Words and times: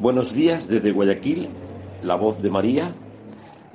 Buenos 0.00 0.32
días 0.32 0.68
desde 0.68 0.92
Guayaquil, 0.92 1.48
la 2.04 2.14
voz 2.14 2.40
de 2.40 2.50
María. 2.50 2.94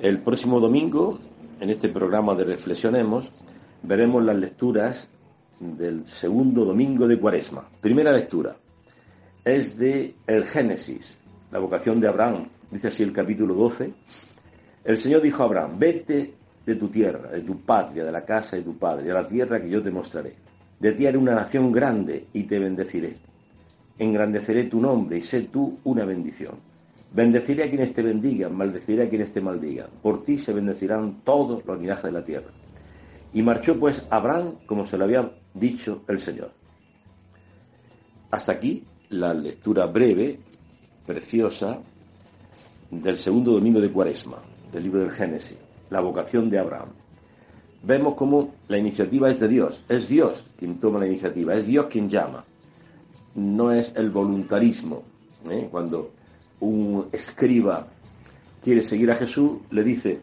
El 0.00 0.22
próximo 0.22 0.58
domingo, 0.58 1.18
en 1.60 1.68
este 1.68 1.90
programa 1.90 2.34
de 2.34 2.44
Reflexionemos, 2.44 3.30
veremos 3.82 4.24
las 4.24 4.38
lecturas 4.38 5.06
del 5.60 6.06
segundo 6.06 6.64
domingo 6.64 7.06
de 7.06 7.20
Cuaresma. 7.20 7.68
Primera 7.78 8.10
lectura 8.10 8.56
es 9.44 9.76
de 9.76 10.14
el 10.26 10.46
Génesis, 10.46 11.20
la 11.52 11.58
vocación 11.58 12.00
de 12.00 12.08
Abraham. 12.08 12.48
Dice 12.70 12.88
así 12.88 13.02
el 13.02 13.12
capítulo 13.12 13.52
12. 13.52 13.92
El 14.82 14.96
Señor 14.96 15.20
dijo 15.20 15.42
a 15.42 15.46
Abraham, 15.46 15.78
vete 15.78 16.32
de 16.64 16.76
tu 16.76 16.88
tierra, 16.88 17.32
de 17.32 17.42
tu 17.42 17.60
patria, 17.60 18.02
de 18.02 18.12
la 18.12 18.24
casa 18.24 18.56
de 18.56 18.62
tu 18.62 18.78
padre, 18.78 19.10
a 19.10 19.14
la 19.14 19.28
tierra 19.28 19.60
que 19.60 19.68
yo 19.68 19.82
te 19.82 19.90
mostraré. 19.90 20.32
De 20.80 20.92
ti 20.92 21.06
haré 21.06 21.18
una 21.18 21.34
nación 21.34 21.70
grande 21.70 22.28
y 22.32 22.44
te 22.44 22.58
bendeciré 22.58 23.23
engrandeceré 23.98 24.64
tu 24.64 24.80
nombre 24.80 25.18
y 25.18 25.22
sé 25.22 25.42
tú 25.42 25.78
una 25.84 26.04
bendición. 26.04 26.54
Bendeciré 27.12 27.64
a 27.64 27.68
quienes 27.68 27.94
te 27.94 28.02
bendigan, 28.02 28.56
maldeciré 28.56 29.04
a 29.04 29.08
quienes 29.08 29.32
te 29.32 29.40
maldigan. 29.40 29.86
Por 30.02 30.24
ti 30.24 30.38
se 30.38 30.52
bendecirán 30.52 31.20
todos 31.24 31.64
los 31.64 31.80
linajes 31.80 32.04
de 32.04 32.12
la 32.12 32.24
tierra. 32.24 32.50
Y 33.32 33.42
marchó 33.42 33.78
pues 33.78 34.02
Abraham 34.10 34.54
como 34.66 34.86
se 34.86 34.98
lo 34.98 35.04
había 35.04 35.30
dicho 35.54 36.02
el 36.08 36.18
Señor. 36.18 36.50
Hasta 38.30 38.52
aquí 38.52 38.82
la 39.10 39.32
lectura 39.32 39.86
breve, 39.86 40.40
preciosa, 41.06 41.78
del 42.90 43.18
segundo 43.18 43.52
domingo 43.52 43.80
de 43.80 43.90
Cuaresma, 43.90 44.38
del 44.72 44.84
libro 44.84 45.00
del 45.00 45.12
Génesis, 45.12 45.56
la 45.90 46.00
vocación 46.00 46.50
de 46.50 46.58
Abraham. 46.58 46.88
Vemos 47.84 48.14
cómo 48.14 48.54
la 48.66 48.78
iniciativa 48.78 49.30
es 49.30 49.38
de 49.38 49.48
Dios, 49.48 49.84
es 49.88 50.08
Dios 50.08 50.44
quien 50.58 50.80
toma 50.80 50.98
la 50.98 51.06
iniciativa, 51.06 51.54
es 51.54 51.66
Dios 51.66 51.86
quien 51.86 52.08
llama 52.08 52.44
no 53.34 53.72
es 53.72 53.92
el 53.96 54.10
voluntarismo. 54.10 55.02
¿eh? 55.50 55.68
Cuando 55.70 56.10
un 56.60 57.08
escriba 57.12 57.86
quiere 58.62 58.84
seguir 58.84 59.10
a 59.10 59.16
Jesús, 59.16 59.58
le 59.70 59.82
dice, 59.82 60.20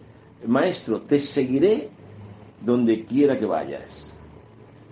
Maestro, 0.47 1.01
te 1.01 1.19
seguiré 1.19 1.89
donde 2.61 3.05
quiera 3.05 3.37
que 3.37 3.45
vayas. 3.45 4.15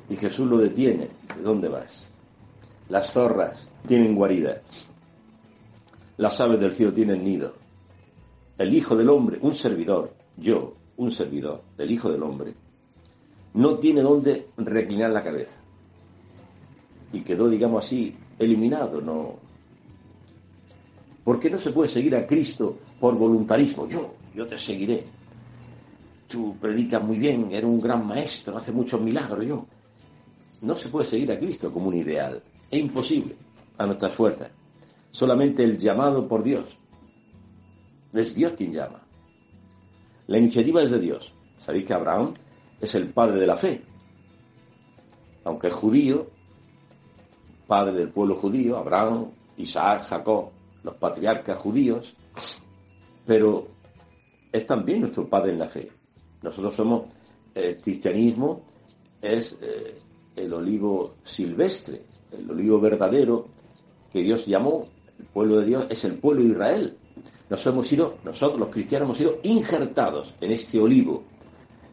Y 0.10 0.16
Jesús 0.16 0.48
lo 0.48 0.58
detiene. 0.58 1.08
Dice, 1.28 1.42
¿dónde 1.42 1.68
vas? 1.68 2.12
Las 2.90 3.14
zorras 3.14 3.70
tienen 3.88 4.16
guarida. 4.16 4.62
Las 6.18 6.40
aves 6.42 6.60
del 6.60 6.74
cielo 6.74 6.94
tienen 6.94 7.24
nido. 7.24 7.54
El 8.58 8.76
Hijo 8.76 8.96
del 8.96 9.10
Hombre, 9.10 9.40
un 9.42 9.56
servidor, 9.56 10.14
yo, 10.36 10.76
un 10.98 11.14
servidor, 11.14 11.62
el 11.78 11.92
Hijo 11.92 12.12
del 12.12 12.24
Hombre, 12.24 12.54
no 13.54 13.78
tiene 13.80 14.02
dónde 14.02 14.48
reclinar 14.58 15.12
la 15.12 15.24
cabeza 15.24 15.60
y 17.12 17.22
quedó, 17.22 17.50
digamos 17.50 17.86
así, 17.86 18.16
eliminado. 18.38 19.02
No. 19.02 19.36
¿Por 21.24 21.40
qué 21.40 21.50
no 21.50 21.58
se 21.58 21.72
puede 21.72 21.90
seguir 21.90 22.16
a 22.16 22.26
Cristo 22.26 22.78
por 23.00 23.18
voluntarismo? 23.18 23.88
Yo, 23.88 24.14
yo 24.36 24.48
te 24.48 24.58
seguiré. 24.58 25.04
Tú 26.28 26.56
predicas 26.60 27.04
muy 27.04 27.18
bien, 27.18 27.50
eres 27.52 27.66
un 27.66 27.82
gran 27.82 28.06
maestro, 28.06 28.58
hace 28.58 28.72
muchos 28.72 29.02
milagros. 29.02 29.46
Yo. 29.46 29.66
No 30.62 30.76
se 30.76 30.90
puede 30.90 31.06
seguir 31.06 31.32
a 31.32 31.40
Cristo 31.40 31.72
como 31.72 31.88
un 31.88 31.96
ideal. 31.96 32.42
Es 32.70 32.80
imposible 32.80 33.36
a 33.78 33.86
nuestras 33.86 34.14
fuerzas. 34.14 34.50
Solamente 35.12 35.64
el 35.64 35.78
llamado 35.78 36.28
por 36.28 36.44
Dios. 36.44 36.78
Es 38.14 38.36
Dios 38.36 38.54
quien 38.58 38.74
llama. 38.74 39.02
La 40.28 40.38
iniciativa 40.38 40.84
es 40.84 40.92
de 40.92 41.00
Dios. 41.00 41.34
Sabéis 41.58 41.86
que 41.86 41.94
Abraham 41.94 42.34
es 42.80 42.94
el 42.96 43.10
padre 43.10 43.40
de 43.40 43.48
la 43.48 43.58
fe. 43.58 43.82
Aunque 45.44 45.68
es 45.68 45.74
judío, 45.74 46.28
padre 47.70 47.94
del 47.94 48.10
pueblo 48.10 48.34
judío, 48.34 48.80
Abraham, 48.80 49.28
Isaac, 49.58 50.08
Jacob, 50.08 50.50
los 50.84 50.96
patriarcas 50.96 51.56
judíos, 51.56 52.16
pero 53.28 53.68
es 54.52 54.66
también 54.66 55.02
nuestro 55.02 55.30
padre 55.30 55.52
en 55.52 55.60
la 55.60 55.68
fe. 55.68 55.92
Nosotros 56.42 56.74
somos, 56.74 57.04
el 57.54 57.78
cristianismo 57.78 58.64
es 59.22 59.56
eh, 59.62 60.00
el 60.36 60.52
olivo 60.52 61.14
silvestre, 61.24 62.02
el 62.32 62.50
olivo 62.50 62.80
verdadero 62.82 63.46
que 64.12 64.24
Dios 64.24 64.48
llamó, 64.48 64.88
el 65.20 65.26
pueblo 65.26 65.58
de 65.58 65.66
Dios 65.68 65.86
es 65.92 66.04
el 66.06 66.16
pueblo 66.16 66.42
de 66.42 66.50
Israel. 66.50 66.98
Nos 67.52 67.64
hemos 67.68 67.88
sido, 67.88 68.18
nosotros 68.24 68.60
los 68.60 68.70
cristianos 68.70 69.06
hemos 69.06 69.18
sido 69.20 69.38
injertados 69.44 70.34
en 70.42 70.52
este 70.54 70.80
olivo, 70.80 71.22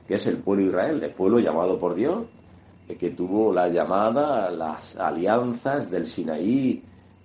que 0.09 0.15
es 0.15 0.27
el 0.27 0.39
pueblo 0.39 0.65
de 0.65 0.71
Israel, 0.71 1.03
el 1.03 1.13
pueblo 1.13 1.39
llamado 1.39 1.79
por 1.79 1.95
Dios, 1.95 2.25
que 2.95 3.11
tuvo 3.11 3.53
la 3.53 3.69
llamada, 3.69 4.51
las 4.51 4.97
alianzas 4.97 5.91
del 5.91 6.07
Sinaí, 6.07 6.83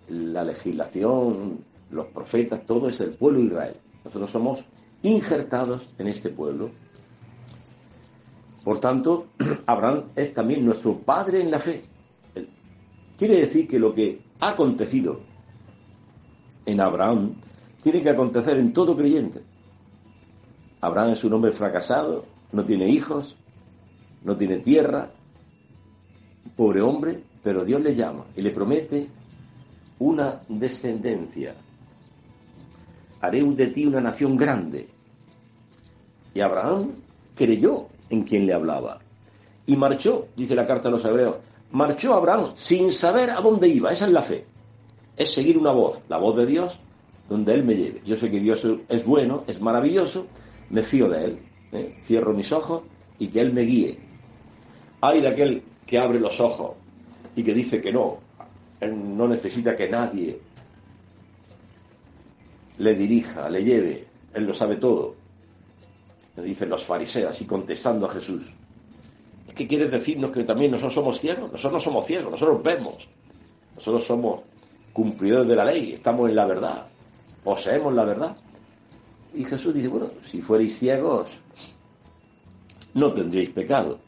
la 0.09 0.43
legislación, 0.43 1.59
los 1.91 2.07
profetas, 2.07 2.65
todo 2.65 2.89
es 2.89 2.99
el 2.99 3.11
pueblo 3.11 3.39
de 3.39 3.45
Israel. 3.45 3.75
Nosotros 4.03 4.31
somos 4.31 4.59
injertados 5.03 5.87
en 5.99 6.07
este 6.07 6.29
pueblo. 6.29 6.71
Por 8.63 8.79
tanto, 8.79 9.27
Abraham 9.67 10.05
es 10.15 10.33
también 10.33 10.65
nuestro 10.65 10.97
padre 10.97 11.41
en 11.41 11.51
la 11.51 11.59
fe. 11.59 11.83
Quiere 13.17 13.41
decir 13.41 13.67
que 13.67 13.77
lo 13.77 13.93
que 13.93 14.21
ha 14.39 14.49
acontecido 14.49 15.19
en 16.65 16.81
Abraham 16.81 17.35
tiene 17.83 18.01
que 18.01 18.09
acontecer 18.09 18.57
en 18.57 18.73
todo 18.73 18.97
creyente. 18.97 19.41
Abraham 20.81 21.13
es 21.13 21.23
un 21.23 21.33
hombre 21.33 21.51
fracasado, 21.51 22.25
no 22.51 22.65
tiene 22.65 22.87
hijos, 22.87 23.37
no 24.23 24.35
tiene 24.37 24.57
tierra, 24.57 25.11
pobre 26.55 26.81
hombre, 26.81 27.23
pero 27.43 27.65
Dios 27.65 27.81
le 27.81 27.95
llama 27.95 28.25
y 28.35 28.41
le 28.41 28.51
promete 28.51 29.07
una 29.99 30.41
descendencia. 30.47 31.55
Haré 33.21 33.43
de 33.43 33.67
ti 33.67 33.85
una 33.85 34.01
nación 34.01 34.35
grande. 34.35 34.87
Y 36.33 36.39
Abraham 36.39 36.93
creyó 37.35 37.87
en 38.09 38.23
quien 38.23 38.45
le 38.45 38.53
hablaba. 38.53 38.99
Y 39.65 39.75
marchó, 39.75 40.27
dice 40.35 40.55
la 40.55 40.65
carta 40.65 40.87
a 40.87 40.91
los 40.91 41.05
hebreos, 41.05 41.35
marchó 41.71 42.15
Abraham 42.15 42.51
sin 42.55 42.91
saber 42.91 43.29
a 43.29 43.41
dónde 43.41 43.67
iba. 43.67 43.91
Esa 43.91 44.07
es 44.07 44.11
la 44.11 44.23
fe. 44.23 44.45
Es 45.15 45.33
seguir 45.33 45.57
una 45.57 45.71
voz, 45.71 46.01
la 46.09 46.17
voz 46.17 46.35
de 46.35 46.47
Dios, 46.47 46.79
donde 47.27 47.53
Él 47.53 47.63
me 47.63 47.75
lleve. 47.75 48.01
Yo 48.05 48.17
sé 48.17 48.31
que 48.31 48.39
Dios 48.39 48.65
es 48.89 49.05
bueno, 49.05 49.43
es 49.47 49.61
maravilloso, 49.61 50.25
me 50.69 50.83
fío 50.83 51.09
de 51.09 51.25
Él. 51.25 51.39
¿eh? 51.73 51.95
Cierro 52.05 52.33
mis 52.33 52.51
ojos 52.51 52.83
y 53.19 53.27
que 53.27 53.41
Él 53.41 53.53
me 53.53 53.61
guíe. 53.61 53.99
Ay 54.99 55.21
de 55.21 55.27
aquel 55.27 55.63
que 55.85 55.99
abre 55.99 56.19
los 56.19 56.39
ojos 56.39 56.71
y 57.35 57.43
que 57.43 57.53
dice 57.53 57.81
que 57.81 57.91
no, 57.91 58.19
él 58.79 59.17
no 59.17 59.27
necesita 59.27 59.75
que 59.75 59.89
nadie 59.89 60.39
le 62.77 62.95
dirija, 62.95 63.49
le 63.49 63.63
lleve, 63.63 64.05
él 64.33 64.45
lo 64.45 64.53
sabe 64.53 64.77
todo. 64.77 65.15
Le 66.35 66.43
dicen 66.43 66.69
los 66.69 66.83
fariseos 66.83 67.39
y 67.41 67.45
contestando 67.45 68.05
a 68.05 68.09
Jesús. 68.09 68.43
¿Es 69.47 69.53
que 69.53 69.67
quieres 69.67 69.91
decirnos 69.91 70.31
que 70.31 70.43
también 70.43 70.71
nosotros 70.71 70.93
somos 70.93 71.19
ciegos? 71.19 71.51
Nosotros 71.51 71.73
no 71.73 71.79
somos 71.79 72.05
ciegos, 72.05 72.31
nosotros 72.31 72.63
vemos. 72.63 73.07
Nosotros 73.75 74.05
somos 74.05 74.41
cumplidores 74.93 75.47
de 75.47 75.55
la 75.55 75.65
ley, 75.65 75.93
estamos 75.93 76.29
en 76.29 76.35
la 76.35 76.45
verdad, 76.45 76.87
poseemos 77.43 77.93
la 77.93 78.05
verdad. 78.05 78.35
Y 79.33 79.43
Jesús 79.43 79.73
dice, 79.73 79.87
bueno, 79.87 80.11
si 80.23 80.41
fuerais 80.41 80.77
ciegos, 80.77 81.27
no 82.93 83.13
tendríais 83.13 83.49
pecado. 83.49 83.99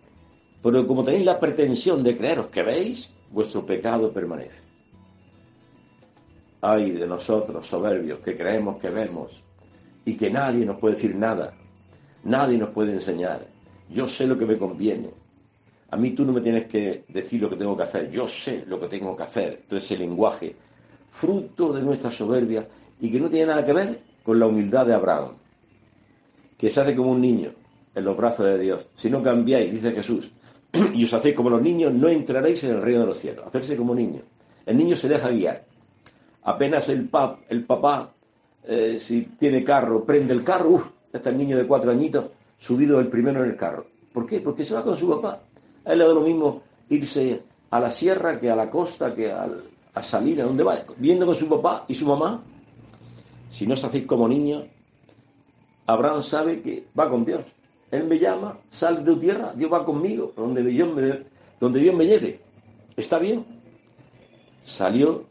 Pero 0.63 0.88
como 0.88 1.03
tenéis 1.03 1.25
la 1.25 1.41
pretensión 1.41 2.03
de 2.03 2.16
creeros 2.16 2.47
que 2.47 2.63
veis, 2.63 3.09
vuestro 3.29 3.66
pecado 3.66 4.13
permanece. 4.13 4.63
Ay 6.62 6.91
de 6.91 7.06
nosotros, 7.06 7.68
soberbios, 7.68 8.19
que 8.19 8.38
creemos 8.38 8.78
que 8.78 8.90
vemos 8.90 9.44
y 10.06 10.13
que 10.16 10.31
nadie 10.31 10.66
nos 10.66 10.78
puede 10.78 10.96
decir 10.96 11.16
nada, 11.16 11.53
nadie 12.23 12.57
nos 12.57 12.69
puede 12.69 12.94
enseñar. 12.94 13.46
Yo 13.90 14.07
sé 14.07 14.25
lo 14.25 14.38
que 14.38 14.46
me 14.46 14.57
conviene. 14.57 15.09
A 15.90 15.97
mí 15.97 16.11
tú 16.11 16.23
no 16.26 16.32
me 16.32 16.40
tienes 16.40 16.66
que 16.67 17.03
decir 17.09 17.41
lo 17.41 17.49
que 17.49 17.58
tengo 17.58 17.76
que 17.76 17.84
hacer, 17.84 18.09
yo 18.09 18.26
sé 18.26 18.64
lo 18.66 18.79
que 18.79 18.88
tengo 18.88 19.17
que 19.17 19.23
hacer. 19.23 19.59
Entonces 19.64 19.91
el 19.91 19.99
lenguaje, 19.99 20.55
fruto 21.09 21.73
de 21.73 21.84
nuestra 21.84 22.09
soberbia 22.09 22.66
y 23.02 23.11
que 23.11 23.20
no 23.20 23.29
tiene 23.29 23.47
nada 23.47 23.66
que 23.66 23.73
ver 23.73 24.02
con 24.23 24.40
la 24.40 24.47
humildad 24.47 24.85
de 24.85 24.93
Abraham, 24.93 25.34
que 26.58 26.70
se 26.70 26.79
hace 26.79 26.96
como 26.96 27.11
un 27.11 27.20
niño 27.20 27.52
en 27.93 28.05
los 28.05 28.16
brazos 28.16 28.46
de 28.46 28.58
Dios. 28.58 28.88
Si 28.96 29.09
no 29.09 29.22
cambiáis, 29.22 29.70
dice 29.70 29.91
Jesús, 29.91 30.32
y 30.93 31.03
os 31.05 31.14
hacéis 31.14 31.35
como 31.35 31.49
los 31.49 31.61
niños, 31.61 31.93
no 31.93 32.09
entraréis 32.09 32.64
en 32.64 32.72
el 32.72 32.81
reino 32.81 33.02
de 33.02 33.08
los 33.08 33.20
cielos. 33.20 33.46
Hacerse 33.46 33.78
como 33.78 33.93
niño. 33.93 34.22
El 34.66 34.78
niño 34.78 34.96
se 34.96 35.08
deja 35.08 35.29
guiar. 35.29 35.66
Apenas 36.43 36.90
el, 36.90 37.08
pap, 37.08 37.41
el 37.49 37.64
papá, 37.64 38.14
eh, 38.66 38.97
si 38.99 39.22
tiene 39.22 39.64
carro, 39.64 40.03
prende 40.03 40.34
el 40.34 40.43
carro, 40.43 40.70
uff, 40.70 40.85
está 41.11 41.29
el 41.29 41.37
niño 41.37 41.58
de 41.58 41.67
cuatro 41.67 41.91
añitos 41.91 42.25
subido 42.59 42.99
el 42.99 43.08
primero 43.08 43.43
en 43.43 43.52
el 43.52 43.55
carro. 43.55 43.85
¿Por 44.11 44.25
qué? 44.25 44.41
Porque 44.41 44.66
se 44.66 44.73
va 44.73 44.84
con 44.84 44.97
su 44.97 45.09
papá. 45.09 45.41
A 45.85 45.93
él 45.93 45.99
le 45.99 46.05
da 46.05 46.14
lo 46.14 46.22
mismo 46.22 46.61
irse 46.90 47.43
a 47.69 47.79
la 47.79 47.91
sierra 47.91 48.40
que 48.40 48.49
a 48.49 48.55
la 48.55 48.69
costa, 48.69 49.14
que 49.14 49.31
a, 49.31 49.49
salir, 50.02 50.41
a 50.41 50.46
donde 50.46 50.64
va, 50.64 50.79
viendo 50.97 51.26
con 51.26 51.35
su 51.35 51.47
papá 51.47 51.85
y 51.87 51.96
su 51.96 52.05
mamá. 52.08 52.43
Si 53.49 53.67
no 53.67 53.78
se 53.78 53.85
hacéis 53.85 54.05
como 54.05 54.28
niños, 54.28 54.66
Abraham 55.85 56.22
sabe 56.23 56.61
que 56.61 56.87
va 56.97 57.09
con 57.09 57.26
Dios. 57.26 57.41
Él 57.93 58.05
me 58.05 58.19
llama, 58.19 58.59
sal 58.69 59.03
de 59.03 59.11
tu 59.13 59.19
tierra, 59.19 59.53
Dios 59.55 59.72
va 59.72 59.85
conmigo, 59.85 60.34
donde 60.35 60.63
Dios 60.63 60.93
me, 60.93 61.23
donde 61.59 61.79
Dios 61.79 61.95
me 61.95 62.05
lleve. 62.05 62.40
¿Está 62.95 63.19
bien? 63.19 63.45
Salió 64.63 65.25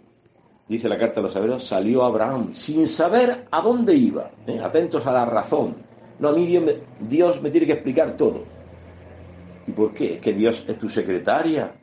dice 0.73 0.89
la 0.89 0.99
carta 0.99 1.17
de 1.17 1.27
los 1.27 1.37
hebreos, 1.37 1.65
salió 1.65 2.03
Abraham 2.03 2.55
sin 2.55 2.89
saber 2.89 3.47
a 3.51 3.61
dónde 3.61 3.95
iba. 3.95 4.31
¿eh? 4.47 4.59
Atentos 4.59 5.07
a 5.07 5.13
la 5.13 5.27
razón. 5.27 5.77
No, 6.19 6.29
a 6.29 6.33
mí 6.33 6.47
Dios 6.47 6.65
me, 6.65 6.75
Dios 7.01 7.43
me 7.43 7.51
tiene 7.51 7.67
que 7.67 7.75
explicar 7.75 8.17
todo. 8.17 8.45
¿Y 9.67 9.73
por 9.73 9.93
qué? 9.93 10.19
que 10.19 10.33
Dios 10.33 10.65
es 10.67 10.79
tu 10.79 10.89
secretaria. 10.89 11.75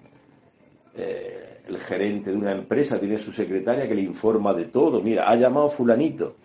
Eh, 0.96 1.62
el 1.68 1.78
gerente 1.78 2.32
de 2.32 2.38
una 2.38 2.52
empresa 2.52 3.00
tiene 3.00 3.20
su 3.20 3.32
secretaria 3.32 3.88
que 3.88 3.94
le 3.94 4.02
informa 4.02 4.54
de 4.54 4.66
todo. 4.66 5.02
Mira, 5.02 5.30
ha 5.30 5.36
llamado 5.36 5.70
fulanito. 5.70 6.36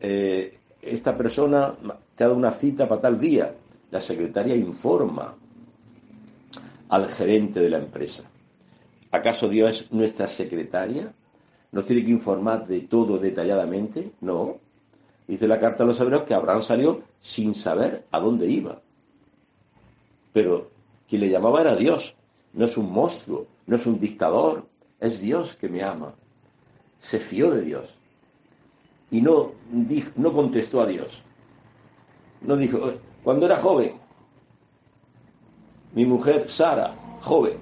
Eh, 0.00 0.58
esta 0.82 1.16
persona 1.16 1.74
te 2.16 2.24
ha 2.24 2.26
dado 2.26 2.36
una 2.36 2.50
cita 2.50 2.88
para 2.88 3.02
tal 3.02 3.20
día. 3.20 3.54
La 3.94 4.00
secretaria 4.00 4.56
informa 4.56 5.36
al 6.88 7.08
gerente 7.08 7.60
de 7.60 7.70
la 7.70 7.78
empresa. 7.78 8.24
¿Acaso 9.12 9.48
Dios 9.48 9.82
es 9.82 9.92
nuestra 9.92 10.26
secretaria? 10.26 11.14
¿Nos 11.70 11.86
tiene 11.86 12.04
que 12.04 12.10
informar 12.10 12.66
de 12.66 12.80
todo 12.80 13.18
detalladamente? 13.18 14.14
No. 14.20 14.58
Dice 15.28 15.46
la 15.46 15.60
carta 15.60 15.84
a 15.84 15.86
los 15.86 16.00
hebreos 16.00 16.24
que 16.24 16.34
Abraham 16.34 16.60
salió 16.62 17.04
sin 17.20 17.54
saber 17.54 18.04
a 18.10 18.18
dónde 18.18 18.48
iba. 18.48 18.82
Pero 20.32 20.72
quien 21.08 21.20
le 21.20 21.30
llamaba 21.30 21.60
era 21.60 21.76
Dios. 21.76 22.16
No 22.52 22.64
es 22.64 22.76
un 22.76 22.90
monstruo, 22.90 23.46
no 23.66 23.76
es 23.76 23.86
un 23.86 24.00
dictador, 24.00 24.66
es 24.98 25.20
Dios 25.20 25.54
que 25.54 25.68
me 25.68 25.84
ama. 25.84 26.16
Se 26.98 27.20
fió 27.20 27.52
de 27.52 27.62
Dios. 27.62 27.96
Y 29.12 29.20
no, 29.20 29.52
no 30.16 30.32
contestó 30.32 30.80
a 30.80 30.86
Dios. 30.86 31.22
No 32.40 32.56
dijo, 32.56 32.92
cuando 33.24 33.46
era 33.46 33.56
joven, 33.56 33.94
mi 35.94 36.04
mujer 36.04 36.50
Sara, 36.50 36.94
joven, 37.22 37.54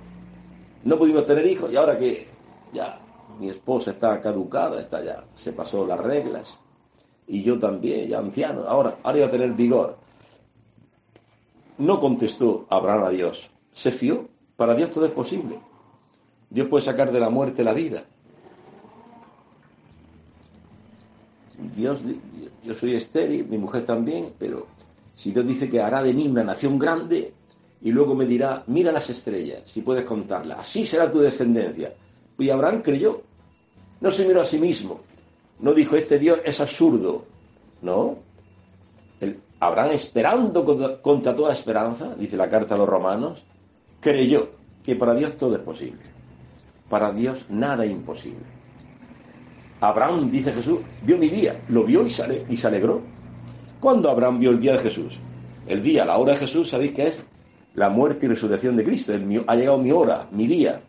no 0.84 0.98
pudimos 0.98 1.24
tener 1.24 1.46
hijos 1.46 1.72
y 1.72 1.76
ahora 1.76 1.96
que 1.98 2.26
ya 2.72 3.00
mi 3.38 3.48
esposa 3.48 3.92
está 3.92 4.20
caducada, 4.20 4.80
está 4.80 5.02
ya, 5.02 5.24
se 5.36 5.52
pasó 5.52 5.86
las 5.86 6.00
reglas 6.00 6.60
y 7.28 7.42
yo 7.42 7.58
también, 7.58 8.08
ya 8.08 8.18
anciano, 8.18 8.64
ahora, 8.66 8.98
ahora 9.04 9.18
iba 9.18 9.26
a 9.28 9.30
tener 9.30 9.52
vigor. 9.52 9.96
No 11.78 12.00
contestó 12.00 12.66
Abraham 12.68 13.04
a 13.04 13.10
Dios, 13.10 13.48
se 13.72 13.92
fió, 13.92 14.28
para 14.56 14.74
Dios 14.74 14.90
todo 14.90 15.06
es 15.06 15.12
posible. 15.12 15.60
Dios 16.50 16.68
puede 16.68 16.84
sacar 16.84 17.12
de 17.12 17.20
la 17.20 17.30
muerte 17.30 17.64
la 17.64 17.72
vida. 17.72 18.04
Dios, 21.74 22.00
yo 22.64 22.74
soy 22.74 22.96
estéril, 22.96 23.46
mi 23.46 23.56
mujer 23.56 23.84
también, 23.84 24.34
pero 24.38 24.66
si 25.22 25.30
Dios 25.30 25.46
dice 25.46 25.70
que 25.70 25.80
hará 25.80 26.02
de 26.02 26.12
mí 26.12 26.26
una 26.26 26.42
nación 26.42 26.80
grande 26.80 27.32
y 27.80 27.92
luego 27.92 28.16
me 28.16 28.26
dirá, 28.26 28.64
mira 28.66 28.90
las 28.90 29.08
estrellas, 29.08 29.60
si 29.64 29.82
puedes 29.82 30.04
contarlas, 30.04 30.58
así 30.58 30.84
será 30.84 31.12
tu 31.12 31.20
descendencia. 31.20 31.94
Y 32.38 32.50
Abraham 32.50 32.82
creyó, 32.82 33.22
no 34.00 34.10
se 34.10 34.26
miró 34.26 34.40
a 34.40 34.44
sí 34.44 34.58
mismo, 34.58 34.98
no 35.60 35.74
dijo, 35.74 35.94
este 35.94 36.18
Dios 36.18 36.40
es 36.44 36.60
absurdo, 36.60 37.24
no. 37.82 38.16
Abraham 39.60 39.92
esperando 39.92 41.00
contra 41.00 41.36
toda 41.36 41.52
esperanza, 41.52 42.16
dice 42.16 42.36
la 42.36 42.50
carta 42.50 42.74
a 42.74 42.78
los 42.78 42.88
romanos, 42.88 43.44
creyó 44.00 44.50
que 44.82 44.96
para 44.96 45.14
Dios 45.14 45.36
todo 45.36 45.54
es 45.54 45.62
posible. 45.62 46.02
Para 46.88 47.12
Dios 47.12 47.46
nada 47.48 47.86
imposible. 47.86 48.44
Abraham, 49.80 50.32
dice 50.32 50.52
Jesús, 50.52 50.80
vio 51.02 51.16
mi 51.16 51.28
día, 51.28 51.62
lo 51.68 51.84
vio 51.84 52.02
y, 52.02 52.12
y 52.48 52.56
se 52.56 52.66
alegró. 52.66 53.21
¿Cuándo 53.82 54.08
Abraham 54.08 54.38
vio 54.38 54.52
el 54.52 54.60
día 54.60 54.74
de 54.74 54.78
Jesús? 54.78 55.18
El 55.66 55.82
día, 55.82 56.04
la 56.04 56.16
hora 56.16 56.34
de 56.34 56.38
Jesús, 56.38 56.70
¿sabéis 56.70 56.92
qué 56.92 57.08
es? 57.08 57.14
La 57.74 57.88
muerte 57.88 58.26
y 58.26 58.28
resurrección 58.28 58.76
de 58.76 58.84
Cristo. 58.84 59.12
ha 59.12 59.56
llegado 59.56 59.78
mi 59.78 59.90
hora, 59.90 60.28
mi 60.30 60.46
día. 60.46 60.80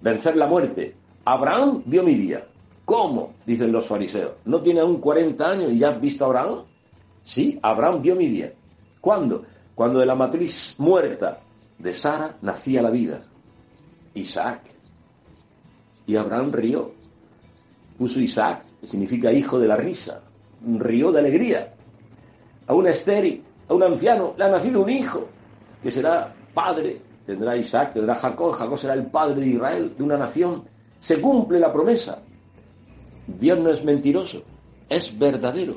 Vencer 0.00 0.34
la 0.38 0.46
muerte. 0.46 0.94
Abraham 1.26 1.82
vio 1.84 2.02
mi 2.02 2.14
día. 2.14 2.46
¿Cómo? 2.86 3.34
Dicen 3.44 3.70
los 3.72 3.84
fariseos. 3.84 4.32
¿No 4.46 4.62
tiene 4.62 4.80
aún 4.80 5.02
40 5.02 5.50
años 5.50 5.70
y 5.70 5.80
ya 5.80 5.90
has 5.90 6.00
visto 6.00 6.24
a 6.24 6.28
Abraham? 6.28 6.62
Sí, 7.22 7.58
Abraham 7.60 8.00
vio 8.00 8.16
mi 8.16 8.28
día. 8.28 8.54
¿Cuándo? 9.02 9.44
Cuando 9.74 9.98
de 9.98 10.06
la 10.06 10.14
matriz 10.14 10.76
muerta 10.78 11.40
de 11.78 11.92
Sara 11.92 12.38
nacía 12.40 12.80
la 12.80 12.88
vida. 12.88 13.22
Isaac. 14.14 14.62
Y 16.06 16.16
Abraham 16.16 16.52
rió. 16.52 16.90
Puso 17.98 18.18
Isaac, 18.18 18.64
que 18.80 18.86
significa 18.86 19.30
hijo 19.30 19.60
de 19.60 19.68
la 19.68 19.76
risa. 19.76 20.22
Rió 20.64 21.12
de 21.12 21.18
alegría. 21.18 21.74
A 22.68 22.74
una 22.74 22.90
estéril, 22.90 23.42
a 23.68 23.74
un 23.74 23.82
anciano, 23.82 24.34
le 24.36 24.44
ha 24.44 24.48
nacido 24.48 24.82
un 24.82 24.90
hijo, 24.90 25.26
que 25.82 25.90
será 25.90 26.34
padre, 26.54 27.00
tendrá 27.26 27.56
Isaac, 27.56 27.94
tendrá 27.94 28.14
Jacob, 28.14 28.52
Jacob 28.52 28.78
será 28.78 28.94
el 28.94 29.06
padre 29.06 29.40
de 29.40 29.48
Israel, 29.48 29.94
de 29.96 30.04
una 30.04 30.16
nación. 30.16 30.62
Se 31.00 31.20
cumple 31.20 31.58
la 31.58 31.72
promesa. 31.72 32.20
Dios 33.26 33.58
no 33.58 33.70
es 33.70 33.84
mentiroso, 33.84 34.42
es 34.88 35.18
verdadero. 35.18 35.76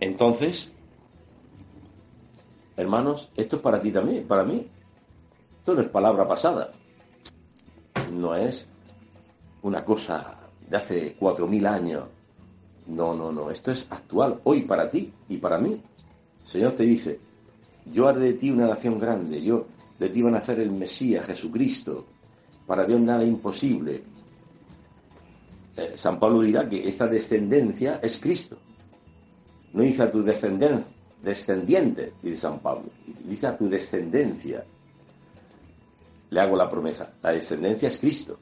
Entonces, 0.00 0.70
hermanos, 2.76 3.30
esto 3.36 3.56
es 3.56 3.62
para 3.62 3.80
ti 3.80 3.90
también, 3.90 4.26
para 4.26 4.44
mí. 4.44 4.66
Esto 5.58 5.74
no 5.74 5.80
es 5.80 5.88
palabra 5.88 6.28
pasada. 6.28 6.70
No 8.12 8.36
es 8.36 8.68
una 9.62 9.84
cosa 9.84 10.36
de 10.68 10.76
hace 10.76 11.16
cuatro 11.18 11.46
mil 11.46 11.66
años. 11.66 12.04
No, 12.86 13.14
no, 13.14 13.32
no. 13.32 13.50
Esto 13.50 13.72
es 13.72 13.86
actual, 13.90 14.40
hoy 14.44 14.62
para 14.62 14.90
ti 14.90 15.12
y 15.28 15.38
para 15.38 15.58
mí. 15.58 15.80
El 16.44 16.50
Señor 16.50 16.72
te 16.72 16.84
dice, 16.84 17.18
yo 17.92 18.08
haré 18.08 18.20
de 18.20 18.32
ti 18.34 18.50
una 18.50 18.68
nación 18.68 18.98
grande, 18.98 19.42
yo 19.42 19.66
de 19.98 20.08
ti 20.08 20.22
van 20.22 20.34
a 20.34 20.38
hacer 20.38 20.60
el 20.60 20.70
Mesías, 20.70 21.26
Jesucristo. 21.26 22.04
Para 22.66 22.84
Dios 22.84 23.00
nada 23.00 23.24
imposible. 23.24 24.02
Eh, 25.76 25.92
San 25.96 26.18
Pablo 26.18 26.40
dirá 26.40 26.68
que 26.68 26.88
esta 26.88 27.06
descendencia 27.06 28.00
es 28.02 28.18
Cristo. 28.18 28.58
No 29.72 29.82
dice 29.82 30.02
a 30.02 30.10
tu 30.10 30.22
descendiente, 30.22 32.14
dice 32.22 32.36
San 32.36 32.60
Pablo, 32.60 32.90
dice 33.24 33.46
a 33.46 33.56
tu 33.56 33.68
descendencia. 33.68 34.64
Le 36.30 36.40
hago 36.40 36.56
la 36.56 36.68
promesa, 36.68 37.12
la 37.22 37.30
descendencia 37.32 37.88
es 37.88 37.98
Cristo. 37.98 38.38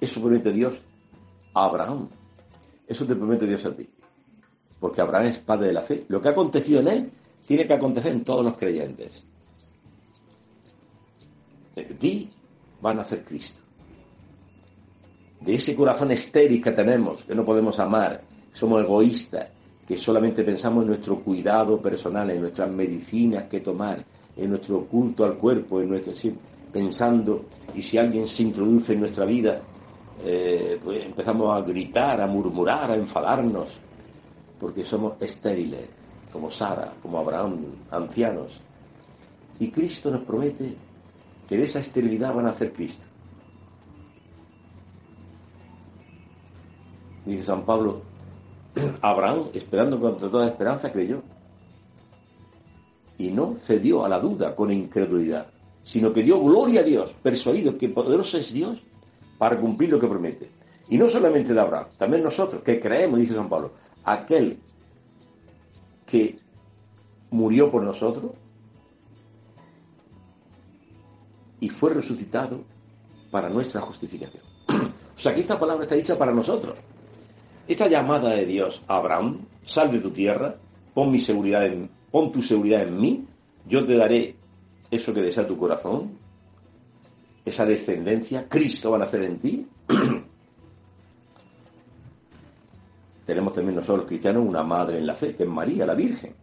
Eso 0.00 0.20
promete 0.20 0.52
Dios 0.52 0.80
a 1.54 1.64
Abraham. 1.64 2.08
Eso 2.92 3.06
te 3.06 3.16
promete 3.16 3.46
Dios 3.46 3.64
a 3.64 3.74
ti. 3.74 3.88
Porque 4.78 5.00
Abraham 5.00 5.26
es 5.26 5.38
padre 5.38 5.68
de 5.68 5.72
la 5.72 5.82
fe. 5.82 6.04
Lo 6.08 6.20
que 6.20 6.28
ha 6.28 6.32
acontecido 6.32 6.80
en 6.80 6.88
él 6.88 7.10
tiene 7.46 7.66
que 7.66 7.74
acontecer 7.74 8.12
en 8.12 8.24
todos 8.24 8.44
los 8.44 8.56
creyentes. 8.56 9.24
De 11.74 11.84
ti 11.84 12.30
van 12.80 12.98
a 12.98 13.02
hacer 13.02 13.24
Cristo 13.24 13.62
de 15.44 15.54
ese 15.54 15.74
corazón 15.74 16.10
estéril 16.12 16.62
que 16.62 16.70
tenemos, 16.72 17.24
que 17.24 17.34
no 17.34 17.44
podemos 17.44 17.78
amar, 17.80 18.22
somos 18.52 18.82
egoístas, 18.82 19.48
que 19.86 19.96
solamente 19.98 20.44
pensamos 20.44 20.82
en 20.82 20.90
nuestro 20.90 21.20
cuidado 21.20 21.80
personal, 21.82 22.30
en 22.30 22.40
nuestras 22.40 22.70
medicinas 22.70 23.44
que 23.44 23.60
tomar, 23.60 24.04
en 24.36 24.50
nuestro 24.50 24.86
culto 24.86 25.24
al 25.24 25.36
cuerpo, 25.36 25.80
en 25.80 25.90
nuestro 25.90 26.12
pensando, 26.72 27.44
y 27.74 27.82
si 27.82 27.98
alguien 27.98 28.26
se 28.26 28.44
introduce 28.44 28.92
en 28.92 29.00
nuestra 29.00 29.24
vida, 29.24 29.60
eh, 30.24 30.80
pues 30.82 31.04
empezamos 31.04 31.56
a 31.56 31.62
gritar, 31.62 32.20
a 32.20 32.26
murmurar, 32.26 32.90
a 32.90 32.96
enfadarnos, 32.96 33.68
porque 34.60 34.84
somos 34.84 35.14
estériles, 35.20 35.88
como 36.32 36.50
Sara, 36.50 36.92
como 37.02 37.18
Abraham, 37.18 37.64
ancianos. 37.90 38.60
Y 39.58 39.70
Cristo 39.70 40.10
nos 40.10 40.22
promete 40.22 40.76
que 41.48 41.56
de 41.56 41.64
esa 41.64 41.80
esterilidad 41.80 42.32
van 42.34 42.46
a 42.46 42.50
hacer 42.50 42.72
Cristo. 42.72 43.06
Dice 47.24 47.42
San 47.42 47.64
Pablo, 47.64 48.02
Abraham, 49.02 49.48
esperando 49.54 50.00
contra 50.00 50.28
toda 50.28 50.46
esperanza, 50.46 50.92
creyó. 50.92 51.22
Y 53.18 53.30
no 53.30 53.56
cedió 53.56 54.04
a 54.04 54.08
la 54.08 54.20
duda 54.20 54.54
con 54.54 54.70
incredulidad, 54.70 55.48
sino 55.82 56.12
que 56.12 56.22
dio 56.22 56.40
gloria 56.40 56.80
a 56.80 56.84
Dios, 56.84 57.12
persuadido 57.22 57.76
que 57.76 57.88
poderoso 57.88 58.38
es 58.38 58.52
Dios 58.52 58.80
para 59.42 59.58
cumplir 59.58 59.90
lo 59.90 59.98
que 59.98 60.06
promete. 60.06 60.48
Y 60.88 60.96
no 60.96 61.08
solamente 61.08 61.52
de 61.52 61.58
Abraham, 61.58 61.88
también 61.98 62.22
nosotros, 62.22 62.62
que 62.62 62.78
creemos, 62.78 63.18
dice 63.18 63.34
San 63.34 63.48
Pablo, 63.48 63.72
aquel 64.04 64.56
que 66.06 66.38
murió 67.32 67.68
por 67.68 67.82
nosotros 67.82 68.30
y 71.58 71.68
fue 71.70 71.92
resucitado 71.92 72.62
para 73.32 73.48
nuestra 73.48 73.80
justificación. 73.80 74.44
o 74.68 75.18
sea 75.18 75.34
que 75.34 75.40
esta 75.40 75.58
palabra 75.58 75.82
está 75.82 75.96
dicha 75.96 76.16
para 76.16 76.30
nosotros. 76.30 76.76
Esta 77.66 77.88
llamada 77.88 78.30
de 78.30 78.46
Dios 78.46 78.80
Abraham, 78.86 79.40
sal 79.64 79.90
de 79.90 79.98
tu 79.98 80.12
tierra, 80.12 80.54
pon 80.94 81.10
mi 81.10 81.18
seguridad 81.18 81.66
en, 81.66 81.90
pon 82.12 82.30
tu 82.30 82.42
seguridad 82.44 82.82
en 82.82 82.96
mí, 82.96 83.26
yo 83.66 83.84
te 83.84 83.96
daré 83.96 84.36
eso 84.88 85.12
que 85.12 85.20
desea 85.20 85.48
tu 85.48 85.56
corazón, 85.56 86.21
esa 87.44 87.66
descendencia, 87.66 88.48
Cristo 88.48 88.90
va 88.90 88.96
a 88.96 89.00
nacer 89.00 89.22
en 89.24 89.38
ti. 89.38 89.68
Tenemos 93.26 93.52
también 93.52 93.76
nosotros 93.76 93.98
los 93.98 94.06
cristianos 94.06 94.46
una 94.46 94.62
madre 94.62 94.98
en 94.98 95.06
la 95.06 95.14
fe, 95.14 95.34
que 95.34 95.42
es 95.44 95.48
María, 95.48 95.86
la 95.86 95.94
Virgen. 95.94 96.34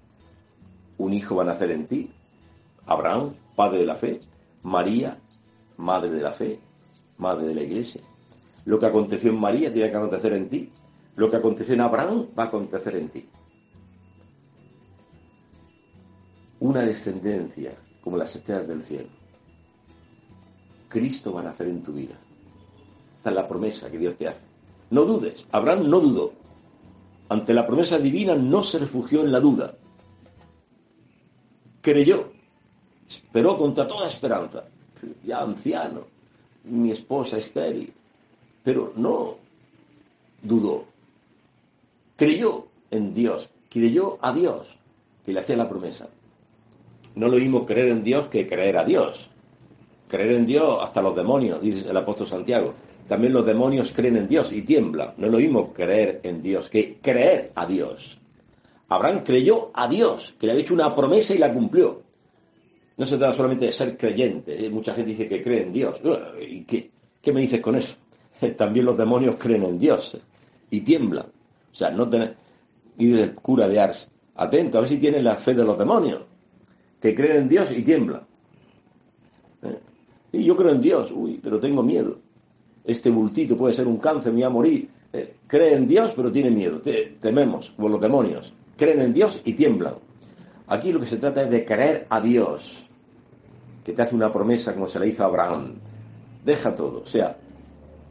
Un 0.98 1.14
hijo 1.14 1.36
va 1.36 1.44
a 1.44 1.48
nacer 1.48 1.72
en 1.72 1.88
ti. 1.88 2.12
Abraham, 2.86 3.34
padre 3.56 3.80
de 3.80 3.86
la 3.86 3.96
fe. 3.96 4.22
María, 4.64 5.18
madre 5.78 6.10
de 6.10 6.22
la 6.22 6.32
fe, 6.32 6.60
madre 7.18 7.48
de 7.48 7.56
la 7.56 7.62
iglesia. 7.62 8.02
Lo 8.66 8.80
que 8.80 8.86
aconteció 8.86 9.30
en 9.30 9.40
María 9.40 9.74
tiene 9.74 9.90
que 9.90 9.98
acontecer 9.98 10.34
en 10.34 10.50
ti. 10.50 10.72
Lo 11.16 11.30
que 11.30 11.38
aconteció 11.38 11.74
en 11.74 11.82
Abraham 11.82 12.28
va 12.38 12.44
a 12.44 12.48
acontecer 12.48 12.96
en 12.96 13.10
ti. 13.10 13.30
Una 16.60 16.82
descendencia 16.82 17.74
como 18.02 18.18
las 18.18 18.36
estrellas 18.36 18.68
del 18.68 18.84
cielo. 18.84 19.19
Cristo 20.90 21.32
va 21.32 21.42
a 21.42 21.44
nacer 21.44 21.68
en 21.68 21.84
tu 21.84 21.94
vida. 21.94 22.16
Esta 23.18 23.30
es 23.30 23.36
la 23.36 23.48
promesa 23.48 23.90
que 23.90 23.98
Dios 23.98 24.16
te 24.16 24.28
hace. 24.28 24.40
No 24.90 25.06
dudes. 25.06 25.46
Abraham 25.52 25.90
no 25.90 26.00
dudó. 26.00 26.34
Ante 27.30 27.54
la 27.54 27.68
promesa 27.68 28.00
divina 28.00 28.36
no 28.36 28.64
se 28.64 28.80
refugió 28.80 29.24
en 29.24 29.32
la 29.32 29.40
duda. 29.40 29.76
Creyó. 31.82 32.32
Esperó 33.08 33.58
contra 33.58 33.88
toda 33.88 34.08
esperanza. 34.08 34.66
Ya 35.24 35.42
anciano. 35.42 36.08
Mi 36.64 36.92
esposa 36.92 37.38
estéril. 37.38 37.94
Pero 38.64 38.94
no 38.96 39.38
dudó. 40.42 40.86
Creyó 42.16 42.68
en 42.90 43.14
Dios. 43.14 43.50
Creyó 43.70 44.18
a 44.22 44.34
Dios 44.34 44.76
que 45.24 45.34
le 45.34 45.42
hacía 45.42 45.58
la 45.58 45.70
promesa. 45.70 46.10
No 47.16 47.28
lo 47.28 47.38
mismo 47.38 47.66
creer 47.66 47.90
en 47.90 48.04
Dios 48.04 48.28
que 48.30 48.48
creer 48.48 48.78
a 48.78 48.86
Dios. 48.86 49.29
Creer 50.10 50.32
en 50.32 50.46
Dios 50.46 50.80
hasta 50.82 51.02
los 51.02 51.16
demonios, 51.16 51.62
dice 51.62 51.88
el 51.90 51.96
apóstol 51.96 52.28
Santiago. 52.28 52.74
También 53.08 53.32
los 53.32 53.46
demonios 53.46 53.92
creen 53.96 54.18
en 54.18 54.28
Dios 54.28 54.52
y 54.52 54.64
tiemblan. 54.64 55.14
No 55.18 55.28
es 55.28 55.32
lo 55.32 55.38
mismo 55.38 55.72
creer 55.72 56.20
en 56.24 56.42
Dios 56.42 56.70
que 56.70 56.98
creer 57.02 57.52
a 57.56 57.66
Dios. 57.66 58.20
Abraham 58.90 59.22
creyó 59.24 59.70
a 59.74 59.88
Dios, 59.88 60.36
que 60.40 60.48
le 60.48 60.54
había 60.54 60.64
hecho 60.64 60.74
una 60.74 60.96
promesa 60.96 61.36
y 61.36 61.38
la 61.38 61.54
cumplió. 61.54 62.02
No 62.98 63.06
se 63.06 63.18
trata 63.18 63.36
solamente 63.36 63.68
de 63.68 63.72
ser 63.72 63.98
creyente. 63.98 64.66
¿eh? 64.66 64.70
Mucha 64.70 64.94
gente 64.94 65.12
dice 65.12 65.28
que 65.28 65.44
cree 65.44 65.62
en 65.62 65.72
Dios. 65.72 66.02
¿Y 66.42 66.64
qué, 66.64 66.92
me 67.32 67.42
dices 67.42 67.62
con 67.62 67.76
eso? 67.76 67.96
También 68.58 68.86
los 68.86 68.98
demonios 68.98 69.36
creen 69.38 69.64
en 69.64 69.80
Dios 69.80 70.16
¿eh? 70.16 70.22
y 70.72 70.82
tiemblan. 70.82 71.28
O 71.72 71.76
sea, 71.76 71.92
no 71.92 72.10
tener... 72.10 72.36
Y 72.98 73.14
el 73.14 73.36
cura 73.36 73.68
de 73.68 73.80
Ars, 73.80 74.12
atento, 74.36 74.78
a 74.78 74.82
ver 74.82 74.90
si 74.90 74.98
tienen 74.98 75.24
la 75.24 75.36
fe 75.36 75.54
de 75.54 75.64
los 75.64 75.78
demonios 75.78 76.24
que 77.00 77.16
creen 77.16 77.38
en 77.38 77.50
Dios 77.50 77.72
y 77.72 77.82
tiemblan. 77.82 78.29
Y 80.32 80.44
yo 80.44 80.56
creo 80.56 80.72
en 80.72 80.82
Dios, 80.82 81.12
uy, 81.14 81.40
pero 81.42 81.60
tengo 81.60 81.84
miedo. 81.84 82.20
Este 82.84 83.10
bultito 83.10 83.58
puede 83.58 83.74
ser 83.74 83.88
un 83.88 83.98
cáncer, 83.98 84.32
me 84.32 84.40
voy 84.40 84.44
a 84.44 84.50
morir. 84.50 84.90
¿Eh? 85.12 85.38
cree 85.48 85.74
en 85.74 85.88
Dios, 85.88 86.14
pero 86.16 86.32
tiene 86.32 86.52
miedo. 86.52 86.82
tememos, 87.20 87.72
como 87.76 87.90
los 87.90 88.02
demonios. 88.02 88.54
Creen 88.78 89.02
en 89.02 89.14
Dios 89.14 89.42
y 89.44 89.54
tiemblan. 89.54 89.96
Aquí 90.68 90.92
lo 90.92 91.00
que 91.00 91.08
se 91.08 91.18
trata 91.18 91.42
es 91.44 91.50
de 91.50 91.66
creer 91.66 92.06
a 92.10 92.22
Dios, 92.22 92.86
que 93.84 93.94
te 93.94 94.02
hace 94.04 94.14
una 94.14 94.32
promesa 94.32 94.74
como 94.74 94.88
se 94.88 95.00
le 95.00 95.08
hizo 95.08 95.24
a 95.24 95.26
Abraham. 95.26 95.74
Deja 96.46 96.76
todo, 96.76 97.02
o 97.02 97.08
sea, 97.08 97.36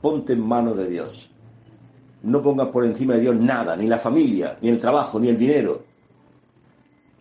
ponte 0.03 0.33
en 0.33 0.41
manos 0.41 0.77
de 0.77 0.89
Dios. 0.89 1.31
No 2.23 2.43
pongas 2.43 2.69
por 2.69 2.85
encima 2.85 3.15
de 3.15 3.21
Dios 3.21 3.37
nada, 3.37 3.77
ni 3.77 3.87
la 3.87 4.01
familia, 4.01 4.59
ni 4.61 4.69
el 4.71 4.79
trabajo, 4.81 5.21
ni 5.21 5.29
el 5.29 5.39
dinero. 5.39 5.85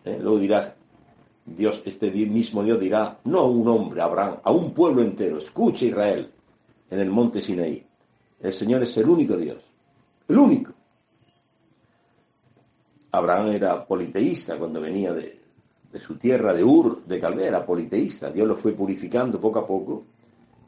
¿Eh? 0.04 0.18
Luego 0.20 0.40
dirás, 0.40 0.74
Dios, 1.48 1.82
este 1.86 2.12
mismo 2.12 2.62
Dios 2.62 2.78
dirá, 2.78 3.20
no 3.24 3.40
a 3.40 3.50
un 3.50 3.66
hombre, 3.70 4.02
Abraham, 4.02 4.36
a 4.44 4.52
un 4.52 4.74
pueblo 4.74 5.02
entero, 5.02 5.38
escucha 5.38 5.86
Israel, 5.86 6.30
en 6.90 7.00
el 7.00 7.10
monte 7.10 7.42
Sinaí. 7.42 7.86
El 8.42 8.54
Señor 8.54 8.84
es 8.84 8.98
el 8.98 9.08
único 9.08 9.38
Dios, 9.38 9.64
el 10.28 10.38
único. 10.38 10.74
Abraham 13.12 13.48
era 13.54 13.88
politeísta 13.88 14.58
cuando 14.58 14.82
venía 14.82 15.14
de, 15.14 15.40
su 16.00 16.18
tierra, 16.18 16.54
de 16.54 16.66
Ur, 16.66 17.06
de 17.06 17.20
Caldea, 17.20 17.48
era 17.48 17.66
politeísta. 17.66 18.30
Dios 18.30 18.46
lo 18.46 18.58
fue 18.58 18.74
purificando 18.74 19.40
poco 19.40 19.60
a 19.60 19.66
poco 19.66 20.04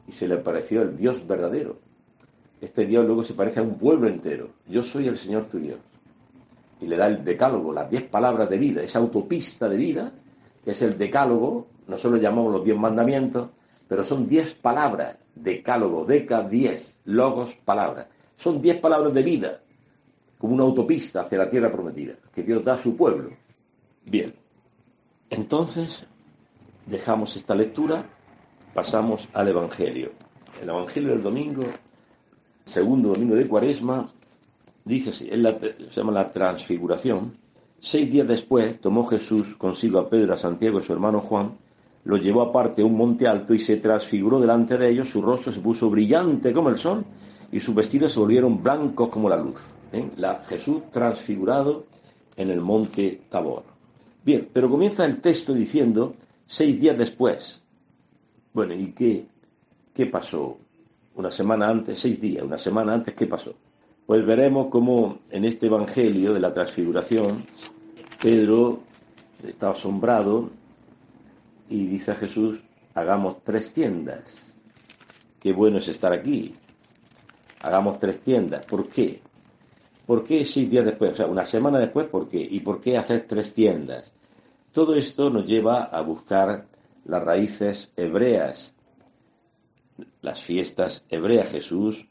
y 0.08 0.12
se 0.12 0.26
le 0.26 0.38
pareció 0.38 0.82
el 0.82 0.96
Dios 0.96 1.24
verdadero. 1.26 1.78
Este 2.60 2.86
Dios 2.86 3.04
luego 3.04 3.22
se 3.22 3.34
parece 3.34 3.60
a 3.60 3.62
un 3.62 3.76
pueblo 3.76 4.08
entero. 4.08 4.48
Yo 4.66 4.82
soy 4.82 5.06
el 5.06 5.18
Señor 5.18 5.44
tu 5.44 5.58
Dios. 5.58 5.78
Y 6.80 6.86
le 6.86 6.96
da 6.96 7.06
el 7.06 7.22
decálogo, 7.22 7.72
las 7.72 7.90
diez 7.90 8.02
palabras 8.04 8.48
de 8.48 8.56
vida, 8.56 8.82
esa 8.82 8.98
autopista 8.98 9.68
de 9.68 9.76
vida 9.76 10.12
que 10.64 10.72
es 10.72 10.82
el 10.82 10.98
decálogo, 10.98 11.68
nosotros 11.86 12.14
lo 12.14 12.18
llamamos 12.18 12.52
los 12.52 12.64
diez 12.64 12.76
mandamientos, 12.76 13.48
pero 13.88 14.04
son 14.04 14.28
diez 14.28 14.54
palabras, 14.54 15.18
decálogo, 15.34 16.04
deca, 16.04 16.42
diez, 16.42 16.96
logos, 17.04 17.56
palabras. 17.64 18.06
Son 18.36 18.60
diez 18.60 18.78
palabras 18.80 19.12
de 19.12 19.22
vida, 19.22 19.60
como 20.38 20.54
una 20.54 20.62
autopista 20.64 21.22
hacia 21.22 21.38
la 21.38 21.50
tierra 21.50 21.70
prometida, 21.70 22.14
que 22.32 22.42
Dios 22.42 22.64
da 22.64 22.74
a 22.74 22.78
su 22.78 22.96
pueblo. 22.96 23.30
Bien, 24.04 24.34
entonces 25.28 26.06
dejamos 26.86 27.36
esta 27.36 27.54
lectura, 27.54 28.04
pasamos 28.74 29.28
al 29.32 29.48
Evangelio. 29.48 30.12
El 30.62 30.68
Evangelio 30.68 31.10
del 31.10 31.22
domingo, 31.22 31.64
segundo 32.64 33.10
domingo 33.10 33.34
de 33.34 33.48
Cuaresma, 33.48 34.06
dice 34.84 35.10
así, 35.10 35.28
se 35.28 36.00
llama 36.00 36.12
la 36.12 36.32
transfiguración, 36.32 37.36
Seis 37.82 38.10
días 38.10 38.28
después 38.28 38.78
tomó 38.78 39.06
Jesús 39.06 39.56
consigo 39.56 39.98
a 40.00 40.10
Pedro, 40.10 40.34
a 40.34 40.36
Santiago 40.36 40.80
y 40.80 40.84
su 40.84 40.92
hermano 40.92 41.20
Juan, 41.20 41.56
lo 42.04 42.18
llevó 42.18 42.42
aparte 42.42 42.82
a 42.82 42.84
un 42.84 42.94
monte 42.94 43.26
alto 43.26 43.54
y 43.54 43.58
se 43.58 43.78
transfiguró 43.78 44.38
delante 44.38 44.76
de 44.76 44.90
ellos, 44.90 45.08
su 45.08 45.22
rostro 45.22 45.50
se 45.50 45.60
puso 45.60 45.88
brillante 45.88 46.52
como 46.52 46.68
el 46.68 46.78
sol 46.78 47.06
y 47.50 47.58
sus 47.58 47.74
vestidos 47.74 48.12
se 48.12 48.20
volvieron 48.20 48.62
blancos 48.62 49.08
como 49.08 49.30
la 49.30 49.38
luz. 49.38 49.60
¿eh? 49.92 50.10
La 50.18 50.42
Jesús 50.46 50.90
transfigurado 50.90 51.86
en 52.36 52.50
el 52.50 52.60
monte 52.60 53.22
Tabor. 53.30 53.64
Bien, 54.22 54.46
pero 54.52 54.68
comienza 54.68 55.06
el 55.06 55.18
texto 55.22 55.54
diciendo 55.54 56.14
seis 56.46 56.78
días 56.78 56.98
después. 56.98 57.62
Bueno, 58.52 58.74
¿y 58.74 58.92
qué, 58.92 59.26
qué 59.94 60.04
pasó? 60.04 60.58
Una 61.14 61.30
semana 61.30 61.70
antes, 61.70 61.98
seis 61.98 62.20
días, 62.20 62.44
una 62.44 62.58
semana 62.58 62.92
antes, 62.92 63.14
¿qué 63.14 63.26
pasó? 63.26 63.54
Pues 64.06 64.24
veremos 64.26 64.68
cómo 64.70 65.20
en 65.30 65.44
este 65.44 65.66
Evangelio 65.66 66.34
de 66.34 66.40
la 66.40 66.52
Transfiguración, 66.52 67.46
Pedro 68.20 68.80
está 69.46 69.70
asombrado 69.70 70.50
y 71.68 71.86
dice 71.86 72.10
a 72.10 72.16
Jesús, 72.16 72.60
hagamos 72.94 73.42
tres 73.44 73.72
tiendas. 73.72 74.54
Qué 75.38 75.52
bueno 75.52 75.78
es 75.78 75.88
estar 75.88 76.12
aquí. 76.12 76.52
Hagamos 77.62 77.98
tres 77.98 78.20
tiendas. 78.20 78.64
¿Por 78.66 78.88
qué? 78.88 79.22
¿Por 80.06 80.24
qué 80.24 80.44
seis 80.44 80.68
días 80.68 80.84
después? 80.84 81.12
O 81.12 81.14
sea, 81.14 81.26
una 81.26 81.44
semana 81.44 81.78
después, 81.78 82.06
¿por 82.08 82.28
qué? 82.28 82.40
¿Y 82.40 82.60
por 82.60 82.80
qué 82.80 82.98
hacer 82.98 83.26
tres 83.26 83.54
tiendas? 83.54 84.12
Todo 84.72 84.94
esto 84.94 85.30
nos 85.30 85.46
lleva 85.46 85.84
a 85.84 86.00
buscar 86.02 86.66
las 87.04 87.22
raíces 87.22 87.92
hebreas, 87.96 88.74
las 90.20 90.42
fiestas 90.42 91.04
hebreas. 91.08 91.48
Jesús, 91.48 92.08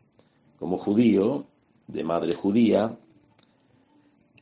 como 0.58 0.78
judío, 0.78 1.46
de 1.92 2.04
madre 2.04 2.36
judía, 2.36 2.98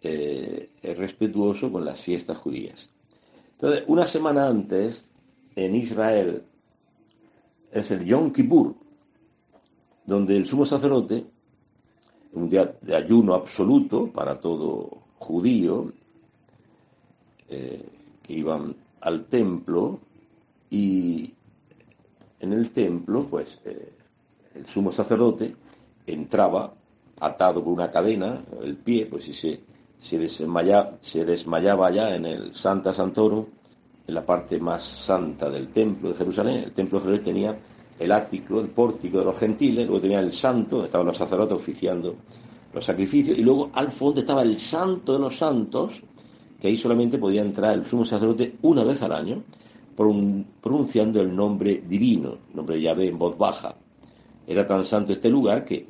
eh, 0.02 0.70
es 0.82 0.98
respetuoso 0.98 1.72
con 1.72 1.86
las 1.86 2.00
fiestas 2.00 2.38
judías. 2.38 2.92
Entonces, 3.54 3.84
una 3.88 4.06
semana 4.06 4.48
antes, 4.48 5.08
en 5.56 5.76
Israel, 5.76 6.44
es 7.72 7.90
el 7.92 8.06
Yom 8.06 8.32
Kippur, 8.32 8.76
donde 10.06 10.38
el 10.38 10.46
sumo 10.46 10.66
sacerdote, 10.66 11.26
un 12.34 12.50
día 12.50 12.78
de 12.82 12.96
ayuno 12.96 13.34
absoluto 13.34 14.12
para 14.12 14.40
todo 14.40 14.90
judío, 15.18 15.92
eh, 17.50 17.90
que 18.22 18.34
iban 18.34 18.76
al 19.02 19.26
templo 19.26 20.00
y 20.70 21.34
en 22.40 22.54
el 22.54 22.72
templo, 22.72 23.26
pues, 23.30 23.60
eh, 23.66 23.94
el 24.54 24.66
sumo 24.68 24.92
sacerdote 24.92 25.56
entraba 26.06 26.77
atado 27.20 27.64
con 27.64 27.74
una 27.74 27.92
cadena, 27.92 28.42
el 28.62 28.78
pie, 28.78 29.06
pues 29.06 29.26
si 29.26 29.34
se, 29.34 29.62
se, 30.00 30.20
desmayaba, 30.20 30.98
se 31.00 31.26
desmayaba 31.26 31.90
ya 31.92 32.16
en 32.16 32.26
el 32.26 32.56
Santa 32.56 32.94
Santoro, 32.94 33.48
en 34.08 34.14
la 34.14 34.26
parte 34.26 34.60
más 34.60 34.84
santa 34.84 35.50
del 35.50 35.70
templo 35.70 36.10
de 36.10 36.16
Jerusalén. 36.16 36.64
El 36.64 36.74
templo 36.74 37.00
de 37.00 37.06
Jerusalén 37.06 37.26
tenía 37.26 37.60
el 38.00 38.12
ático, 38.12 38.62
el 38.62 38.70
pórtico 38.70 39.20
de 39.20 39.26
los 39.26 39.38
gentiles, 39.38 39.86
luego 39.86 40.02
tenía 40.02 40.20
el 40.20 40.34
santo, 40.34 40.86
estaban 40.86 41.08
los 41.08 41.18
sacerdotes 41.18 41.58
oficiando 41.58 42.16
los 42.74 42.86
sacrificios, 42.86 43.38
y 43.38 43.42
luego 43.42 43.72
al 43.74 43.92
fondo 43.92 44.22
estaba 44.22 44.44
el 44.44 44.60
santo 44.60 45.14
de 45.14 45.20
los 45.20 45.38
santos, 45.38 46.04
que 46.60 46.68
ahí 46.68 46.78
solamente 46.78 47.18
podía 47.18 47.42
entrar 47.42 47.74
el 47.74 47.86
sumo 47.86 48.06
sacerdote 48.06 48.58
una 48.62 48.84
vez 48.84 49.02
al 49.02 49.14
año, 49.14 49.44
pronunciando 49.96 51.22
el 51.22 51.36
nombre 51.36 51.84
divino, 51.88 52.38
el 52.50 52.56
nombre 52.56 52.76
de 52.76 52.82
Yahvé 52.84 53.08
en 53.08 53.18
voz 53.18 53.38
baja. 53.38 53.76
Era 54.46 54.66
tan 54.68 54.86
santo 54.86 55.12
este 55.12 55.30
lugar 55.30 55.66
que 55.66 55.88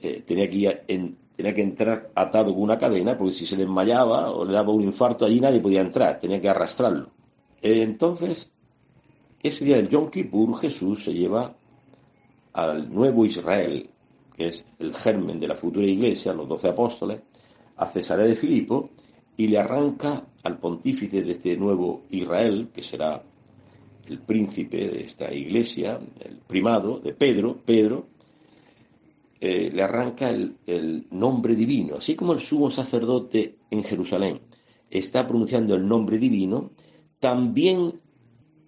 tenía, 0.00 0.50
que 0.50 1.14
tenía 1.36 1.54
que 1.54 1.62
entrar 1.62 2.10
atado 2.14 2.54
con 2.54 2.62
una 2.62 2.78
cadena, 2.78 3.16
porque 3.16 3.34
si 3.34 3.46
se 3.46 3.56
desmayaba 3.56 4.30
o 4.30 4.44
le 4.44 4.52
daba 4.52 4.72
un 4.72 4.82
infarto 4.82 5.24
allí 5.24 5.40
nadie 5.40 5.60
podía 5.60 5.80
entrar, 5.80 6.18
tenía 6.18 6.40
que 6.40 6.48
arrastrarlo. 6.48 7.10
Entonces, 7.62 8.50
ese 9.42 9.64
día 9.64 9.76
del 9.76 9.88
Yom 9.88 10.10
Kippur, 10.10 10.58
Jesús 10.58 11.04
se 11.04 11.12
lleva 11.12 11.54
al 12.52 12.92
nuevo 12.92 13.24
Israel, 13.26 13.90
que 14.36 14.48
es 14.48 14.64
el 14.78 14.94
germen 14.94 15.38
de 15.38 15.48
la 15.48 15.56
futura 15.56 15.86
iglesia, 15.86 16.32
los 16.32 16.48
doce 16.48 16.68
apóstoles, 16.68 17.20
a 17.76 17.86
Cesarea 17.86 18.26
de 18.26 18.34
Filipo, 18.34 18.90
y 19.36 19.48
le 19.48 19.58
arranca 19.58 20.24
al 20.42 20.58
pontífice 20.58 21.22
de 21.22 21.32
este 21.32 21.56
nuevo 21.56 22.02
Israel, 22.10 22.70
que 22.74 22.82
será 22.82 23.22
el 24.06 24.18
príncipe 24.20 24.88
de 24.88 25.00
esta 25.00 25.32
iglesia, 25.32 25.98
el 26.20 26.36
primado 26.38 26.98
de 26.98 27.12
Pedro, 27.12 27.58
Pedro, 27.64 28.06
eh, 29.40 29.70
le 29.72 29.82
arranca 29.82 30.30
el, 30.30 31.06
nombre 31.10 31.54
divino, 31.54 31.96
así 31.96 32.14
como 32.14 32.32
el 32.32 32.40
sumo 32.40 32.70
sacerdote 32.70 33.56
en 33.70 33.84
Jerusalén 33.84 34.40
está 34.90 35.26
pronunciando 35.26 35.74
el 35.74 35.86
nombre 35.86 36.18
divino, 36.18 36.70
también 37.18 38.00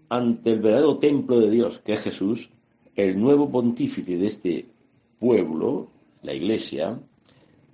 ante 0.08 0.52
el 0.52 0.60
verdadero 0.60 0.98
templo 0.98 1.38
de 1.38 1.50
Dios, 1.50 1.80
que 1.84 1.94
es 1.94 2.00
Jesús, 2.00 2.50
el 2.96 3.20
nuevo 3.20 3.50
pontífice 3.50 4.18
de 4.18 4.26
este 4.26 4.66
pueblo, 5.18 5.90
la 6.22 6.34
iglesia, 6.34 7.00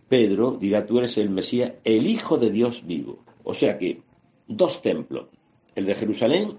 Pedro 0.09 0.57
dirá, 0.61 0.87
tú 0.87 0.99
eres 0.99 1.17
el 1.19 1.31
Mesías, 1.31 1.73
el 1.85 2.07
Hijo 2.07 2.37
de 2.37 2.51
Dios 2.51 2.85
vivo. 2.87 3.25
O 3.43 3.55
sea 3.55 3.79
que 3.79 4.03
dos 4.47 4.83
templos, 4.83 5.27
el 5.75 5.87
de 5.87 5.95
Jerusalén 5.95 6.59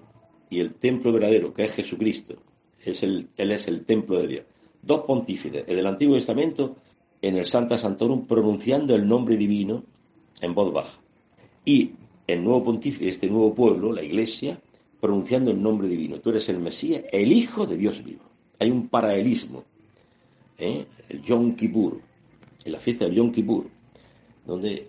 y 0.50 0.60
el 0.60 0.74
templo 0.74 1.12
verdadero, 1.12 1.54
que 1.54 1.64
es 1.64 1.72
Jesucristo. 1.72 2.36
Es 2.84 3.04
el, 3.04 3.30
él 3.38 3.52
es 3.52 3.68
el 3.68 3.86
templo 3.86 4.20
de 4.20 4.28
Dios. 4.28 4.46
Dos 4.86 5.02
pontífices, 5.02 5.64
el 5.68 5.78
del 5.78 5.88
Antiguo 5.88 6.16
Testamento 6.16 6.76
en 7.22 7.38
el 7.38 7.46
Santa 7.48 7.78
Santorum 7.78 8.28
pronunciando 8.28 8.96
el 8.96 9.08
nombre 9.08 9.36
divino 9.36 9.84
en 10.42 10.54
voz 10.54 10.72
baja. 10.72 11.00
Y 11.66 11.94
el 12.28 12.44
nuevo 12.44 12.64
pontífice 12.66 13.10
este 13.10 13.28
nuevo 13.28 13.56
pueblo, 13.56 13.92
la 13.92 14.04
iglesia, 14.04 14.60
pronunciando 15.02 15.50
el 15.50 15.62
nombre 15.62 15.88
divino. 15.88 16.20
Tú 16.20 16.30
eres 16.30 16.50
el 16.50 16.60
Mesías, 16.60 17.04
el 17.12 17.32
Hijo 17.32 17.66
de 17.66 17.78
Dios 17.78 18.04
vivo. 18.04 18.24
Hay 18.60 18.70
un 18.70 18.88
paralelismo. 18.88 19.64
¿eh? 20.58 20.86
El 21.10 21.22
Yom 21.24 21.56
Kippur, 21.56 22.00
en 22.64 22.72
la 22.72 22.80
fiesta 22.80 23.06
del 23.06 23.16
Yom 23.16 23.32
Kippur, 23.32 23.68
donde 24.46 24.88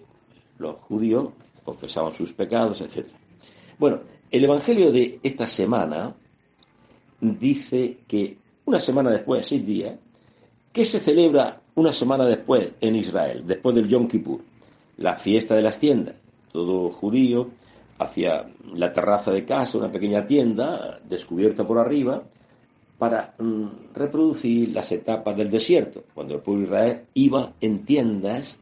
los 0.59 0.77
judíos 0.81 1.31
confesaban 1.65 2.15
sus 2.15 2.33
pecados, 2.33 2.81
etc. 2.83 3.07
Bueno, 3.79 4.01
el 4.31 4.45
Evangelio 4.45 4.93
de 4.93 5.21
esta 5.23 5.47
semana 5.47 6.15
dice 7.21 7.99
que 8.07 8.39
una 8.67 8.81
semana 8.81 9.11
después, 9.11 9.47
seis 9.47 9.65
días, 9.65 9.95
¿qué 10.73 10.85
se 10.85 10.99
celebra 10.99 11.63
una 11.77 11.93
semana 11.93 12.27
después 12.27 12.73
en 12.81 12.97
Israel, 12.97 13.45
después 13.47 13.75
del 13.75 13.89
Yom 13.89 14.09
Kippur? 14.09 14.41
La 14.99 15.17
fiesta 15.17 15.55
de 15.55 15.63
las 15.63 15.79
tiendas. 15.79 16.17
Todo 16.53 16.91
judío 16.91 17.51
hacia 17.99 18.51
la 18.75 18.93
terraza 18.93 19.31
de 19.31 19.45
casa, 19.45 19.79
una 19.79 19.91
pequeña 19.91 20.27
tienda 20.27 21.01
descubierta 21.09 21.67
por 21.67 21.79
arriba, 21.79 22.25
para 22.99 23.35
mm, 23.39 23.95
reproducir 23.95 24.71
las 24.71 24.91
etapas 24.91 25.37
del 25.37 25.51
desierto, 25.51 26.05
cuando 26.15 26.35
el 26.35 26.41
pueblo 26.41 26.63
de 26.63 26.67
Israel 26.67 27.05
iba 27.15 27.53
en 27.61 27.85
tiendas 27.85 28.59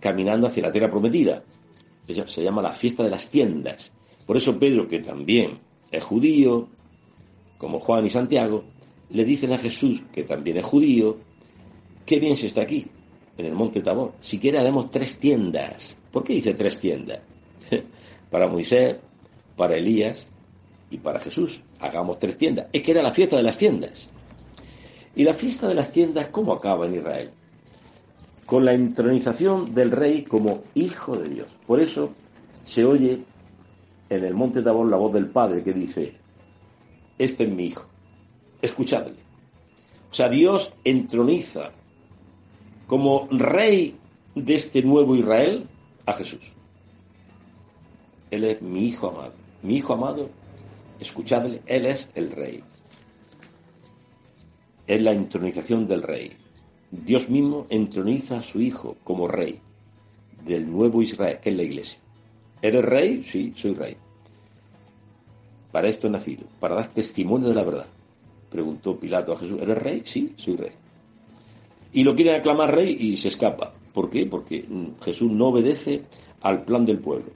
caminando 0.00 0.48
hacia 0.48 0.64
la 0.64 0.72
tierra 0.72 0.90
prometida. 0.90 1.42
Se 2.26 2.42
llama 2.42 2.60
la 2.60 2.72
fiesta 2.72 3.04
de 3.04 3.10
las 3.10 3.30
tiendas. 3.30 3.92
Por 4.26 4.36
eso 4.36 4.58
Pedro, 4.58 4.88
que 4.88 4.98
también 4.98 5.60
es 5.90 6.02
judío, 6.02 6.68
como 7.58 7.80
Juan 7.80 8.04
y 8.04 8.10
Santiago, 8.10 8.64
le 9.14 9.24
dicen 9.24 9.52
a 9.52 9.58
Jesús, 9.58 10.02
que 10.12 10.24
también 10.24 10.56
es 10.56 10.64
judío, 10.64 11.16
qué 12.04 12.18
bien 12.18 12.36
se 12.36 12.46
está 12.46 12.62
aquí, 12.62 12.84
en 13.38 13.46
el 13.46 13.54
monte 13.54 13.80
Tabor. 13.80 14.12
Siquiera 14.20 14.60
haremos 14.60 14.90
tres 14.90 15.18
tiendas. 15.18 15.96
¿Por 16.10 16.24
qué 16.24 16.34
dice 16.34 16.54
tres 16.54 16.80
tiendas? 16.80 17.20
para 18.30 18.48
Moisés, 18.48 18.96
para 19.56 19.76
Elías 19.76 20.26
y 20.90 20.98
para 20.98 21.20
Jesús. 21.20 21.60
Hagamos 21.78 22.18
tres 22.18 22.36
tiendas. 22.36 22.66
Es 22.72 22.82
que 22.82 22.90
era 22.90 23.02
la 23.02 23.12
fiesta 23.12 23.36
de 23.36 23.44
las 23.44 23.56
tiendas. 23.56 24.10
¿Y 25.14 25.22
la 25.22 25.34
fiesta 25.34 25.68
de 25.68 25.76
las 25.76 25.92
tiendas 25.92 26.28
cómo 26.28 26.52
acaba 26.52 26.86
en 26.86 26.96
Israel? 26.96 27.30
Con 28.46 28.64
la 28.64 28.74
entronización 28.74 29.74
del 29.74 29.92
rey 29.92 30.22
como 30.22 30.64
hijo 30.74 31.16
de 31.16 31.28
Dios. 31.28 31.48
Por 31.68 31.78
eso 31.78 32.10
se 32.64 32.84
oye 32.84 33.20
en 34.10 34.24
el 34.24 34.34
monte 34.34 34.60
Tabor 34.60 34.88
la 34.88 34.96
voz 34.96 35.12
del 35.12 35.28
Padre 35.28 35.62
que 35.62 35.72
dice, 35.72 36.16
este 37.16 37.44
es 37.44 37.50
mi 37.50 37.66
hijo, 37.66 37.86
escuchadle. 38.64 39.14
O 40.10 40.14
sea, 40.14 40.28
Dios 40.28 40.72
entroniza 40.84 41.72
como 42.86 43.28
rey 43.30 43.96
de 44.34 44.54
este 44.54 44.82
nuevo 44.82 45.16
Israel 45.16 45.66
a 46.06 46.12
Jesús. 46.12 46.40
Él 48.30 48.44
es 48.44 48.62
mi 48.62 48.84
hijo 48.86 49.08
amado. 49.08 49.32
Mi 49.62 49.76
hijo 49.76 49.94
amado 49.94 50.28
Escuchadle, 51.00 51.60
Él 51.66 51.86
es 51.86 52.08
el 52.14 52.30
rey. 52.30 52.62
Es 54.86 55.02
la 55.02 55.12
entronización 55.12 55.86
del 55.86 56.02
rey. 56.02 56.32
Dios 56.90 57.28
mismo 57.28 57.66
entroniza 57.68 58.38
a 58.38 58.42
su 58.42 58.60
hijo 58.60 58.96
como 59.02 59.26
rey 59.26 59.58
del 60.44 60.70
nuevo 60.70 61.02
Israel, 61.02 61.40
que 61.42 61.50
es 61.50 61.56
la 61.56 61.62
iglesia. 61.62 61.98
¿Eres 62.62 62.84
rey? 62.84 63.24
Sí, 63.24 63.52
soy 63.56 63.74
rey. 63.74 63.96
Para 65.72 65.88
esto 65.88 66.06
he 66.06 66.10
nacido, 66.10 66.46
para 66.60 66.76
dar 66.76 66.88
testimonio 66.88 67.48
de 67.48 67.54
la 67.54 67.64
verdad. 67.64 67.86
Preguntó 68.54 68.96
Pilato 68.96 69.32
a 69.32 69.36
Jesús, 69.36 69.60
¿eres 69.60 69.76
rey? 69.78 70.02
Sí, 70.04 70.32
soy 70.36 70.54
rey. 70.54 70.70
Y 71.92 72.04
lo 72.04 72.14
quiere 72.14 72.36
aclamar 72.36 72.72
rey 72.72 72.96
y 73.00 73.16
se 73.16 73.26
escapa. 73.26 73.72
¿Por 73.92 74.08
qué? 74.08 74.26
Porque 74.26 74.64
Jesús 75.02 75.32
no 75.32 75.48
obedece 75.48 76.02
al 76.40 76.62
plan 76.62 76.86
del 76.86 77.00
pueblo. 77.00 77.32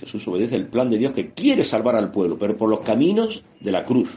Jesús 0.00 0.26
obedece 0.28 0.56
el 0.56 0.66
plan 0.68 0.88
de 0.88 0.96
Dios 0.96 1.12
que 1.12 1.32
quiere 1.32 1.62
salvar 1.62 1.94
al 1.94 2.10
pueblo, 2.10 2.38
pero 2.38 2.56
por 2.56 2.70
los 2.70 2.80
caminos 2.80 3.44
de 3.60 3.70
la 3.70 3.84
cruz, 3.84 4.14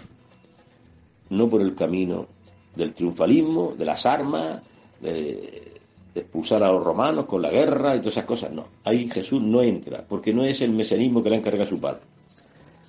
no 1.29 1.49
por 1.49 1.59
el 1.59 1.75
camino 1.75 2.27
del 2.73 2.93
triunfalismo, 2.93 3.75
de 3.77 3.83
las 3.83 4.05
armas, 4.05 4.61
de, 5.01 5.73
expulsar 6.15 6.63
a 6.63 6.71
los 6.71 6.81
romanos 6.81 7.25
con 7.25 7.41
la 7.41 7.51
guerra 7.51 7.97
y 7.97 7.99
todas 7.99 8.13
esas 8.13 8.25
cosas. 8.25 8.53
No, 8.53 8.65
ahí 8.85 9.09
Jesús 9.09 9.41
no 9.41 9.61
entra, 9.61 10.05
porque 10.07 10.33
no 10.33 10.45
es 10.45 10.61
el 10.61 10.71
mesianismo 10.71 11.21
que 11.21 11.31
le 11.31 11.35
encarga 11.35 11.67
su 11.67 11.77
padre. 11.79 11.99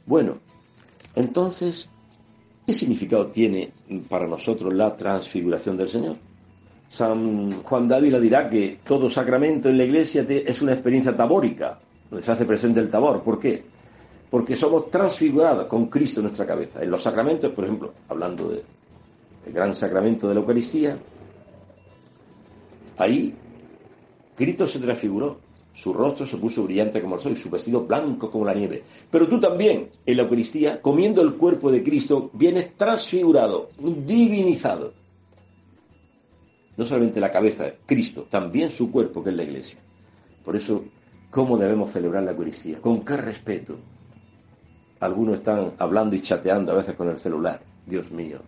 Bueno, 0.07 0.38
entonces, 1.14 1.88
¿qué 2.66 2.73
significado 2.73 3.29
tiene 3.29 3.73
para 4.09 4.27
nosotros 4.27 4.73
la 4.75 4.97
transfiguración 4.97 5.77
del 5.77 5.88
Señor? 5.88 6.16
San 6.88 7.62
Juan 7.62 7.88
Dávila 7.88 8.18
dirá 8.18 8.49
que 8.49 8.79
todo 8.87 9.11
sacramento 9.11 9.68
en 9.68 9.77
la 9.77 9.85
iglesia 9.85 10.25
es 10.29 10.62
una 10.62 10.73
experiencia 10.73 11.16
tabórica, 11.16 11.79
donde 12.11 12.25
se 12.25 12.33
hace 12.33 12.47
presente 12.47 12.81
el 12.81 12.90
tabor. 12.90 13.23
¿Por 13.23 13.38
qué? 13.38 13.62
Porque 14.31 14.57
somos 14.57 14.90
transfigurados 14.90 15.66
con 15.66 15.87
Cristo 15.87 16.21
en 16.21 16.27
nuestra 16.27 16.47
cabeza. 16.47 16.83
En 16.83 16.90
los 16.90 17.03
sacramentos, 17.03 17.53
por 17.53 17.64
ejemplo, 17.64 17.92
hablando 18.09 18.49
del 18.49 18.62
gran 19.53 19.75
sacramento 19.75 20.29
de 20.29 20.35
la 20.35 20.40
Eucaristía, 20.40 20.99
ahí 22.97 23.35
Cristo 24.37 24.66
se 24.66 24.79
transfiguró. 24.79 25.48
Su 25.81 25.93
rostro 25.93 26.27
se 26.27 26.37
puso 26.37 26.64
brillante 26.64 27.01
como 27.01 27.14
el 27.14 27.21
sol 27.21 27.33
y 27.33 27.37
su 27.37 27.51
vestido 27.51 27.87
blanco 27.87 28.31
como 28.31 28.45
la 28.45 28.55
nieve. 28.55 28.83
Pero 29.11 29.29
tú 29.29 29.38
también, 29.38 29.88
en 30.05 30.17
la 30.17 30.25
Eucaristía, 30.25 30.83
comiendo 30.83 31.23
el 31.23 31.35
cuerpo 31.35 31.71
de 31.71 31.83
Cristo, 31.83 32.31
vienes 32.33 32.77
transfigurado, 32.77 33.71
divinizado. 33.79 34.93
No 36.77 36.85
solamente 36.85 37.21
la 37.21 37.31
cabeza, 37.31 37.73
Cristo, 37.87 38.27
también 38.29 38.71
su 38.71 38.91
cuerpo, 38.91 39.23
que 39.23 39.31
es 39.31 39.37
la 39.37 39.45
iglesia. 39.45 39.79
Por 40.45 40.57
eso 40.57 40.83
¿Cómo 41.31 41.59
debemos 41.59 41.93
celebrar 41.93 42.23
la 42.23 42.31
Eucaristía? 42.31 42.81
¿Con 42.81 43.05
qué 43.05 43.17
respeto? 43.17 43.77
Algunos 45.01 45.37
están 45.37 45.73
hablando 45.79 46.17
y 46.17 46.23
chateando 46.23 46.73
a 46.73 46.77
veces 46.77 46.95
con 46.95 47.09
el 47.09 47.19
celular. 47.19 47.61
Dios 47.87 48.11
mío. 48.11 48.41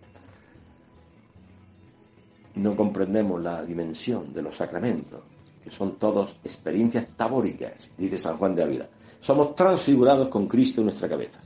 No 2.55 2.75
comprendemos 2.75 3.41
la 3.41 3.63
dimensión 3.63 4.33
de 4.33 4.41
los 4.41 4.55
sacramentos, 4.55 5.21
que 5.63 5.71
son 5.71 5.97
todos 5.97 6.35
experiencias 6.43 7.05
tabóricas, 7.15 7.91
dice 7.97 8.17
San 8.17 8.37
Juan 8.37 8.55
de 8.55 8.63
Ávila. 8.63 8.89
Somos 9.19 9.55
transfigurados 9.55 10.27
con 10.29 10.47
Cristo 10.47 10.81
en 10.81 10.85
nuestra 10.85 11.07
cabeza. 11.07 11.39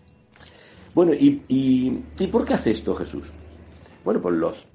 Bueno, 0.93 1.13
¿y, 1.13 1.41
y, 1.49 2.27
por 2.27 2.45
qué 2.45 2.53
hace 2.53 2.71
esto 2.71 2.95
Jesús? 2.95 3.25
Bueno, 4.03 4.21
pues 4.21 4.35
los, 4.35 4.65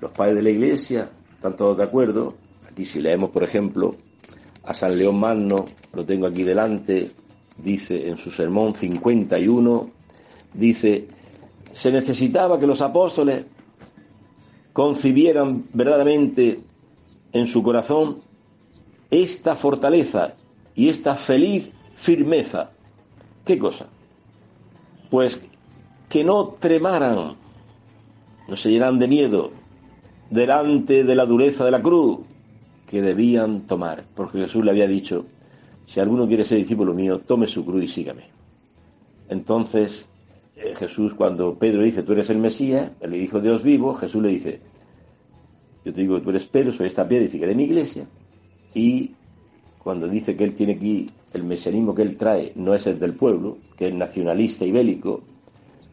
los 0.00 0.10
padres 0.10 0.36
de 0.36 0.42
la 0.42 0.50
Iglesia 0.50 1.10
están 1.34 1.56
todos 1.56 1.78
de 1.78 1.84
acuerdo. 1.84 2.34
Aquí 2.70 2.84
si 2.84 3.00
leemos, 3.00 3.30
por 3.30 3.42
ejemplo, 3.42 3.96
a 4.64 4.74
San 4.74 4.98
León 4.98 5.18
Magno, 5.18 5.64
lo 5.94 6.04
tengo 6.04 6.26
aquí 6.26 6.42
delante, 6.42 7.10
dice 7.56 8.08
en 8.08 8.18
su 8.18 8.30
sermón 8.30 8.74
51, 8.74 9.90
dice, 10.52 11.08
se 11.72 11.90
necesitaba 11.90 12.60
que 12.60 12.66
los 12.66 12.82
apóstoles 12.82 13.46
concibieran 14.72 15.64
verdaderamente 15.72 16.60
en 17.32 17.46
su 17.46 17.62
corazón 17.62 18.22
esta 19.12 19.54
fortaleza 19.54 20.34
y 20.74 20.88
esta 20.88 21.14
feliz 21.14 21.70
firmeza. 21.94 22.72
¿Qué 23.44 23.58
cosa? 23.58 23.86
Pues 25.10 25.42
que 26.08 26.24
no 26.24 26.56
tremaran, 26.58 27.36
no 28.48 28.56
se 28.56 28.70
llenaran 28.70 28.98
de 28.98 29.08
miedo 29.08 29.52
delante 30.30 31.04
de 31.04 31.14
la 31.14 31.26
dureza 31.26 31.64
de 31.64 31.70
la 31.70 31.82
cruz, 31.82 32.20
que 32.86 33.02
debían 33.02 33.66
tomar, 33.66 34.04
porque 34.14 34.38
Jesús 34.38 34.64
le 34.64 34.70
había 34.70 34.86
dicho, 34.86 35.26
si 35.84 36.00
alguno 36.00 36.26
quiere 36.26 36.44
ser 36.44 36.58
discípulo 36.58 36.94
mío, 36.94 37.20
tome 37.20 37.46
su 37.46 37.64
cruz 37.64 37.84
y 37.84 37.88
sígame. 37.88 38.30
Entonces, 39.28 40.08
eh, 40.56 40.74
Jesús, 40.74 41.12
cuando 41.14 41.54
Pedro 41.58 41.82
dice, 41.82 42.02
tú 42.02 42.12
eres 42.12 42.30
el 42.30 42.38
Mesías, 42.38 42.92
el 43.00 43.14
Hijo 43.14 43.40
de 43.40 43.48
Dios 43.50 43.62
vivo, 43.62 43.94
Jesús 43.94 44.22
le 44.22 44.28
dice, 44.28 44.60
yo 45.84 45.92
te 45.92 46.00
digo 46.00 46.20
tú 46.22 46.30
eres 46.30 46.46
Pedro, 46.46 46.72
soy 46.72 46.86
esta 46.86 47.06
piedra 47.06 47.46
de 47.46 47.54
mi 47.54 47.64
iglesia. 47.64 48.06
Y 48.74 49.12
cuando 49.78 50.08
dice 50.08 50.36
que 50.36 50.44
él 50.44 50.54
tiene 50.54 50.74
aquí, 50.74 51.10
el 51.32 51.44
mesianismo 51.44 51.94
que 51.94 52.02
él 52.02 52.16
trae 52.16 52.52
no 52.54 52.74
es 52.74 52.86
el 52.86 52.98
del 52.98 53.14
pueblo, 53.14 53.58
que 53.76 53.88
es 53.88 53.94
nacionalista 53.94 54.64
y 54.64 54.72
bélico, 54.72 55.22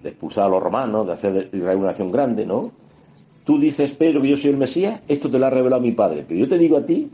de 0.04 0.10
expulsar 0.10 0.46
a 0.46 0.50
los 0.50 0.64
romanos, 0.64 1.08
de 1.08 1.14
hacer 1.14 1.50
Israel 1.54 1.78
una 1.78 1.88
nación 1.88 2.12
grande, 2.12 2.46
¿no? 2.46 2.72
tú 3.50 3.58
dices, 3.58 3.96
Pedro, 3.96 4.22
que 4.22 4.28
yo 4.28 4.38
soy 4.38 4.52
el 4.52 4.58
Mesías, 4.58 5.00
esto 5.08 5.28
te 5.28 5.40
lo 5.40 5.48
ha 5.48 5.50
revelado 5.50 5.82
mi 5.82 5.92
Padre. 5.92 6.24
Pero 6.28 6.42
yo 6.42 6.48
te 6.48 6.60
digo 6.60 6.78
a 6.78 6.86
ti 6.86 7.10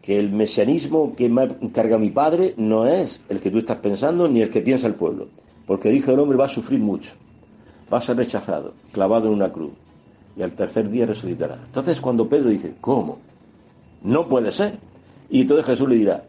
que 0.00 0.18
el 0.18 0.32
mesianismo 0.32 1.14
que 1.14 1.28
me 1.28 1.42
encarga 1.60 1.98
mi 1.98 2.08
Padre 2.08 2.54
no 2.56 2.86
es 2.86 3.20
el 3.28 3.40
que 3.40 3.50
tú 3.50 3.58
estás 3.58 3.76
pensando 3.76 4.26
ni 4.26 4.40
el 4.40 4.48
que 4.48 4.62
piensa 4.62 4.86
el 4.86 4.94
pueblo. 4.94 5.28
Porque 5.66 5.90
el 5.90 5.96
Hijo 5.96 6.12
del 6.12 6.20
Hombre 6.20 6.38
va 6.38 6.46
a 6.46 6.48
sufrir 6.48 6.80
mucho. 6.80 7.10
Va 7.92 7.98
a 7.98 8.00
ser 8.00 8.16
rechazado, 8.16 8.72
clavado 8.90 9.28
en 9.28 9.34
una 9.34 9.52
cruz. 9.52 9.72
Y 10.34 10.40
al 10.40 10.52
tercer 10.52 10.88
día 10.88 11.04
resucitará. 11.04 11.58
Entonces 11.66 12.00
cuando 12.00 12.26
Pedro 12.26 12.48
dice, 12.48 12.72
¿cómo? 12.80 13.18
No 14.02 14.28
puede 14.28 14.52
ser. 14.52 14.78
Y 15.28 15.42
entonces 15.42 15.66
Jesús 15.66 15.88
le 15.88 15.96
dirá, 15.96 16.22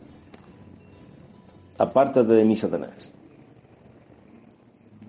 apártate 1.77 2.33
de 2.33 2.45
mí, 2.45 2.55
Satanás. 2.55 3.13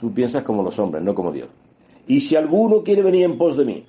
Tú 0.01 0.13
piensas 0.13 0.43
como 0.43 0.63
los 0.63 0.79
hombres, 0.79 1.03
no 1.03 1.15
como 1.15 1.33
Dios. 1.33 1.49
Y 2.07 2.21
si 2.21 2.37
alguno 2.37 2.83
quiere 2.83 3.03
venir 3.03 3.25
en 3.25 3.39
pos 3.39 3.57
de 3.57 3.65
mí, 3.65 3.85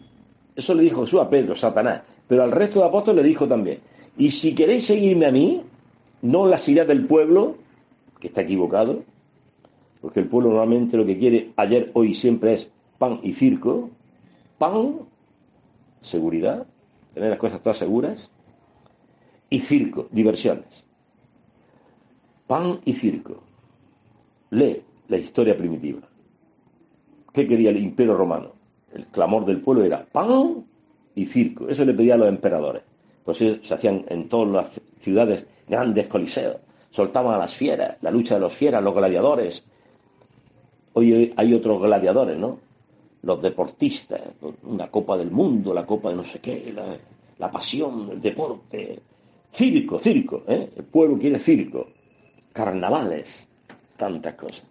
eso 0.55 0.73
le 0.73 0.83
dijo 0.83 1.03
Jesús 1.03 1.19
a 1.19 1.29
Pedro, 1.29 1.55
Satanás, 1.55 2.01
pero 2.27 2.43
al 2.43 2.51
resto 2.51 2.79
de 2.79 2.85
apóstoles 2.85 3.23
le 3.23 3.27
dijo 3.27 3.47
también, 3.47 3.79
y 4.17 4.29
si 4.29 4.53
queréis 4.53 4.85
seguirme 4.85 5.25
a 5.25 5.31
mí, 5.31 5.63
no 6.21 6.45
la 6.45 6.59
ideas 6.67 6.87
del 6.87 7.07
pueblo, 7.07 7.55
que 8.19 8.27
está 8.27 8.41
equivocado, 8.41 9.03
porque 10.01 10.19
el 10.19 10.27
pueblo 10.27 10.49
normalmente 10.49 10.97
lo 10.97 11.05
que 11.05 11.17
quiere 11.17 11.51
ayer, 11.55 11.89
hoy 11.93 12.13
siempre 12.13 12.53
es 12.53 12.69
pan 12.97 13.19
y 13.23 13.33
circo, 13.33 13.89
pan, 14.57 14.99
seguridad, 15.99 16.67
tener 17.13 17.31
las 17.31 17.39
cosas 17.39 17.61
todas 17.61 17.77
seguras, 17.77 18.29
y 19.53 19.59
circo, 19.59 20.07
diversiones. 20.09 20.83
Pan 22.47 22.81
y 22.85 22.93
circo. 22.93 23.43
Lee 24.49 24.81
la 25.09 25.17
historia 25.17 25.55
primitiva. 25.55 26.01
¿Qué 27.31 27.47
quería 27.47 27.69
el 27.69 27.77
imperio 27.77 28.17
romano? 28.17 28.53
El 28.91 29.05
clamor 29.05 29.45
del 29.45 29.61
pueblo 29.61 29.83
era 29.83 30.03
pan 30.05 30.65
y 31.13 31.27
circo. 31.27 31.69
Eso 31.69 31.85
le 31.85 31.93
pedía 31.93 32.15
a 32.15 32.17
los 32.17 32.29
emperadores. 32.29 32.81
Pues 33.23 33.37
se 33.37 33.59
hacían 33.71 34.03
en 34.07 34.27
todas 34.27 34.49
las 34.51 34.81
ciudades 34.99 35.45
grandes 35.67 36.07
coliseos. 36.07 36.57
Soltaban 36.89 37.35
a 37.35 37.37
las 37.37 37.53
fieras, 37.53 37.97
la 38.01 38.09
lucha 38.09 38.33
de 38.33 38.41
los 38.41 38.53
fieras, 38.53 38.81
los 38.83 38.95
gladiadores. 38.95 39.65
Hoy 40.93 41.31
hay 41.37 41.53
otros 41.53 41.79
gladiadores, 41.79 42.39
¿no? 42.39 42.57
Los 43.21 43.39
deportistas, 43.39 44.19
una 44.63 44.89
copa 44.89 45.15
del 45.15 45.29
mundo, 45.29 45.75
la 45.75 45.85
copa 45.85 46.09
de 46.09 46.15
no 46.15 46.23
sé 46.23 46.39
qué, 46.39 46.73
la, 46.75 46.97
la 47.37 47.51
pasión, 47.51 48.09
el 48.13 48.19
deporte. 48.19 48.99
Circo, 49.53 49.99
circo, 49.99 50.43
¿eh? 50.47 50.69
El 50.75 50.83
pueblo 50.83 51.17
quiere 51.17 51.39
circo. 51.39 51.87
Carnavales, 52.51 53.47
tantas 53.95 54.35
cosas 54.35 54.65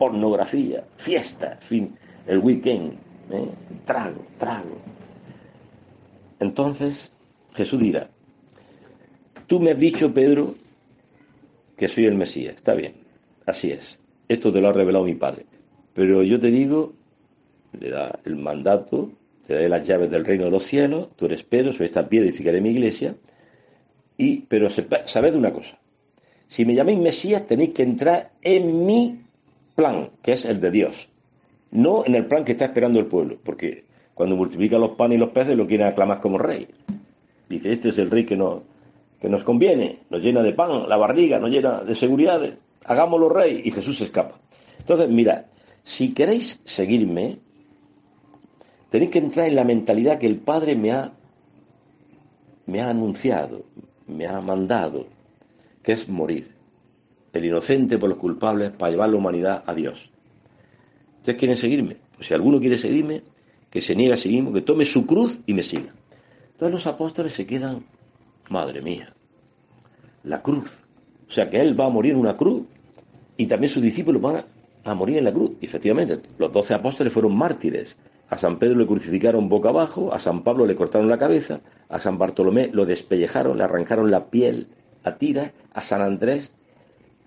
pornografía, 0.00 0.82
fiesta, 0.96 1.58
fin, 1.60 1.94
el 2.26 2.38
weekend, 2.38 2.94
¿eh? 3.30 3.50
trago, 3.84 4.24
trago. 4.38 4.78
Entonces 6.38 7.12
Jesús 7.52 7.78
dirá, 7.78 8.08
tú 9.46 9.60
me 9.60 9.72
has 9.72 9.78
dicho, 9.78 10.14
Pedro, 10.14 10.54
que 11.76 11.86
soy 11.86 12.06
el 12.06 12.14
Mesías, 12.14 12.56
está 12.56 12.72
bien, 12.72 12.94
así 13.44 13.72
es, 13.72 13.98
esto 14.26 14.50
te 14.50 14.62
lo 14.62 14.68
ha 14.68 14.72
revelado 14.72 15.04
mi 15.04 15.16
Padre, 15.16 15.44
pero 15.92 16.22
yo 16.22 16.40
te 16.40 16.50
digo, 16.50 16.94
le 17.78 17.90
da 17.90 18.18
el 18.24 18.36
mandato, 18.36 19.10
te 19.46 19.52
daré 19.52 19.68
las 19.68 19.86
llaves 19.86 20.10
del 20.10 20.24
reino 20.24 20.46
de 20.46 20.50
los 20.50 20.64
cielos, 20.64 21.10
tú 21.14 21.26
eres 21.26 21.42
Pedro, 21.42 21.74
soy 21.74 21.84
esta 21.84 22.08
piedra, 22.08 22.30
edificaré 22.30 22.62
mi 22.62 22.70
iglesia, 22.70 23.14
y, 24.20 24.44
pero 24.48 24.68
sabed 24.70 25.34
una 25.34 25.52
cosa, 25.52 25.78
si 26.46 26.64
me 26.64 26.74
llaméis 26.74 26.98
Mesías 26.98 27.46
tenéis 27.46 27.70
que 27.70 27.82
entrar 27.82 28.32
en 28.42 28.84
mi 28.84 29.22
plan, 29.74 30.10
que 30.20 30.32
es 30.32 30.44
el 30.44 30.60
de 30.60 30.70
Dios, 30.70 31.08
no 31.70 32.04
en 32.04 32.14
el 32.14 32.26
plan 32.26 32.44
que 32.44 32.52
está 32.52 32.66
esperando 32.66 32.98
el 32.98 33.06
pueblo, 33.06 33.38
porque 33.42 33.84
cuando 34.14 34.36
multiplica 34.36 34.78
los 34.78 34.90
panes 34.90 35.16
y 35.16 35.18
los 35.20 35.30
peces 35.30 35.56
lo 35.56 35.66
quieren 35.66 35.86
aclamar 35.86 36.20
como 36.20 36.36
rey. 36.36 36.68
Dice, 37.48 37.72
este 37.72 37.88
es 37.88 37.98
el 37.98 38.10
rey 38.10 38.26
que, 38.26 38.36
que 39.20 39.28
nos 39.28 39.44
conviene, 39.44 40.00
nos 40.10 40.20
llena 40.20 40.42
de 40.42 40.52
pan, 40.52 40.88
la 40.88 40.96
barriga, 40.96 41.38
nos 41.38 41.50
llena 41.50 41.80
de 41.80 41.94
seguridades, 41.94 42.54
hagámoslo 42.84 43.28
rey, 43.28 43.62
y 43.64 43.70
Jesús 43.70 44.00
escapa. 44.00 44.38
Entonces, 44.80 45.08
mirad, 45.08 45.46
si 45.82 46.12
queréis 46.12 46.60
seguirme, 46.64 47.38
tenéis 48.90 49.10
que 49.12 49.18
entrar 49.20 49.46
en 49.46 49.56
la 49.56 49.64
mentalidad 49.64 50.18
que 50.18 50.26
el 50.26 50.36
Padre 50.36 50.76
me 50.76 50.90
ha, 50.92 51.12
me 52.66 52.80
ha 52.80 52.90
anunciado, 52.90 53.64
me 54.10 54.26
ha 54.26 54.40
mandado, 54.40 55.06
que 55.82 55.92
es 55.92 56.08
morir 56.08 56.54
el 57.32 57.44
inocente 57.44 57.98
por 57.98 58.08
los 58.08 58.18
culpables 58.18 58.70
para 58.70 58.90
llevar 58.90 59.10
la 59.10 59.16
humanidad 59.16 59.64
a 59.66 59.74
Dios. 59.74 60.10
¿Ustedes 61.18 61.38
quieren 61.38 61.56
seguirme? 61.56 61.96
Pues 62.16 62.28
si 62.28 62.34
alguno 62.34 62.60
quiere 62.60 62.76
seguirme, 62.76 63.22
que 63.70 63.80
se 63.80 63.94
niegue 63.94 64.12
a 64.12 64.16
sí 64.16 64.28
mismo, 64.28 64.52
que 64.52 64.62
tome 64.62 64.84
su 64.84 65.06
cruz 65.06 65.38
y 65.46 65.54
me 65.54 65.62
siga. 65.62 65.94
Entonces 66.52 66.74
los 66.74 66.86
apóstoles 66.86 67.32
se 67.32 67.46
quedan, 67.46 67.84
madre 68.50 68.82
mía, 68.82 69.14
la 70.24 70.42
cruz. 70.42 70.74
O 71.28 71.32
sea 71.32 71.48
que 71.48 71.60
él 71.60 71.78
va 71.78 71.86
a 71.86 71.90
morir 71.90 72.12
en 72.12 72.18
una 72.18 72.36
cruz 72.36 72.64
y 73.36 73.46
también 73.46 73.72
sus 73.72 73.82
discípulos 73.82 74.20
van 74.20 74.44
a, 74.84 74.94
morir 74.94 75.18
en 75.18 75.24
la 75.24 75.32
cruz. 75.32 75.52
Efectivamente, 75.60 76.20
los 76.38 76.52
doce 76.52 76.74
apóstoles 76.74 77.12
fueron 77.12 77.36
mártires. 77.36 77.96
A 78.30 78.38
San 78.38 78.60
Pedro 78.60 78.78
le 78.78 78.86
crucificaron 78.86 79.48
boca 79.48 79.70
abajo, 79.70 80.14
a 80.14 80.20
San 80.20 80.44
Pablo 80.44 80.64
le 80.64 80.76
cortaron 80.76 81.08
la 81.08 81.18
cabeza, 81.18 81.60
a 81.88 81.98
San 81.98 82.16
Bartolomé 82.16 82.70
lo 82.72 82.86
despellejaron, 82.86 83.58
le 83.58 83.64
arrancaron 83.64 84.08
la 84.08 84.30
piel 84.30 84.68
a 85.02 85.16
tiras, 85.16 85.50
a 85.72 85.80
San 85.80 86.00
Andrés 86.00 86.52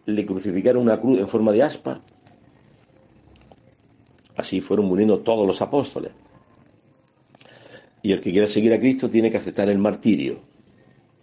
le 0.05 0.25
crucificaron 0.25 0.81
una 0.81 1.01
cruz 1.01 1.19
en 1.19 1.27
forma 1.27 1.51
de 1.51 1.61
aspa. 1.61 2.01
Así 4.37 4.61
fueron 4.61 4.85
muriendo 4.85 5.19
todos 5.19 5.45
los 5.45 5.61
apóstoles. 5.61 6.11
Y 8.01 8.13
el 8.13 8.21
que 8.21 8.31
quiera 8.31 8.47
seguir 8.47 8.73
a 8.73 8.79
Cristo 8.79 9.09
tiene 9.09 9.29
que 9.29 9.37
aceptar 9.37 9.69
el 9.69 9.79
martirio. 9.79 10.39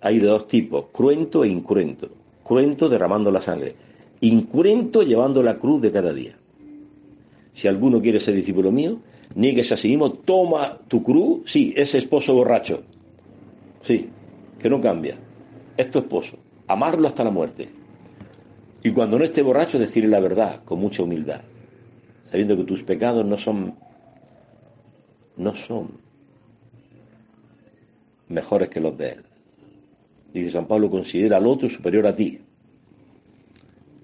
Hay 0.03 0.19
de 0.19 0.27
dos 0.27 0.47
tipos, 0.47 0.87
cruento 0.93 1.43
e 1.43 1.49
incruento. 1.49 2.11
Cruento 2.45 2.89
derramando 2.89 3.31
la 3.31 3.41
sangre. 3.41 3.75
Incruento 4.21 5.03
llevando 5.03 5.43
la 5.43 5.59
cruz 5.59 5.81
de 5.81 5.91
cada 5.93 6.13
día. 6.13 6.37
Si 7.53 7.67
alguno 7.67 8.01
quiere 8.01 8.21
ser 8.21 8.35
discípulo 8.35 8.71
mío, 8.71 9.01
nieguese 9.35 9.75
a 9.75 9.77
sí 9.77 9.89
mismo, 9.89 10.13
toma 10.13 10.79
tu 10.89 11.03
cruz. 11.03 11.43
Sí, 11.51 11.75
ese 11.77 11.99
esposo 11.99 12.35
borracho. 12.35 12.83
Sí, 13.83 14.11
que 14.59 14.69
no 14.69 14.81
cambia. 14.81 15.17
Es 15.77 15.91
tu 15.91 15.99
esposo. 15.99 16.37
Amarlo 16.67 17.09
hasta 17.09 17.25
la 17.25 17.31
muerte. 17.31 17.69
Y 18.83 18.93
cuando 18.93 19.19
no 19.19 19.25
esté 19.25 19.43
borracho, 19.43 19.79
decirle 19.79 20.11
la 20.11 20.21
verdad 20.21 20.63
con 20.65 20.79
mucha 20.79 21.03
humildad, 21.03 21.43
sabiendo 22.31 22.57
que 22.57 22.65
tus 22.65 22.83
pecados 22.83 23.25
no 23.27 23.37
son, 23.37 23.75
no 25.37 25.55
son 25.55 25.91
mejores 28.29 28.69
que 28.69 28.81
los 28.81 28.97
de 28.97 29.11
él. 29.11 29.25
Dice 30.33 30.51
San 30.51 30.67
Pablo, 30.67 30.91
considera 30.91 31.37
al 31.37 31.47
otro 31.47 31.69
superior 31.69 32.07
a 32.07 32.15
ti. 32.15 32.41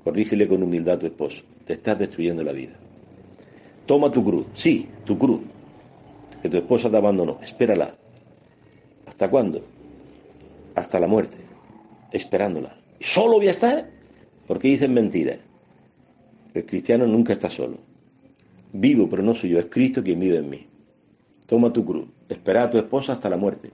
Corrígele 0.03 0.47
con 0.47 0.63
humildad 0.63 0.97
a 0.97 0.99
tu 0.99 1.07
esposo. 1.07 1.43
Te 1.65 1.75
estás 1.75 1.99
destruyendo 1.99 2.43
la 2.43 2.53
vida. 2.53 2.77
Toma 3.87 4.11
tu 4.11 4.25
cruz. 4.25 4.47
Sí, 4.55 4.89
tu 5.05 5.17
cruz. 5.19 5.41
Que 6.43 6.49
tu 6.49 6.57
esposa 6.57 6.91
te 6.91 6.97
abandonó. 6.97 7.39
Espérala. 7.43 7.95
¿Hasta 9.07 9.31
cuándo? 9.31 9.63
Hasta 10.75 11.01
la 11.01 11.07
muerte. 11.07 11.39
Esperándola. 12.13 12.77
¿Solo 13.01 13.37
voy 13.37 13.49
a 13.49 13.53
estar? 13.53 13.89
¿Por 14.47 14.59
qué 14.59 14.69
dicen 14.69 14.95
mentiras? 14.95 15.39
El 16.55 16.65
cristiano 16.65 17.07
nunca 17.07 17.33
está 17.33 17.51
solo. 17.51 17.79
Vivo, 18.73 19.09
pero 19.09 19.23
no 19.23 19.35
soy 19.35 19.51
yo, 19.51 19.59
es 19.59 19.67
Cristo 19.67 20.03
quien 20.03 20.21
vive 20.21 20.39
en 20.39 20.51
mí. 20.51 20.67
Toma 21.47 21.73
tu 21.73 21.85
cruz, 21.85 22.07
espera 22.29 22.65
a 22.65 22.71
tu 22.71 22.79
esposa 22.79 23.13
hasta 23.13 23.31
la 23.31 23.37
muerte. 23.37 23.71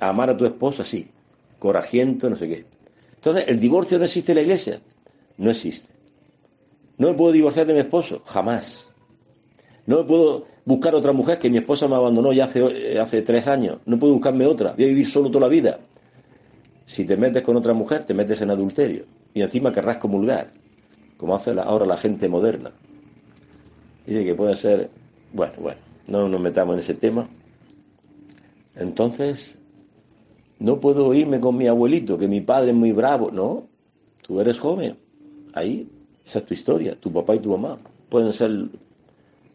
Amar 0.00 0.30
a 0.30 0.36
tu 0.36 0.44
esposa, 0.44 0.84
sí. 0.84 1.08
Corajiento, 1.58 2.28
no 2.30 2.36
sé 2.36 2.48
qué. 2.48 2.64
Entonces, 3.14 3.44
¿el 3.48 3.58
divorcio 3.58 3.98
no 3.98 4.04
existe 4.04 4.32
en 4.32 4.36
la 4.36 4.42
iglesia? 4.42 4.80
No 5.38 5.50
existe. 5.50 5.95
No 6.98 7.08
me 7.08 7.14
puedo 7.14 7.32
divorciar 7.32 7.66
de 7.66 7.74
mi 7.74 7.80
esposo, 7.80 8.22
jamás. 8.24 8.92
No 9.86 9.98
me 9.98 10.04
puedo 10.04 10.46
buscar 10.64 10.94
otra 10.94 11.12
mujer 11.12 11.38
que 11.38 11.50
mi 11.50 11.58
esposa 11.58 11.88
me 11.88 11.94
abandonó 11.94 12.32
ya 12.32 12.44
hace, 12.44 12.60
eh, 12.60 12.98
hace 12.98 13.22
tres 13.22 13.46
años. 13.46 13.78
No 13.86 13.98
puedo 13.98 14.14
buscarme 14.14 14.46
otra. 14.46 14.72
Voy 14.72 14.84
a 14.84 14.88
vivir 14.88 15.08
solo 15.08 15.28
toda 15.28 15.42
la 15.42 15.48
vida. 15.48 15.78
Si 16.86 17.04
te 17.04 17.16
metes 17.16 17.42
con 17.42 17.56
otra 17.56 17.74
mujer, 17.74 18.04
te 18.04 18.14
metes 18.14 18.40
en 18.40 18.50
adulterio 18.50 19.04
y 19.36 19.42
encima 19.42 19.70
querrás 19.70 19.98
comulgar, 19.98 20.50
como 21.18 21.34
hace 21.34 21.50
ahora 21.60 21.84
la 21.84 21.98
gente 21.98 22.26
moderna. 22.26 22.72
Dice 24.06 24.24
que 24.24 24.34
puede 24.34 24.56
ser, 24.56 24.88
bueno, 25.32 25.52
bueno, 25.58 25.80
no 26.06 26.28
nos 26.28 26.40
metamos 26.40 26.76
en 26.76 26.80
ese 26.80 26.94
tema. 26.94 27.28
Entonces, 28.76 29.58
no 30.58 30.80
puedo 30.80 31.12
irme 31.12 31.38
con 31.38 31.56
mi 31.56 31.66
abuelito, 31.66 32.16
que 32.16 32.28
mi 32.28 32.40
padre 32.40 32.70
es 32.70 32.76
muy 32.76 32.92
bravo, 32.92 33.30
no, 33.30 33.66
tú 34.22 34.40
eres 34.40 34.58
joven, 34.58 34.96
ahí, 35.52 35.86
esa 36.26 36.40
es 36.40 36.46
tu 36.46 36.54
historia, 36.54 36.98
tu 36.98 37.12
papá 37.12 37.34
y 37.34 37.38
tu 37.38 37.50
mamá 37.50 37.78
pueden 38.08 38.32
ser, 38.32 38.50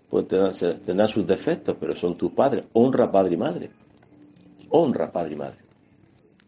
pueden 0.10 0.28
tener, 0.28 0.80
tener 0.80 1.10
sus 1.10 1.28
defectos, 1.28 1.76
pero 1.80 1.96
son 1.96 2.18
tus 2.18 2.32
padres, 2.32 2.64
honra 2.74 3.12
padre 3.12 3.34
y 3.34 3.38
madre, 3.38 3.70
honra 4.70 5.12
padre 5.12 5.34
y 5.34 5.38
madre, 5.38 5.58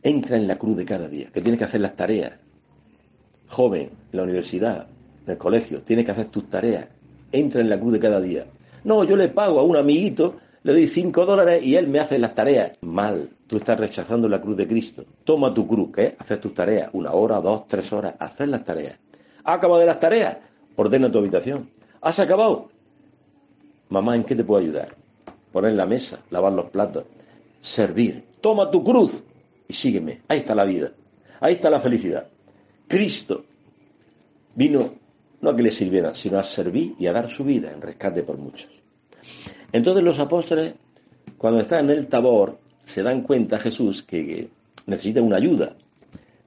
entra 0.01 0.37
en 0.37 0.47
la 0.47 0.57
cruz 0.57 0.77
de 0.77 0.85
cada 0.85 1.07
día, 1.09 1.29
que 1.31 1.41
tienes 1.41 1.59
que 1.59 1.65
hacer 1.65 1.81
las 1.81 1.95
tareas, 1.95 2.39
joven, 3.47 3.89
en 4.11 4.17
la 4.17 4.23
universidad, 4.23 4.87
en 5.25 5.31
el 5.31 5.37
colegio, 5.37 5.81
tienes 5.81 6.05
que 6.05 6.11
hacer 6.11 6.27
tus 6.27 6.49
tareas, 6.49 6.87
entra 7.31 7.61
en 7.61 7.69
la 7.69 7.79
cruz 7.79 7.93
de 7.93 7.99
cada 7.99 8.21
día. 8.21 8.45
No, 8.83 9.03
yo 9.03 9.15
le 9.15 9.29
pago 9.29 9.59
a 9.59 9.63
un 9.63 9.75
amiguito 9.75 10.35
le 10.63 10.71
doy 10.71 10.87
cinco 10.87 11.25
dólares 11.25 11.61
y 11.61 11.75
él 11.75 11.89
me 11.89 11.99
hace 11.99 12.17
las 12.17 12.33
tareas. 12.35 12.71
Mal, 12.79 13.29
tú 13.47 13.57
estás 13.57 13.77
rechazando 13.77 14.29
la 14.29 14.39
cruz 14.39 14.55
de 14.55 14.65
Cristo. 14.65 15.03
Toma 15.25 15.53
tu 15.53 15.67
cruz, 15.67 15.89
¿qué? 15.93 16.15
Haces 16.17 16.39
tus 16.39 16.53
tareas, 16.53 16.89
una 16.93 17.11
hora, 17.11 17.41
dos, 17.41 17.67
tres 17.67 17.91
horas, 17.91 18.15
hacer 18.17 18.47
las 18.47 18.63
tareas. 18.63 18.97
¿Ha 19.43 19.53
acabado 19.53 19.79
de 19.79 19.85
las 19.85 19.99
tareas? 19.99 20.37
Ordena 20.75 21.11
tu 21.11 21.19
habitación. 21.19 21.69
¿Has 22.01 22.19
acabado? 22.19 22.69
Mamá, 23.89 24.15
¿en 24.15 24.23
qué 24.23 24.35
te 24.35 24.43
puedo 24.43 24.61
ayudar? 24.61 24.95
Poner 25.51 25.73
la 25.73 25.85
mesa, 25.85 26.19
lavar 26.29 26.53
los 26.53 26.69
platos, 26.69 27.05
servir. 27.61 28.23
Toma 28.41 28.71
tu 28.71 28.83
cruz 28.83 29.23
y 29.67 29.73
sígueme. 29.73 30.21
Ahí 30.27 30.39
está 30.39 30.55
la 30.55 30.65
vida. 30.65 30.91
Ahí 31.39 31.53
está 31.53 31.69
la 31.69 31.79
felicidad. 31.79 32.27
Cristo 32.87 33.45
vino 34.55 34.93
no 35.41 35.49
a 35.49 35.55
que 35.55 35.63
le 35.63 35.71
sirviera, 35.71 36.15
sino 36.15 36.39
a 36.39 36.43
servir 36.43 36.95
y 36.97 37.07
a 37.07 37.13
dar 37.13 37.29
su 37.29 37.43
vida 37.43 37.71
en 37.71 37.81
rescate 37.81 38.23
por 38.23 38.37
muchos. 38.37 38.69
Entonces 39.71 40.03
los 40.03 40.19
apóstoles, 40.19 40.73
cuando 41.37 41.59
están 41.59 41.89
en 41.89 41.97
el 41.97 42.07
tabor, 42.07 42.59
se 42.85 43.03
dan 43.03 43.23
cuenta 43.23 43.59
Jesús 43.59 44.03
que 44.03 44.49
necesita 44.85 45.21
una 45.21 45.37
ayuda, 45.37 45.75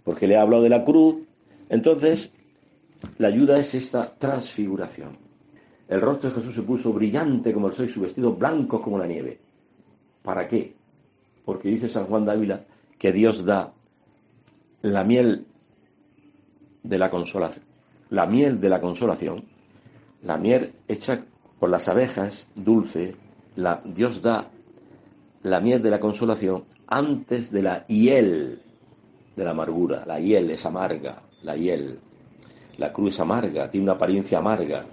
porque 0.05 0.27
le 0.27 0.37
ha 0.37 0.43
hablado 0.43 0.63
de 0.63 0.69
la 0.69 0.85
cruz. 0.85 1.17
Entonces, 1.69 2.33
la 3.19 3.29
ayuda 3.29 3.59
es 3.59 3.75
esta 3.75 4.19
transfiguración. 4.19 5.17
El 5.89 6.01
rostro 6.01 6.31
de 6.31 6.37
Jesús 6.37 6.55
se 6.55 6.63
puso 6.63 6.93
brillante 6.93 7.53
como 7.53 7.69
el 7.69 7.73
sol 7.73 7.87
y 7.87 7.89
su 7.89 8.01
vestido 8.01 8.35
blanco 8.35 8.83
como 8.83 8.99
la 8.99 9.07
nieve. 9.07 9.39
¿Para 10.23 10.49
qué? 10.49 10.75
Porque 11.45 11.69
dice 11.69 11.89
San 11.89 12.07
Juan 12.07 12.25
de 12.25 12.33
Ávila 12.33 12.65
que 12.99 13.13
Dios 13.13 13.45
da 13.45 13.73
la 14.83 15.05
miel 15.05 15.47
de 16.83 16.99
la 16.99 17.11
consolación, 17.11 17.65
la 18.11 18.27
miel 18.27 18.61
de 18.61 18.69
la 18.69 18.81
consolación, 18.81 19.45
la 20.23 20.39
miel 20.39 20.73
hecha 20.89 21.25
por 21.59 21.71
las 21.71 21.89
abejas 21.89 22.49
dulce, 22.55 23.15
la, 23.55 23.83
Dios 23.85 24.23
da 24.23 24.51
la 25.43 25.61
miel 25.61 25.83
de 25.83 25.91
la 25.91 26.01
consolación 26.01 26.65
antes 26.87 27.51
de 27.51 27.63
la 27.63 27.87
hiel 27.87 28.63
de 29.37 29.45
la 29.45 29.51
amargura. 29.51 30.05
La 30.07 30.19
hiel 30.19 30.51
es 30.51 30.67
amarga, 30.67 31.23
la 31.43 31.57
hiel. 31.57 32.01
La 32.79 32.93
cruz 32.93 33.15
es 33.15 33.21
amarga, 33.21 33.71
tiene 33.71 33.85
una 33.85 33.93
apariencia 33.93 34.39
amarga. 34.39 34.87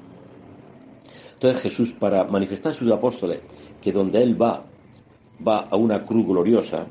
Entonces 1.34 1.62
Jesús, 1.62 1.94
para 1.94 2.24
manifestar 2.24 2.72
a 2.72 2.76
sus 2.76 2.90
apóstoles 2.92 3.42
que 3.82 3.92
donde 3.92 4.24
Él 4.24 4.42
va, 4.42 4.66
va 5.46 5.60
a 5.70 5.76
una 5.76 6.04
cruz 6.04 6.26
gloriosa, 6.26 6.88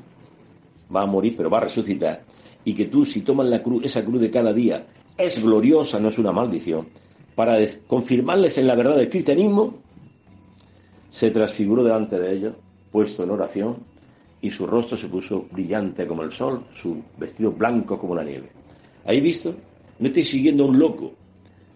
va 0.95 1.03
a 1.03 1.07
morir, 1.07 1.35
pero 1.37 1.49
va 1.49 1.59
a 1.59 1.63
resucitar, 1.63 2.23
y 2.65 2.75
que 2.75 2.87
tú 2.87 3.07
si 3.07 3.23
tomas 3.23 3.47
la 3.47 3.63
cruz, 3.63 3.85
esa 3.85 4.05
cruz 4.05 4.21
de 4.21 4.31
cada 4.31 4.53
día, 4.53 4.87
es 5.17 5.43
gloriosa, 5.43 5.99
no 6.01 6.11
es 6.11 6.19
una 6.19 6.33
maldición, 6.33 6.89
para 7.35 7.57
confirmarles 7.87 8.59
en 8.59 8.67
la 8.67 8.75
verdad 8.75 8.97
del 8.97 9.09
cristianismo, 9.09 9.75
se 11.11 11.31
transfiguró 11.31 11.83
delante 11.83 12.19
de 12.19 12.33
ellos, 12.33 12.55
puesto 12.91 13.25
en 13.25 13.31
oración, 13.31 13.77
y 14.43 14.51
su 14.51 14.67
rostro 14.67 14.99
se 14.99 15.09
puso 15.09 15.47
brillante 15.51 16.07
como 16.07 16.23
el 16.23 16.33
sol, 16.33 16.67
su 16.75 17.03
vestido 17.17 17.53
blanco 17.53 17.99
como 17.99 18.15
la 18.15 18.25
nieve. 18.25 18.51
¿Ahí 19.07 19.21
visto? 19.21 19.55
No 19.99 20.09
estáis 20.09 20.29
siguiendo 20.29 20.65
a 20.65 20.69
un 20.69 20.79
loco, 20.79 21.13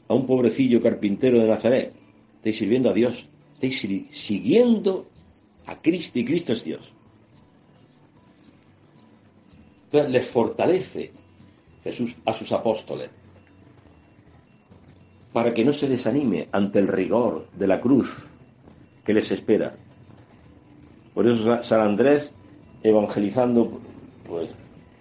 a 0.09 0.15
un 0.15 0.27
pobrecillo 0.27 0.81
carpintero 0.81 1.39
de 1.39 1.49
Nazaret, 1.49 1.93
estáis 2.37 2.57
sirviendo 2.57 2.91
a 2.91 2.95
Dios, 2.95 3.29
estáis 3.55 4.07
siguiendo 4.11 5.07
a 5.67 5.81
Cristo 5.81 6.19
y 6.19 6.25
Cristo 6.25 6.53
es 6.53 6.65
Dios. 6.65 6.93
Entonces 9.87 10.11
les 10.11 10.27
fortalece 10.27 11.13
Jesús 11.85 12.15
a 12.25 12.35
sus 12.35 12.53
apóstoles 12.53 13.11
para 15.33 15.53
que 15.53 15.65
no 15.65 15.75
se 15.75 15.87
desanime 15.87 16.49
ante 16.51 16.79
el 16.79 16.89
rigor 16.89 17.47
de 17.53 17.67
la 17.67 17.81
cruz 17.81 18.25
que 19.05 19.13
les 19.13 19.31
espera. 19.31 19.77
Por 21.13 21.27
eso 21.27 21.63
San 21.63 21.81
Andrés, 21.81 22.35
evangelizando 22.83 23.81
pues, 24.27 24.55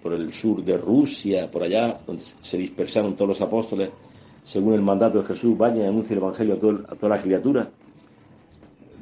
por 0.06 0.14
el 0.14 0.32
sur 0.32 0.64
de 0.64 0.78
Rusia, 0.78 1.50
por 1.50 1.64
allá, 1.64 1.98
donde 2.06 2.22
se 2.40 2.56
dispersaron 2.56 3.16
todos 3.16 3.30
los 3.30 3.40
apóstoles, 3.40 3.90
según 4.44 4.74
el 4.74 4.80
mandato 4.80 5.18
de 5.20 5.26
Jesús, 5.26 5.58
vaya 5.58 5.82
y 5.82 5.88
anuncie 5.88 6.12
el 6.12 6.22
Evangelio 6.22 6.54
a, 6.54 6.60
todo, 6.60 6.84
a 6.88 6.94
toda 6.94 7.16
la 7.16 7.20
criatura. 7.20 7.68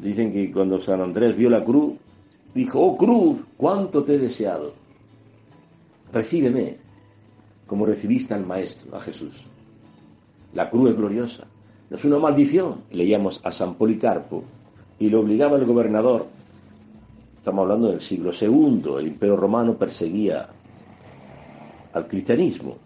Dicen 0.00 0.32
que 0.32 0.50
cuando 0.50 0.80
San 0.80 1.02
Andrés 1.02 1.36
vio 1.36 1.50
la 1.50 1.62
cruz, 1.62 1.92
dijo, 2.54 2.80
oh 2.80 2.96
cruz, 2.96 3.44
cuánto 3.58 4.02
te 4.02 4.14
he 4.14 4.18
deseado. 4.18 4.72
Recíbeme 6.10 6.78
como 7.66 7.84
recibiste 7.84 8.32
al 8.32 8.46
Maestro, 8.46 8.96
a 8.96 9.00
Jesús. 9.02 9.44
La 10.54 10.70
cruz 10.70 10.88
es 10.88 10.96
gloriosa. 10.96 11.44
No 11.90 11.98
es 11.98 12.04
una 12.06 12.18
maldición. 12.18 12.76
Leíamos 12.90 13.42
a 13.44 13.52
San 13.52 13.74
Policarpo 13.74 14.42
y 14.98 15.10
lo 15.10 15.20
obligaba 15.20 15.58
el 15.58 15.66
gobernador. 15.66 16.28
Estamos 17.36 17.64
hablando 17.64 17.90
del 17.90 18.00
siglo 18.00 18.30
II. 18.32 19.00
El 19.00 19.08
imperio 19.08 19.36
romano 19.36 19.76
perseguía 19.76 20.48
al 21.94 22.06
cristianismo. 22.06 22.76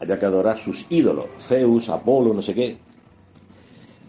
Había 0.00 0.18
que 0.18 0.26
adorar 0.26 0.58
sus 0.58 0.86
ídolos, 0.90 1.26
Zeus, 1.40 1.88
Apolo, 1.88 2.32
no 2.32 2.42
sé 2.42 2.54
qué. 2.54 2.76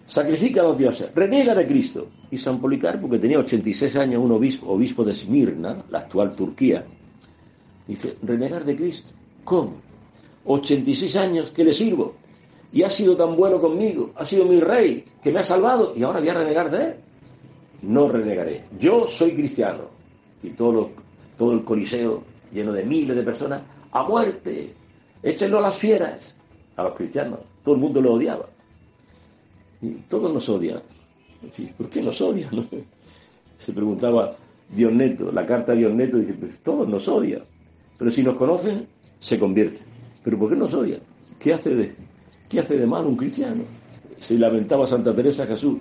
Sacrifica 0.06 0.62
a 0.62 0.66
los 0.66 0.78
dioses, 0.78 1.10
renega 1.16 1.56
de 1.56 1.66
Cristo. 1.66 2.08
Y 2.30 2.38
San 2.38 2.60
Policarpo, 2.60 3.10
que 3.10 3.20
tenía 3.20 3.40
86 3.40 3.96
años, 3.96 4.24
un 4.24 4.32
obispo, 4.32 4.68
obispo 4.68 5.04
de 5.04 5.12
Esmirna, 5.12 5.84
la 5.90 6.00
actual 6.00 6.36
Turquía, 6.36 6.84
dice, 7.88 8.18
renegar 8.24 8.66
de 8.66 8.76
Cristo. 8.76 9.12
¿Cómo? 9.44 9.74
86 10.46 11.16
años 11.16 11.52
que 11.52 11.64
le 11.64 11.74
sirvo 11.74 12.16
y 12.72 12.82
ha 12.82 12.90
sido 12.90 13.16
tan 13.16 13.36
bueno 13.36 13.62
conmigo, 13.62 14.12
ha 14.16 14.26
sido 14.26 14.46
mi 14.46 14.60
rey, 14.60 15.06
que 15.22 15.32
me 15.32 15.40
ha 15.40 15.44
salvado 15.44 15.94
y 15.96 16.04
ahora 16.04 16.20
voy 16.20 16.30
a 16.30 16.34
renegar 16.34 16.72
de 16.72 16.86
él. 16.86 16.96
No 17.84 18.10
renegaré. 18.10 18.64
Yo 18.80 19.08
soy 19.08 19.34
cristiano. 19.34 19.92
Y 20.42 20.50
todo, 20.50 20.90
todo 21.38 21.54
el 21.54 21.64
coliseo 21.64 22.24
lleno 22.52 22.74
de 22.74 22.84
miles 22.84 23.16
de 23.16 23.24
personas, 23.24 23.62
a 23.94 24.04
muerte, 24.04 24.74
échenlo 25.22 25.60
a 25.60 25.62
las 25.62 25.78
fieras, 25.78 26.36
a 26.76 26.84
los 26.84 26.96
cristianos. 26.96 27.40
Todo 27.64 27.76
el 27.76 27.82
mundo 27.82 28.02
lo 28.02 28.14
odiaba. 28.14 28.46
Y 29.82 29.92
todos 30.10 30.34
nos 30.34 30.50
odian. 30.50 30.82
¿Por 31.78 31.90
qué 31.90 32.02
nos 32.02 32.20
odian? 32.22 32.68
Se 33.58 33.72
preguntaba 33.72 34.36
Dios 34.70 34.92
Neto, 34.92 35.32
la 35.32 35.46
carta 35.46 35.74
de 35.74 35.80
Dios 35.80 35.94
Neto, 35.94 36.18
dice, 36.18 36.34
pues 36.34 36.52
todos 36.64 36.90
nos 36.90 37.08
odian. 37.08 37.44
Pero 37.98 38.12
si 38.12 38.24
nos 38.24 38.36
conocen, 38.36 38.88
se 39.20 39.40
convierten. 39.40 39.82
¿Pero 40.24 40.40
por 40.40 40.50
qué 40.50 40.56
nos 40.56 40.74
odian? 40.74 41.00
¿Qué 41.40 41.54
hace 41.54 41.76
de, 41.76 41.96
¿Qué 42.50 42.60
hace 42.60 42.78
de 42.78 42.88
mal 42.88 43.06
un 43.06 43.16
cristiano? 43.16 43.64
Se 44.18 44.38
lamentaba 44.38 44.88
Santa 44.88 45.16
Teresa 45.16 45.46
Jesús. 45.46 45.78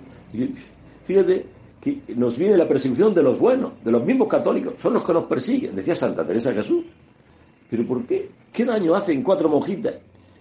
Fíjate 1.05 1.45
que 1.81 2.01
nos 2.15 2.37
viene 2.37 2.57
la 2.57 2.67
persecución 2.67 3.13
de 3.13 3.23
los 3.23 3.39
buenos, 3.39 3.73
de 3.83 3.91
los 3.91 4.05
mismos 4.05 4.27
católicos, 4.27 4.75
son 4.81 4.93
los 4.93 5.03
que 5.03 5.13
nos 5.13 5.25
persiguen, 5.25 5.75
decía 5.75 5.95
Santa 5.95 6.25
Teresa 6.25 6.53
Jesús. 6.53 6.83
¿Pero 7.73 7.87
por 7.87 8.05
qué? 8.05 8.29
¿Qué 8.53 8.65
daño 8.65 8.93
hacen 8.93 9.23
cuatro 9.23 9.49
monjitas 9.49 9.95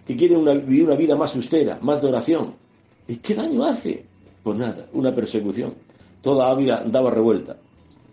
que 0.07 0.15
quieren 0.15 0.45
vivir 0.67 0.85
una 0.85 0.97
vida 0.97 1.17
más 1.17 1.35
austera, 1.35 1.79
más 1.81 2.03
de 2.03 2.09
oración? 2.09 2.53
¿Y 3.09 3.17
qué 3.17 3.35
daño 3.35 3.65
hace? 3.65 4.05
Pues 4.43 4.59
nada, 4.59 4.87
una 4.93 5.15
persecución. 5.15 5.73
Toda 6.21 6.51
Ávila 6.51 6.83
andaba 6.83 7.11
revuelta. 7.11 7.57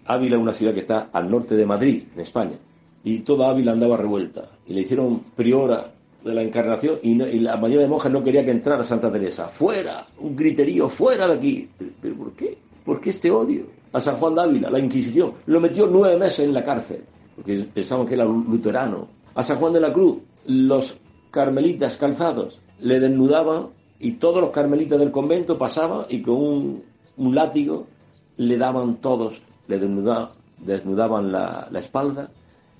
Ávila 0.05 0.37
es 0.37 0.41
una 0.41 0.53
ciudad 0.53 0.73
que 0.73 0.79
está 0.79 1.09
al 1.11 1.29
norte 1.29 1.57
de 1.57 1.65
Madrid, 1.65 2.03
en 2.15 2.21
España. 2.21 2.55
Y 3.03 3.19
toda 3.19 3.49
Ávila 3.49 3.73
andaba 3.73 3.97
revuelta. 3.97 4.51
Y 4.65 4.73
le 4.73 4.83
hicieron 4.83 5.19
priora 5.35 5.91
de 6.23 6.33
la 6.33 6.41
encarnación 6.41 6.99
y, 7.03 7.15
la 7.41 7.57
mayoría 7.57 7.81
de 7.81 7.89
monjas 7.89 8.13
no 8.13 8.23
quería 8.23 8.45
que 8.45 8.51
entrara 8.51 8.85
Santa 8.85 9.11
Teresa. 9.11 9.49
¡Fuera! 9.49 10.07
Un 10.19 10.33
griterío, 10.33 10.87
¡fuera 10.87 11.27
de 11.27 11.33
aquí! 11.33 11.69
¿Pero, 12.01 12.15
por 12.15 12.31
qué? 12.37 12.57
¿Por 12.85 13.01
qué 13.01 13.09
este 13.09 13.29
odio? 13.29 13.65
A 13.91 13.99
San 13.99 14.15
Juan 14.15 14.35
Dávila, 14.35 14.69
la 14.69 14.79
Inquisición, 14.79 15.33
lo 15.47 15.59
metió 15.59 15.87
nueve 15.87 16.15
meses 16.15 16.45
en 16.45 16.53
la 16.53 16.63
cárcel, 16.63 17.03
porque 17.39 17.63
pensaban 17.73 18.05
que 18.05 18.15
era 18.15 18.25
luterano. 18.25 19.07
A 19.33 19.43
San 19.43 19.57
Juan 19.59 19.71
de 19.71 19.79
la 19.79 19.93
Cruz, 19.93 20.17
los 20.45 20.97
carmelitas 21.31 21.95
calzados 21.95 22.59
le 22.81 22.99
desnudaban 22.99 23.67
y 23.99 24.13
todos 24.13 24.41
los 24.41 24.51
carmelitas 24.51 24.99
del 24.99 25.11
convento 25.11 25.57
pasaban 25.57 26.05
y 26.09 26.21
con 26.21 26.83
un, 27.15 27.35
látigo 27.35 27.87
le 28.35 28.57
daban 28.57 28.97
todos, 28.97 29.41
le 29.67 29.79
desnudaban, 29.79 31.31
la, 31.31 31.69
espalda. 31.75 32.29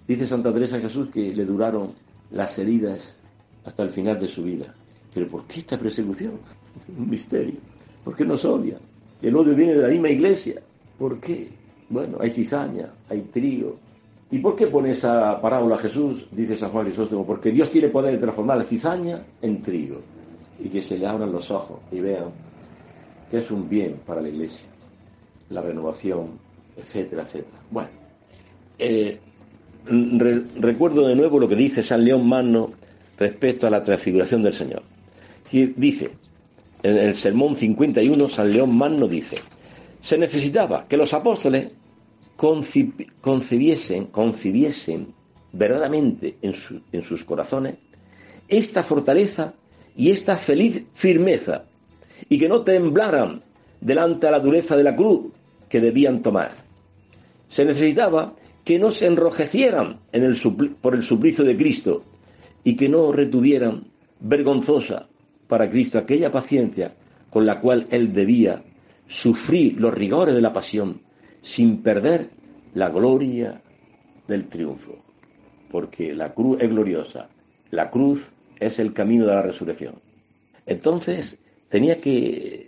Dice 0.05 0.27
Santa 0.27 0.53
Teresa 0.53 0.79
Jesús 0.79 1.07
que 1.09 1.33
le 1.33 1.45
duraron 1.45 1.93
las 2.31 2.59
heridas 2.59 3.15
hasta 3.63 3.83
el 3.83 3.91
final 3.91 4.19
de 4.19 4.27
su 4.27 4.43
vida. 4.43 4.73
Pero 5.13 5.29
¿por 5.29 5.45
qué 5.45 5.61
esta 5.61 5.77
persecución? 5.77 6.33
Un 6.97 7.09
misterio. 7.09 7.59
¿Por 8.03 8.15
qué 8.15 8.25
nos 8.25 8.43
odian? 8.43 8.79
El 9.21 9.35
odio 9.35 9.55
viene 9.55 9.73
de 9.75 9.83
la 9.83 9.87
misma 9.87 10.09
iglesia. 10.09 10.61
¿Por 10.97 11.19
qué? 11.21 11.49
Bueno, 11.89 12.17
hay 12.19 12.31
cizaña, 12.31 12.91
hay 13.09 13.21
trigo. 13.21 13.77
¿Y 14.31 14.39
por 14.39 14.55
qué 14.55 14.67
pone 14.67 14.91
esa 14.91 15.41
parábola 15.41 15.77
Jesús? 15.77 16.25
Dice 16.31 16.55
San 16.55 16.69
Juan 16.69 16.85
Crisóstomo, 16.85 17.25
porque 17.25 17.51
Dios 17.51 17.69
tiene 17.69 17.89
poder 17.89 18.13
de 18.13 18.19
transformar 18.19 18.57
la 18.57 18.63
cizaña 18.63 19.23
en 19.41 19.61
trigo 19.61 20.01
y 20.59 20.69
que 20.69 20.81
se 20.81 20.97
le 20.97 21.07
abran 21.07 21.31
los 21.31 21.49
ojos 21.49 21.79
y 21.91 21.99
vean 21.99 22.25
que 23.29 23.39
es 23.39 23.49
un 23.49 23.67
bien 23.67 23.99
para 24.05 24.21
la 24.21 24.29
iglesia, 24.29 24.67
la 25.49 25.61
renovación, 25.61 26.39
etcétera, 26.77 27.23
etcétera. 27.23 27.57
Bueno, 27.71 27.89
eh, 28.77 29.19
recuerdo 30.57 31.07
de 31.07 31.15
nuevo 31.15 31.39
lo 31.39 31.47
que 31.47 31.55
dice 31.55 31.81
San 31.81 32.03
León 32.03 32.27
Magno 32.27 32.71
respecto 33.17 33.65
a 33.65 33.69
la 33.69 33.83
transfiguración 33.83 34.43
del 34.43 34.53
Señor. 34.53 34.83
Dice, 35.51 36.11
en 36.83 36.97
el 36.97 37.15
Sermón 37.15 37.55
51, 37.55 38.29
San 38.29 38.51
León 38.51 38.77
Magno 38.77 39.07
dice, 39.07 39.37
se 40.01 40.17
necesitaba 40.17 40.85
que 40.87 40.97
los 40.97 41.13
apóstoles 41.13 41.69
concibiesen, 42.39 44.05
concibiesen 44.05 45.13
verdaderamente 45.51 46.37
en, 46.41 46.55
en 46.93 47.03
sus 47.03 47.25
corazones 47.25 47.75
esta 48.47 48.81
fortaleza 48.81 49.53
y 49.95 50.11
esta 50.11 50.37
feliz 50.37 50.85
firmeza, 50.93 51.65
y 52.29 52.39
que 52.39 52.47
no 52.47 52.61
temblaran 52.61 53.41
delante 53.81 54.27
de 54.27 54.31
la 54.31 54.39
dureza 54.39 54.77
de 54.77 54.83
la 54.83 54.95
cruz 54.95 55.33
que 55.67 55.81
debían 55.81 56.21
tomar. 56.21 56.51
Se 57.49 57.65
necesitaba 57.65 58.35
que 58.63 58.79
no 58.79 58.91
se 58.91 59.07
enrojecieran 59.07 59.99
por 60.81 60.95
el 60.95 61.03
suplicio 61.03 61.43
de 61.43 61.57
Cristo 61.57 62.03
y 62.63 62.77
que 62.77 62.87
no 62.87 63.11
retuvieran 63.11 63.83
vergonzosa 64.21 65.09
para 65.47 65.69
Cristo 65.69 65.97
aquella 65.97 66.31
paciencia 66.31 66.95
con 67.29 67.45
la 67.45 67.59
cual 67.59 67.87
Él 67.91 68.13
debía 68.13 68.63
sufrir 69.07 69.79
los 69.79 69.93
rigores 69.93 70.33
de 70.33 70.41
la 70.41 70.53
pasión 70.53 71.01
sin 71.41 71.81
perder 71.81 72.29
la 72.73 72.89
gloria 72.89 73.61
del 74.27 74.47
triunfo. 74.47 74.97
Porque 75.69 76.13
la 76.13 76.33
cruz 76.33 76.57
es 76.61 76.69
gloriosa, 76.69 77.29
la 77.71 77.89
cruz 77.89 78.31
es 78.59 78.79
el 78.79 78.93
camino 78.93 79.25
de 79.25 79.33
la 79.33 79.41
resurrección. 79.41 79.95
Entonces 80.65 81.37
tenía 81.69 81.97
que 81.97 82.67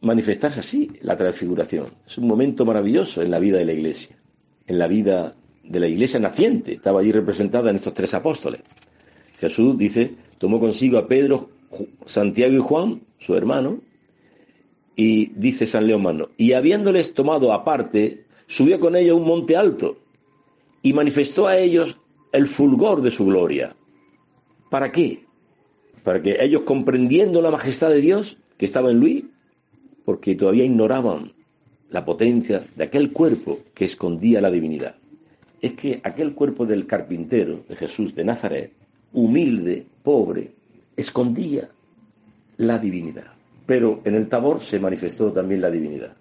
manifestarse 0.00 0.60
así 0.60 0.90
la 1.02 1.16
transfiguración. 1.16 1.86
Es 2.06 2.18
un 2.18 2.28
momento 2.28 2.64
maravilloso 2.64 3.22
en 3.22 3.30
la 3.30 3.38
vida 3.38 3.58
de 3.58 3.64
la 3.64 3.72
iglesia, 3.72 4.16
en 4.66 4.78
la 4.78 4.86
vida 4.86 5.34
de 5.64 5.80
la 5.80 5.88
iglesia 5.88 6.20
naciente. 6.20 6.74
Estaba 6.74 7.00
allí 7.00 7.12
representada 7.12 7.70
en 7.70 7.76
estos 7.76 7.94
tres 7.94 8.14
apóstoles. 8.14 8.60
Jesús 9.38 9.76
dice, 9.76 10.14
tomó 10.38 10.60
consigo 10.60 10.98
a 10.98 11.06
Pedro, 11.06 11.50
Santiago 12.06 12.54
y 12.54 12.58
Juan, 12.58 13.00
su 13.18 13.34
hermano, 13.34 13.80
y 15.00 15.26
dice 15.36 15.68
San 15.68 15.86
León 15.86 16.02
Mano, 16.02 16.30
y 16.36 16.54
habiéndoles 16.54 17.14
tomado 17.14 17.52
aparte, 17.52 18.24
subió 18.48 18.80
con 18.80 18.96
ellos 18.96 19.12
a 19.12 19.20
un 19.20 19.28
monte 19.28 19.56
alto 19.56 20.00
y 20.82 20.92
manifestó 20.92 21.46
a 21.46 21.56
ellos 21.56 21.96
el 22.32 22.48
fulgor 22.48 23.00
de 23.00 23.12
su 23.12 23.26
gloria. 23.26 23.76
¿Para 24.68 24.90
qué? 24.90 25.24
Para 26.02 26.20
que 26.20 26.38
ellos 26.40 26.62
comprendiendo 26.62 27.40
la 27.40 27.52
majestad 27.52 27.90
de 27.90 28.00
Dios 28.00 28.38
que 28.56 28.64
estaba 28.64 28.90
en 28.90 28.98
Luis, 28.98 29.24
porque 30.04 30.34
todavía 30.34 30.64
ignoraban 30.64 31.32
la 31.90 32.04
potencia 32.04 32.64
de 32.74 32.82
aquel 32.82 33.12
cuerpo 33.12 33.60
que 33.74 33.84
escondía 33.84 34.40
la 34.40 34.50
divinidad. 34.50 34.96
Es 35.60 35.74
que 35.74 36.00
aquel 36.02 36.34
cuerpo 36.34 36.66
del 36.66 36.88
carpintero 36.88 37.62
de 37.68 37.76
Jesús 37.76 38.16
de 38.16 38.24
Nazaret, 38.24 38.72
humilde, 39.12 39.86
pobre, 40.02 40.50
escondía 40.96 41.70
la 42.56 42.80
divinidad. 42.80 43.37
Pero 43.68 44.00
en 44.06 44.14
el 44.14 44.30
tabor 44.30 44.62
se 44.62 44.80
manifestó 44.80 45.30
también 45.30 45.60
la 45.60 45.70
divinidad. 45.70 46.14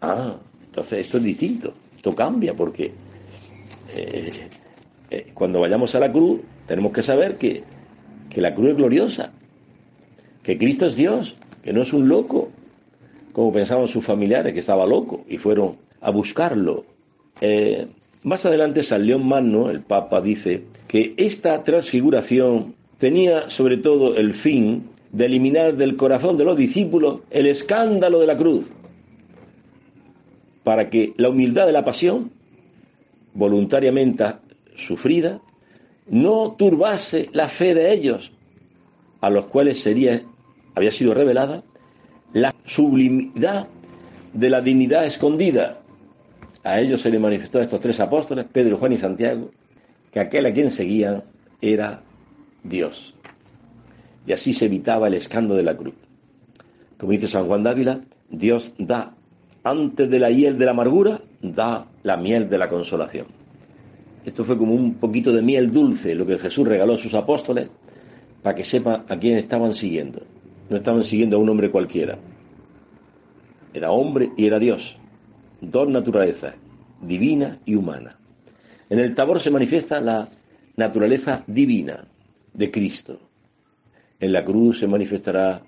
Ah, 0.00 0.36
entonces 0.64 0.98
esto 0.98 1.18
es 1.18 1.22
distinto, 1.22 1.72
esto 1.94 2.12
cambia 2.12 2.54
porque 2.54 2.92
eh, 3.94 4.32
eh, 5.10 5.26
cuando 5.32 5.60
vayamos 5.60 5.94
a 5.94 6.00
la 6.00 6.10
cruz 6.10 6.40
tenemos 6.66 6.90
que 6.90 7.04
saber 7.04 7.36
que, 7.36 7.62
que 8.28 8.40
la 8.40 8.52
cruz 8.52 8.70
es 8.70 8.76
gloriosa, 8.78 9.30
que 10.42 10.58
Cristo 10.58 10.86
es 10.86 10.96
Dios, 10.96 11.36
que 11.62 11.72
no 11.72 11.82
es 11.82 11.92
un 11.92 12.08
loco, 12.08 12.50
como 13.32 13.52
pensaban 13.52 13.86
sus 13.86 14.04
familiares, 14.04 14.52
que 14.52 14.58
estaba 14.58 14.88
loco, 14.88 15.24
y 15.28 15.38
fueron 15.38 15.76
a 16.00 16.10
buscarlo. 16.10 16.84
Eh, 17.40 17.86
más 18.24 18.44
adelante 18.44 18.82
San 18.82 19.06
León 19.06 19.24
Magno, 19.24 19.70
el 19.70 19.82
Papa, 19.82 20.20
dice 20.20 20.64
que 20.88 21.14
esta 21.16 21.62
transfiguración 21.62 22.74
tenía 22.98 23.50
sobre 23.50 23.76
todo 23.76 24.16
el 24.16 24.34
fin 24.34 24.95
de 25.12 25.26
eliminar 25.26 25.74
del 25.76 25.96
corazón 25.96 26.36
de 26.36 26.44
los 26.44 26.56
discípulos 26.56 27.20
el 27.30 27.46
escándalo 27.46 28.20
de 28.20 28.26
la 28.26 28.36
cruz, 28.36 28.72
para 30.64 30.90
que 30.90 31.14
la 31.16 31.28
humildad 31.28 31.66
de 31.66 31.72
la 31.72 31.84
pasión, 31.84 32.32
voluntariamente 33.34 34.24
sufrida, 34.76 35.40
no 36.08 36.54
turbase 36.58 37.28
la 37.32 37.48
fe 37.48 37.74
de 37.74 37.92
ellos, 37.92 38.32
a 39.20 39.30
los 39.30 39.46
cuales 39.46 39.80
sería, 39.80 40.22
había 40.74 40.92
sido 40.92 41.14
revelada 41.14 41.62
la 42.32 42.54
sublimidad 42.64 43.68
de 44.32 44.50
la 44.50 44.60
dignidad 44.60 45.06
escondida. 45.06 45.80
A 46.62 46.80
ellos 46.80 47.00
se 47.00 47.10
le 47.10 47.18
manifestó 47.18 47.58
a 47.58 47.62
estos 47.62 47.80
tres 47.80 48.00
apóstoles, 48.00 48.44
Pedro, 48.52 48.78
Juan 48.78 48.92
y 48.92 48.98
Santiago, 48.98 49.50
que 50.12 50.20
aquel 50.20 50.46
a 50.46 50.52
quien 50.52 50.70
seguían 50.70 51.24
era 51.60 52.02
Dios. 52.62 53.15
Y 54.26 54.32
así 54.32 54.54
se 54.54 54.66
evitaba 54.66 55.08
el 55.08 55.14
escándalo 55.14 55.56
de 55.56 55.62
la 55.62 55.76
cruz. 55.76 55.94
Como 56.98 57.12
dice 57.12 57.28
San 57.28 57.46
Juan 57.46 57.62
Dávila, 57.62 58.00
Dios 58.30 58.74
da, 58.78 59.14
antes 59.62 60.10
de 60.10 60.18
la 60.18 60.30
hiel 60.30 60.58
de 60.58 60.64
la 60.64 60.70
amargura, 60.72 61.20
da 61.40 61.86
la 62.02 62.16
miel 62.16 62.48
de 62.48 62.58
la 62.58 62.68
consolación. 62.68 63.26
Esto 64.24 64.44
fue 64.44 64.58
como 64.58 64.74
un 64.74 64.94
poquito 64.94 65.32
de 65.32 65.42
miel 65.42 65.70
dulce, 65.70 66.14
lo 66.14 66.26
que 66.26 66.38
Jesús 66.38 66.66
regaló 66.66 66.94
a 66.94 66.98
sus 66.98 67.14
apóstoles, 67.14 67.68
para 68.42 68.56
que 68.56 68.64
sepan 68.64 69.04
a 69.08 69.16
quién 69.18 69.36
estaban 69.36 69.74
siguiendo. 69.74 70.22
No 70.68 70.76
estaban 70.76 71.04
siguiendo 71.04 71.36
a 71.36 71.40
un 71.40 71.48
hombre 71.48 71.70
cualquiera. 71.70 72.18
Era 73.72 73.92
hombre 73.92 74.30
y 74.36 74.46
era 74.46 74.58
Dios. 74.58 74.96
Dos 75.60 75.88
naturalezas, 75.88 76.54
divina 77.00 77.60
y 77.64 77.76
humana. 77.76 78.18
En 78.88 78.98
el 78.98 79.14
tabor 79.14 79.40
se 79.40 79.50
manifiesta 79.50 80.00
la 80.00 80.28
naturaleza 80.76 81.44
divina 81.46 82.08
de 82.52 82.70
Cristo. 82.70 83.25
En 84.18 84.32
la 84.32 84.44
cruz 84.44 84.80
se 84.80 84.86
manifestará 84.86 85.62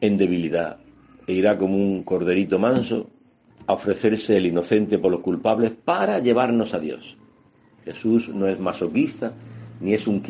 en 0.00 0.16
debilidad 0.16 0.78
e 1.26 1.34
irá 1.34 1.58
como 1.58 1.76
un 1.76 2.02
corderito 2.02 2.58
manso 2.58 3.10
a 3.66 3.74
ofrecerse 3.74 4.36
el 4.36 4.46
inocente 4.46 4.98
por 4.98 5.12
los 5.12 5.20
culpables 5.20 5.72
para 5.72 6.18
llevarnos 6.18 6.74
a 6.74 6.80
Dios. 6.80 7.16
Jesús 7.84 8.28
no 8.28 8.46
es 8.46 8.58
masoquista, 8.58 9.32
ni 9.80 9.92
es 9.92 10.06
un 10.06 10.22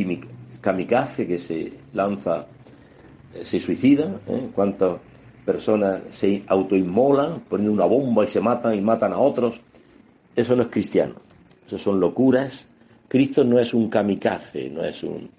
kamikaze 0.61 1.27
que 1.27 1.39
se 1.39 1.73
lanza, 1.93 2.47
eh, 3.35 3.45
se 3.45 3.61
suicida. 3.61 4.21
¿eh? 4.27 4.51
¿Cuántas 4.55 4.99
personas 5.45 6.03
se 6.11 6.43
autoinmolan 6.47 7.41
poniendo 7.49 7.73
una 7.73 7.85
bomba 7.85 8.25
y 8.25 8.29
se 8.29 8.41
matan 8.41 8.75
y 8.75 8.81
matan 8.81 9.13
a 9.13 9.19
otros? 9.19 9.61
Eso 10.35 10.57
no 10.57 10.63
es 10.63 10.69
cristiano. 10.69 11.15
Eso 11.67 11.79
son 11.79 12.01
locuras. 12.01 12.69
Cristo 13.09 13.45
no 13.45 13.59
es 13.59 13.73
un 13.73 13.89
kamikaze, 13.89 14.71
no 14.71 14.85
es 14.85 15.03
un 15.03 15.31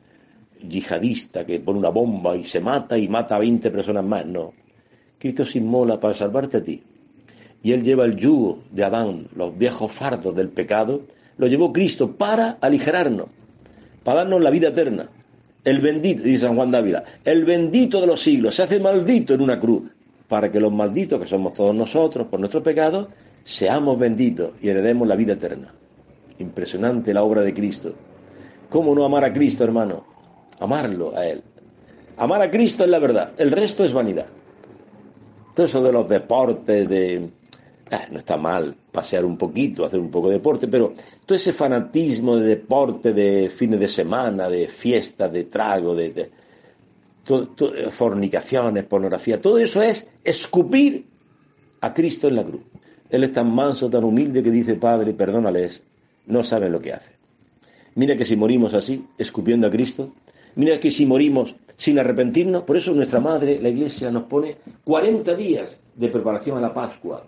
yihadista 0.68 1.46
que 1.46 1.60
pone 1.60 1.80
una 1.80 1.90
bomba 1.90 2.36
y 2.36 2.44
se 2.44 2.60
mata 2.60 2.98
y 2.98 3.08
mata 3.08 3.36
a 3.36 3.40
20 3.40 3.72
personas 3.72 4.04
más. 4.04 4.26
No. 4.26 4.54
Cristo 5.20 5.46
se 5.46 5.60
inmola 5.60 6.00
para 6.00 6.14
salvarte 6.14 6.58
a 6.58 6.64
ti. 6.64 6.84
Y 7.62 7.72
Él 7.72 7.84
lleva 7.84 8.06
el 8.06 8.18
yugo 8.18 8.60
de 8.72 8.84
Adán, 8.84 9.28
los 9.36 9.58
viejos 9.58 9.92
fardos 9.92 10.36
del 10.36 10.50
pecado, 10.50 11.02
lo 11.38 11.48
llevó 11.48 11.72
Cristo 11.72 12.12
para 12.12 12.58
aligerarnos, 12.60 13.28
para 14.04 14.20
darnos 14.20 14.42
la 14.42 14.50
vida 14.50 14.70
eterna. 14.70 15.10
El 15.64 15.80
bendito, 15.80 16.24
dice 16.24 16.46
San 16.46 16.56
Juan 16.56 16.72
Dávila, 16.72 17.06
el 17.24 17.46
bendito 17.46 18.02
de 18.02 18.08
los 18.08 18.22
siglos 18.22 18.56
se 18.56 18.64
hace 18.64 18.80
maldito 18.80 19.34
en 19.34 19.42
una 19.42 19.60
cruz, 19.60 19.84
para 20.28 20.52
que 20.52 20.60
los 20.60 20.74
malditos, 20.74 21.22
que 21.22 21.28
somos 21.28 21.54
todos 21.54 21.74
nosotros 21.74 22.28
por 22.28 22.40
nuestros 22.40 22.64
pecados, 22.64 23.08
seamos 23.46 23.98
benditos 23.98 24.52
y 24.62 24.68
heredemos 24.68 25.08
la 25.08 25.16
vida 25.16 25.34
eterna. 25.34 25.74
Impresionante 26.40 27.14
la 27.14 27.24
obra 27.24 27.42
de 27.42 27.54
Cristo. 27.54 27.94
¿Cómo 28.70 28.94
no 28.94 29.06
amar 29.06 29.24
a 29.24 29.32
Cristo, 29.32 29.64
hermano? 29.64 30.13
Amarlo 30.64 31.16
a 31.16 31.26
Él. 31.28 31.42
Amar 32.18 32.42
a 32.42 32.50
Cristo 32.52 32.84
es 32.84 32.90
la 32.90 33.00
verdad, 33.00 33.34
el 33.38 33.52
resto 33.52 33.84
es 33.84 33.94
vanidad. 33.94 34.28
Todo 35.56 35.66
eso 35.66 35.84
de 35.84 35.92
los 35.92 36.10
deportes, 36.10 36.90
de 36.90 37.30
Ah, 37.94 38.08
no 38.10 38.18
está 38.18 38.38
mal 38.38 38.76
pasear 38.92 39.24
un 39.24 39.38
poquito, 39.38 39.86
hacer 39.86 40.00
un 40.00 40.10
poco 40.10 40.28
de 40.28 40.36
deporte, 40.36 40.68
pero 40.68 40.96
todo 41.28 41.36
ese 41.36 41.54
fanatismo 41.54 42.38
de 42.38 42.48
deporte, 42.48 43.14
de 43.14 43.52
fines 43.52 43.80
de 43.80 43.88
semana, 43.88 44.50
de 44.50 44.68
fiesta, 44.68 45.30
de 45.30 45.44
trago, 45.44 45.94
de, 45.94 46.32
fornicaciones, 47.92 48.86
pornografía, 48.86 49.40
todo 49.40 49.60
eso 49.60 49.84
es 49.84 50.08
escupir 50.24 51.06
a 51.82 51.94
Cristo 51.94 52.28
en 52.28 52.36
la 52.36 52.44
cruz. 52.44 52.64
Él 53.12 53.26
es 53.26 53.34
tan 53.34 53.54
manso, 53.54 53.92
tan 53.92 54.04
humilde 54.04 54.42
que 54.42 54.50
dice, 54.50 54.74
Padre, 54.74 55.14
perdónales, 55.14 55.84
no 56.26 56.44
saben 56.44 56.72
lo 56.72 56.82
que 56.82 56.94
hacen. 56.94 57.14
Mira 57.94 58.18
que 58.18 58.26
si 58.26 58.36
morimos 58.36 58.74
así, 58.74 59.06
escupiendo 59.20 59.68
a 59.68 59.72
Cristo, 59.72 60.10
mira 60.56 60.80
que 60.80 60.92
si 60.92 61.06
morimos 61.06 61.56
sin 61.78 62.00
arrepentirnos, 62.00 62.64
por 62.64 62.78
eso 62.78 62.94
nuestra 62.94 63.20
Madre, 63.20 63.60
la 63.62 63.70
Iglesia, 63.70 64.12
nos 64.12 64.24
pone 64.24 64.58
40 64.84 65.36
días 65.36 65.82
de 65.96 66.10
preparación 66.10 66.58
a 66.58 66.62
la 66.62 66.74
Pascua, 66.74 67.24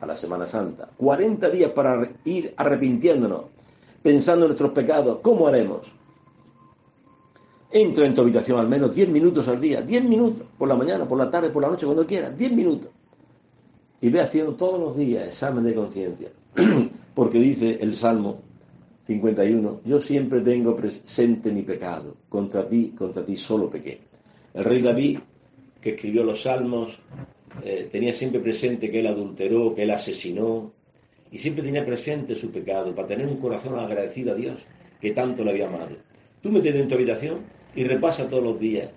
a 0.00 0.06
la 0.06 0.16
Semana 0.16 0.46
Santa. 0.46 0.90
40 0.96 1.48
días 1.50 1.70
para 1.70 2.10
ir 2.24 2.52
arrepintiéndonos, 2.56 3.44
pensando 4.02 4.44
en 4.44 4.50
nuestros 4.50 4.72
pecados. 4.72 5.18
¿Cómo 5.22 5.48
haremos? 5.48 5.80
Entra 7.70 8.06
en 8.06 8.14
tu 8.14 8.20
habitación 8.20 8.58
al 8.58 8.68
menos 8.68 8.94
10 8.94 9.08
minutos 9.08 9.48
al 9.48 9.60
día, 9.60 9.82
10 9.82 10.04
minutos, 10.04 10.46
por 10.56 10.68
la 10.68 10.76
mañana, 10.76 11.06
por 11.06 11.18
la 11.18 11.30
tarde, 11.30 11.50
por 11.50 11.62
la 11.62 11.68
noche, 11.68 11.86
cuando 11.86 12.06
quieras, 12.06 12.36
10 12.36 12.52
minutos. 12.52 12.90
Y 14.00 14.10
ve 14.10 14.20
haciendo 14.20 14.54
todos 14.54 14.78
los 14.78 14.96
días 14.96 15.26
examen 15.26 15.64
de 15.64 15.74
conciencia. 15.74 16.30
Porque 17.14 17.38
dice 17.38 17.78
el 17.80 17.96
Salmo 17.96 18.42
51, 19.06 19.80
yo 19.84 20.00
siempre 20.00 20.40
tengo 20.40 20.74
presente 20.74 21.52
mi 21.52 21.62
pecado, 21.62 22.16
contra 22.28 22.68
ti, 22.68 22.92
contra 22.96 23.24
ti 23.24 23.36
solo 23.36 23.70
pequé. 23.70 24.00
El 24.54 24.64
rey 24.64 24.82
David, 24.82 25.18
que 25.80 25.90
escribió 25.90 26.24
los 26.24 26.42
Salmos, 26.42 26.98
eh, 27.64 27.88
tenía 27.90 28.12
siempre 28.12 28.40
presente 28.40 28.90
que 28.90 29.00
él 29.00 29.06
adulteró, 29.06 29.74
que 29.74 29.84
él 29.84 29.90
asesinó, 29.90 30.72
y 31.30 31.38
siempre 31.38 31.62
tenía 31.62 31.84
presente 31.84 32.34
su 32.34 32.50
pecado 32.50 32.94
para 32.94 33.08
tener 33.08 33.26
un 33.28 33.36
corazón 33.36 33.78
agradecido 33.78 34.32
a 34.32 34.34
Dios 34.36 34.56
que 35.00 35.12
tanto 35.12 35.44
le 35.44 35.50
había 35.50 35.68
amado. 35.68 35.96
Tú 36.42 36.50
metes 36.50 36.74
en 36.74 36.88
tu 36.88 36.94
habitación 36.94 37.40
y 37.74 37.84
repasa 37.84 38.28
todos 38.28 38.42
los 38.42 38.58
días 38.58 38.90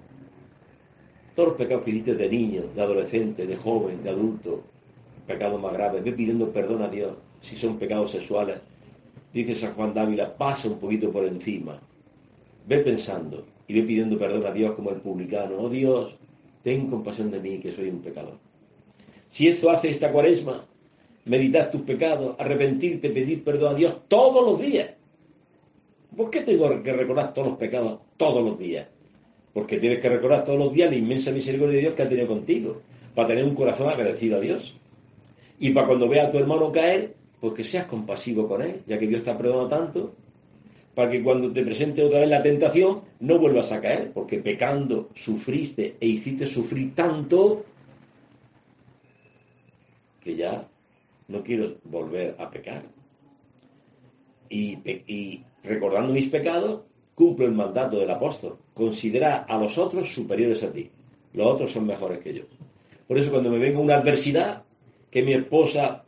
todos 1.39 1.49
los 1.49 1.57
pecados 1.57 1.85
que 1.85 1.91
hiciste 1.91 2.15
de 2.15 2.27
niño, 2.27 2.63
de 2.75 2.81
adolescente, 2.81 3.47
de 3.47 3.55
joven, 3.55 4.03
de 4.03 4.09
adulto, 4.09 4.61
pecados 5.25 5.61
más 5.61 5.71
graves, 5.71 6.03
ve 6.03 6.11
pidiendo 6.11 6.51
perdón 6.51 6.81
a 6.81 6.89
Dios 6.89 7.13
si 7.39 7.55
son 7.55 7.77
pecados 7.79 8.11
sexuales. 8.11 8.57
Dice 9.33 9.55
San 9.55 9.73
Juan 9.73 9.93
Dávila, 9.93 10.35
pasa 10.37 10.67
un 10.67 10.79
poquito 10.79 11.11
por 11.11 11.25
encima. 11.25 11.79
Ve 12.67 12.79
pensando 12.79 13.45
y 13.67 13.73
ve 13.73 13.83
pidiendo 13.83 14.17
perdón 14.17 14.45
a 14.45 14.51
Dios 14.51 14.73
como 14.75 14.89
el 14.89 15.01
publicano. 15.01 15.57
Oh 15.59 15.69
Dios, 15.69 16.15
ten 16.63 16.89
compasión 16.89 17.29
de 17.31 17.39
mí 17.39 17.59
que 17.59 17.71
soy 17.71 17.89
un 17.89 18.01
pecador. 18.01 18.37
Si 19.29 19.47
esto 19.47 19.69
hace 19.69 19.89
esta 19.89 20.11
cuaresma, 20.11 20.65
meditar 21.25 21.69
tus 21.69 21.81
pecados, 21.81 22.35
arrepentirte, 22.39 23.11
pedir 23.11 23.43
perdón 23.43 23.75
a 23.75 23.77
Dios 23.77 23.95
todos 24.07 24.43
los 24.43 24.59
días. 24.59 24.91
¿Por 26.17 26.31
qué 26.31 26.41
tengo 26.41 26.81
que 26.81 26.93
recordar 26.93 27.33
todos 27.33 27.49
los 27.49 27.57
pecados 27.57 27.99
todos 28.17 28.43
los 28.43 28.57
días? 28.57 28.87
Porque 29.53 29.77
tienes 29.77 29.99
que 29.99 30.09
recordar 30.09 30.43
todos 30.43 30.57
los 30.57 30.73
días 30.73 30.89
la 30.89 30.97
inmensa 30.97 31.31
misericordia 31.31 31.75
de 31.75 31.81
Dios 31.81 31.93
que 31.93 32.01
ha 32.01 32.09
tenido 32.09 32.27
contigo, 32.27 32.81
para 33.13 33.27
tener 33.27 33.45
un 33.45 33.55
corazón 33.55 33.89
agradecido 33.89 34.37
a 34.37 34.39
Dios. 34.39 34.75
Y 35.59 35.71
para 35.71 35.87
cuando 35.87 36.07
veas 36.07 36.27
a 36.27 36.31
tu 36.31 36.39
hermano 36.39 36.71
caer, 36.71 37.13
pues 37.39 37.53
que 37.53 37.63
seas 37.63 37.85
compasivo 37.85 38.47
con 38.47 38.61
él, 38.61 38.81
ya 38.85 38.99
que 38.99 39.07
Dios 39.07 39.23
te 39.23 39.31
ha 39.31 39.37
perdonado 39.37 39.67
tanto, 39.67 40.13
para 40.93 41.11
que 41.11 41.23
cuando 41.23 41.51
te 41.51 41.63
presente 41.63 42.03
otra 42.03 42.19
vez 42.19 42.29
la 42.29 42.43
tentación, 42.43 43.01
no 43.21 43.39
vuelvas 43.39 43.71
a 43.71 43.79
caer, 43.79 44.11
porque 44.11 44.39
pecando 44.39 45.09
sufriste 45.15 45.95
e 45.99 46.07
hiciste 46.07 46.45
sufrir 46.45 46.93
tanto 46.93 47.63
que 50.21 50.35
ya 50.35 50.67
no 51.29 51.43
quiero 51.43 51.77
volver 51.85 52.35
a 52.37 52.49
pecar. 52.49 52.83
Y, 54.49 55.43
recordando 55.63 56.11
mis 56.11 56.27
pecados, 56.27 56.81
cumplo 57.15 57.45
el 57.45 57.53
mandato 57.53 57.97
del 57.97 58.09
apóstol. 58.09 58.57
Considera 58.73 59.43
a 59.43 59.57
los 59.57 59.77
otros 59.77 60.13
superiores 60.13 60.63
a 60.63 60.71
ti. 60.71 60.89
Los 61.33 61.47
otros 61.47 61.71
son 61.71 61.85
mejores 61.85 62.19
que 62.19 62.33
yo. 62.33 62.43
Por 63.07 63.17
eso 63.17 63.31
cuando 63.31 63.49
me 63.49 63.59
venga 63.59 63.79
una 63.79 63.95
adversidad, 63.95 64.63
que 65.11 65.23
mi 65.23 65.33
esposa 65.33 66.03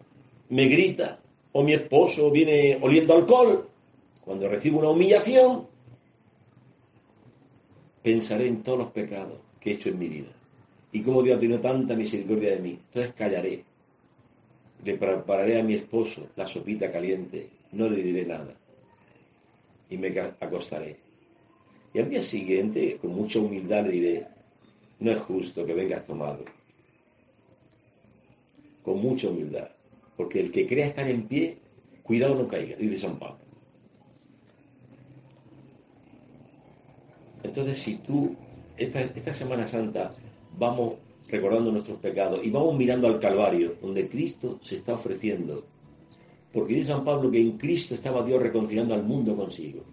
me 0.50 0.66
grita 0.66 1.21
o 1.52 1.64
mi 1.64 1.74
esposo 1.74 2.32
viene 2.32 2.78
oliendo 2.82 3.14
alcohol, 3.14 3.70
cuando 4.24 4.48
recibo 4.48 4.80
una 4.80 4.90
humillación, 4.90 5.68
pensaré 8.02 8.48
en 8.48 8.64
todos 8.64 8.80
los 8.80 8.92
pecados 8.92 9.40
que 9.60 9.72
he 9.72 9.74
hecho 9.74 9.90
en 9.90 10.00
mi 10.00 10.08
vida 10.08 10.32
y 10.92 11.02
cómo 11.02 11.22
Dios 11.24 11.38
ha 11.38 11.40
tenido 11.40 11.60
tanta 11.60 11.96
misericordia 11.96 12.52
de 12.52 12.60
mí. 12.60 12.72
Entonces 12.72 13.14
callaré 13.14 13.64
le 14.84 14.98
prepararé 14.98 15.60
a 15.60 15.64
mi 15.64 15.76
esposo 15.76 16.30
la 16.36 16.48
sopita 16.48 16.92
caliente, 16.92 17.50
no 17.72 17.90
le 17.90 18.02
diré 18.02 18.26
nada 18.26 18.56
y 19.90 19.98
me 19.98 20.08
acostaré. 20.40 20.98
Y 21.94 22.00
al 22.00 22.10
día 22.10 22.22
siguiente, 22.22 22.98
con 22.98 23.12
mucha 23.12 23.40
humildad, 23.40 23.86
le 23.86 23.92
diré, 23.92 24.28
no 25.00 25.12
es 25.12 25.20
justo 25.20 25.66
que 25.66 25.74
vengas 25.74 26.06
tomado. 26.06 26.46
Con 28.82 29.02
mucha 29.02 29.28
humildad. 29.28 29.70
Porque 30.22 30.40
el 30.40 30.52
que 30.52 30.68
crea 30.68 30.86
estar 30.86 31.08
en 31.08 31.24
pie, 31.24 31.58
cuidado 32.04 32.36
no 32.36 32.48
caiga, 32.48 32.76
dice 32.76 32.96
San 32.96 33.18
Pablo. 33.18 33.40
Entonces, 37.42 37.80
si 37.80 37.96
tú, 37.96 38.36
esta, 38.78 39.02
esta 39.02 39.34
Semana 39.34 39.66
Santa, 39.66 40.14
vamos 40.60 40.94
recordando 41.28 41.72
nuestros 41.72 41.98
pecados 41.98 42.40
y 42.44 42.52
vamos 42.52 42.78
mirando 42.78 43.08
al 43.08 43.20
Calvario, 43.20 43.74
donde 43.82 44.08
Cristo 44.08 44.60
se 44.62 44.76
está 44.76 44.94
ofreciendo. 44.94 45.66
Porque 46.54 46.76
dice 46.76 46.90
San 46.90 47.04
Pablo 47.04 47.32
que 47.32 47.42
en 47.42 47.58
Cristo 47.58 47.96
estaba 47.96 48.24
Dios 48.24 48.44
reconciliando 48.44 48.94
al 48.94 49.04
mundo 49.04 49.36
consigo. 49.36 49.84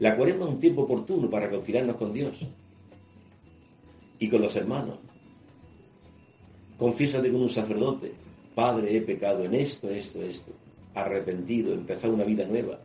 La 0.00 0.18
cuaresma 0.18 0.44
es 0.44 0.50
un 0.50 0.60
tiempo 0.60 0.82
oportuno 0.82 1.30
para 1.30 1.46
reconciliarnos 1.46 1.96
con 1.96 2.12
Dios 2.12 2.36
y 4.18 4.28
con 4.28 4.42
los 4.42 4.54
hermanos. 4.54 4.98
Confiésate 6.76 7.32
con 7.32 7.40
un 7.40 7.50
sacerdote. 7.50 8.27
Padre, 8.58 8.96
he 8.96 9.00
pecado 9.02 9.44
en 9.44 9.54
esto, 9.54 9.88
esto, 9.88 10.20
esto. 10.20 10.52
Arrepentido, 10.94 11.72
empezar 11.72 12.10
una 12.10 12.24
vida 12.24 12.44
nueva. 12.44 12.80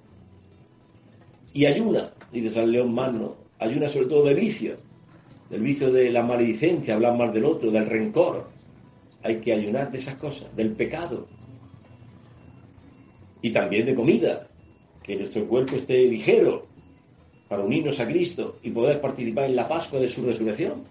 Y 1.52 1.66
ayuna, 1.66 2.14
dice 2.32 2.52
San 2.52 2.72
León 2.72 2.94
Magno, 2.94 3.36
ayuna 3.58 3.90
sobre 3.90 4.06
todo 4.06 4.24
de 4.26 4.36
vicio 4.36 4.78
del 5.50 5.62
vicio 5.62 5.92
de 5.92 6.12
la 6.12 6.24
maledicencia, 6.24 6.96
hablar 6.96 7.18
mal 7.18 7.34
del 7.34 7.46
otro, 7.46 7.72
del 7.72 7.86
rencor. 7.86 8.50
Hay 9.24 9.40
que 9.40 9.54
ayunar 9.54 9.92
de 9.92 10.00
esas 10.00 10.16
cosas, 10.16 10.56
del 10.56 10.74
pecado. 10.74 11.28
Y 13.42 13.52
también 13.52 13.86
de 13.86 13.96
comida, 13.96 14.48
que 15.04 15.16
nuestro 15.16 15.48
cuerpo 15.48 15.76
esté 15.76 16.08
ligero 16.08 16.68
para 17.48 17.64
unirnos 17.64 18.00
a 18.00 18.08
Cristo 18.08 18.58
y 18.64 18.72
poder 18.72 19.02
participar 19.02 19.46
en 19.46 19.56
la 19.56 19.68
Pascua 19.68 20.00
de 20.00 20.10
su 20.10 20.26
resurrección. 20.26 20.84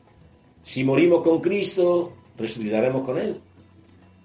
Si 0.62 0.84
morimos 0.84 1.22
con 1.22 1.40
Cristo, 1.40 2.12
resucitaremos 2.36 3.04
con 3.04 3.18
Él. 3.18 3.40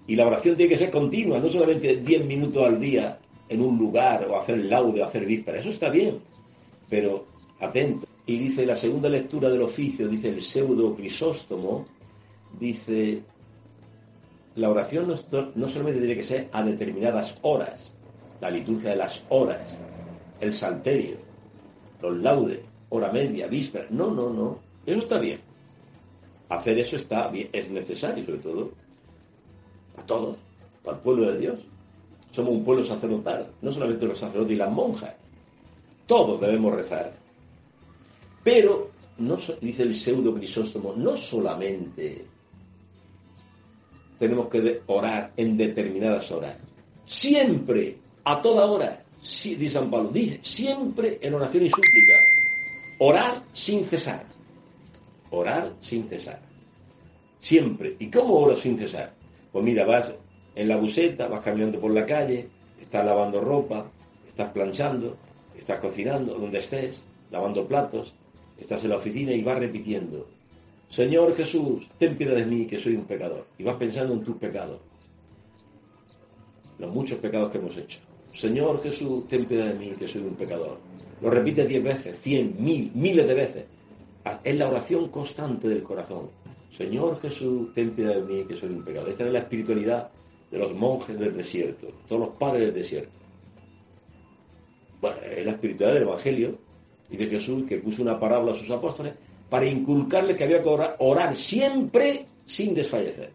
Y 0.08 0.16
la 0.16 0.26
oración 0.26 0.56
tiene 0.56 0.70
que 0.70 0.78
ser 0.78 0.90
continua, 0.90 1.38
no 1.38 1.50
solamente 1.50 1.98
10 1.98 2.24
minutos 2.24 2.66
al 2.66 2.80
día 2.80 3.18
en 3.46 3.60
un 3.60 3.78
lugar 3.78 4.26
o 4.26 4.40
hacer 4.40 4.58
laude 4.64 5.02
o 5.02 5.04
hacer 5.04 5.26
víspera. 5.26 5.58
Eso 5.58 5.68
está 5.68 5.90
bien, 5.90 6.18
pero 6.88 7.26
atento. 7.60 8.06
Y 8.24 8.38
dice 8.38 8.64
la 8.64 8.76
segunda 8.76 9.10
lectura 9.10 9.50
del 9.50 9.60
oficio, 9.60 10.08
dice 10.08 10.30
el 10.30 10.42
pseudo 10.42 10.96
Crisóstomo, 10.96 11.86
dice, 12.58 13.20
la 14.56 14.70
oración 14.70 15.08
no, 15.08 15.68
solamente 15.68 16.00
tiene 16.00 16.16
que 16.16 16.22
ser 16.22 16.48
a 16.52 16.62
determinadas 16.62 17.36
horas, 17.42 17.94
la 18.40 18.50
liturgia 18.50 18.90
de 18.90 18.96
las 18.96 19.22
horas, 19.28 19.78
el 20.40 20.54
salterio, 20.54 21.16
los 22.00 22.16
laudes, 22.16 22.60
hora 22.88 23.12
media, 23.12 23.46
víspera. 23.46 23.86
No, 23.90 24.10
no, 24.14 24.30
no. 24.30 24.58
Eso 24.86 25.00
está 25.00 25.18
bien. 25.18 25.40
Hacer 26.48 26.78
eso 26.78 26.96
está 26.96 27.28
bien, 27.28 27.50
es 27.52 27.68
necesario, 27.68 28.24
sobre 28.24 28.38
todo, 28.38 28.70
todos, 30.06 30.36
para 30.84 30.96
el 30.96 31.02
pueblo 31.02 31.32
de 31.32 31.38
Dios. 31.38 31.58
Somos 32.32 32.52
un 32.52 32.64
pueblo 32.64 32.84
sacerdotal, 32.84 33.48
no 33.62 33.72
solamente 33.72 34.06
los 34.06 34.18
sacerdotes 34.18 34.52
y 34.52 34.56
las 34.56 34.70
monjas. 34.70 35.14
Todos 36.06 36.40
debemos 36.40 36.74
rezar. 36.74 37.12
Pero, 38.44 38.90
no, 39.18 39.36
dice 39.60 39.82
el 39.82 39.96
pseudo 39.96 40.34
Crisóstomo, 40.34 40.94
no 40.96 41.16
solamente 41.16 42.24
tenemos 44.18 44.48
que 44.48 44.82
orar 44.86 45.32
en 45.36 45.56
determinadas 45.56 46.30
horas, 46.30 46.56
siempre, 47.06 47.98
a 48.24 48.42
toda 48.42 48.66
hora, 48.66 49.02
dice 49.20 49.70
San 49.70 49.90
Pablo, 49.90 50.10
dice, 50.10 50.40
siempre 50.42 51.18
en 51.22 51.34
oración 51.34 51.66
y 51.66 51.70
súplica, 51.70 52.14
orar 52.98 53.42
sin 53.52 53.84
cesar, 53.86 54.24
orar 55.30 55.74
sin 55.80 56.08
cesar, 56.08 56.40
siempre. 57.40 57.96
¿Y 57.98 58.10
cómo 58.10 58.34
oro 58.34 58.56
sin 58.56 58.76
cesar? 58.76 59.17
Pues 59.52 59.64
mira, 59.64 59.84
vas 59.84 60.14
en 60.54 60.68
la 60.68 60.76
buseta, 60.76 61.28
vas 61.28 61.42
caminando 61.42 61.80
por 61.80 61.92
la 61.92 62.04
calle, 62.04 62.48
estás 62.80 63.04
lavando 63.04 63.40
ropa, 63.40 63.90
estás 64.26 64.50
planchando, 64.50 65.16
estás 65.56 65.80
cocinando, 65.80 66.34
donde 66.34 66.58
estés, 66.58 67.06
lavando 67.30 67.66
platos, 67.66 68.14
Estás 68.58 68.82
en 68.82 68.90
la 68.90 68.96
oficina 68.96 69.32
y 69.32 69.42
vas 69.42 69.58
repitiendo, 69.58 70.26
Señor 70.90 71.36
Jesús, 71.36 71.86
ten 71.98 72.16
piedad 72.16 72.34
de 72.34 72.46
mí 72.46 72.66
que 72.66 72.78
soy 72.78 72.96
un 72.96 73.04
pecador. 73.04 73.46
Y 73.56 73.62
vas 73.62 73.76
pensando 73.76 74.14
en 74.14 74.24
tus 74.24 74.36
pecados, 74.36 74.80
los 76.78 76.92
muchos 76.92 77.18
pecados 77.18 77.52
que 77.52 77.58
hemos 77.58 77.76
hecho. 77.76 78.00
Señor 78.34 78.82
Jesús, 78.82 79.28
ten 79.28 79.44
piedad 79.44 79.68
de 79.68 79.74
mí 79.74 79.90
que 79.92 80.08
soy 80.08 80.22
un 80.22 80.34
pecador. 80.34 80.78
Lo 81.20 81.30
repites 81.30 81.68
diez 81.68 81.82
veces, 81.82 82.18
cien, 82.20 82.56
mil, 82.58 82.90
miles 82.94 83.26
de 83.26 83.34
veces. 83.34 83.64
Es 84.44 84.56
la 84.56 84.68
oración 84.68 85.08
constante 85.08 85.68
del 85.68 85.82
corazón. 85.82 86.30
Señor 86.76 87.20
Jesús, 87.20 87.72
ten 87.74 87.90
piedad 87.90 88.16
de 88.16 88.22
mí 88.22 88.44
que 88.44 88.56
soy 88.56 88.70
un 88.70 88.84
pecador. 88.84 89.08
Esta 89.08 89.26
es 89.26 89.32
la 89.32 89.40
espiritualidad 89.40 90.10
de 90.50 90.58
los 90.58 90.74
monjes 90.74 91.18
del 91.18 91.36
desierto, 91.36 91.88
todos 92.08 92.20
los 92.20 92.36
padres 92.36 92.66
del 92.66 92.74
desierto. 92.74 93.12
Bueno, 95.00 95.16
es 95.22 95.44
la 95.44 95.52
espiritualidad 95.52 95.94
del 95.94 96.08
Evangelio, 96.08 96.68
y 97.10 97.16
de 97.16 97.26
Jesús 97.26 97.64
que 97.66 97.78
puso 97.78 98.02
una 98.02 98.18
parábola 98.18 98.52
a 98.52 98.58
sus 98.58 98.70
apóstoles 98.70 99.14
para 99.48 99.66
inculcarles 99.66 100.36
que 100.36 100.44
había 100.44 100.62
que 100.62 100.68
orar, 100.68 101.34
siempre 101.34 102.26
sin 102.46 102.74
desfallecer. 102.74 103.32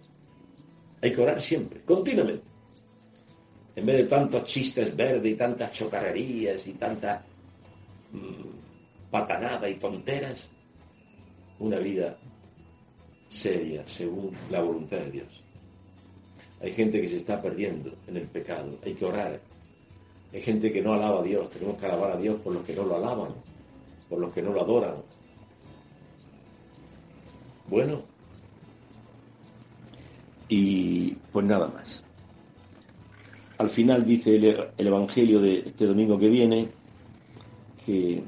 Hay 1.02 1.12
que 1.12 1.22
orar 1.22 1.42
siempre, 1.42 1.82
continuamente. 1.82 2.44
En 3.76 3.86
vez 3.86 3.98
de 3.98 4.04
tantos 4.04 4.46
chistes 4.46 4.96
verdes 4.96 5.32
y 5.32 5.36
tantas 5.36 5.72
chocarrerías 5.72 6.68
y 6.68 6.74
tanta 6.74 7.26
mm, 8.12 9.10
patanada 9.10 9.68
y 9.68 9.76
tonteras, 9.76 10.52
una 11.58 11.80
vida 11.80 12.16
seria 13.34 13.84
según 13.88 14.32
la 14.50 14.62
voluntad 14.62 14.98
de 14.98 15.12
Dios. 15.12 15.44
Hay 16.62 16.72
gente 16.72 17.02
que 17.02 17.10
se 17.10 17.18
está 17.18 17.42
perdiendo 17.42 17.94
en 18.08 18.18
el 18.18 18.28
pecado, 18.28 18.78
hay 18.86 18.94
que 18.94 19.06
orar. 19.06 19.42
Hay 20.32 20.42
gente 20.42 20.72
que 20.72 20.82
no 20.82 20.94
alaba 20.94 21.20
a 21.20 21.24
Dios, 21.24 21.50
tenemos 21.50 21.78
que 21.78 21.86
alabar 21.86 22.12
a 22.12 22.18
Dios 22.18 22.40
por 22.42 22.54
los 22.54 22.64
que 22.64 22.74
no 22.74 22.86
lo 22.86 22.96
alaban 22.96 23.34
por 24.14 24.22
los 24.22 24.32
que 24.32 24.44
no 24.44 24.54
lo 24.54 24.62
adoran. 24.62 24.96
Bueno, 27.68 28.04
y 30.48 31.14
pues 31.32 31.46
nada 31.48 31.68
más. 31.70 32.04
al 33.58 33.72
final 33.72 34.06
dice 34.06 34.36
el, 34.36 34.88
Evangelio 34.88 35.42
de 35.42 35.64
este 35.66 35.88
domingo 35.88 36.20
que 36.20 36.30
viene 36.30 36.70
que 37.84 38.22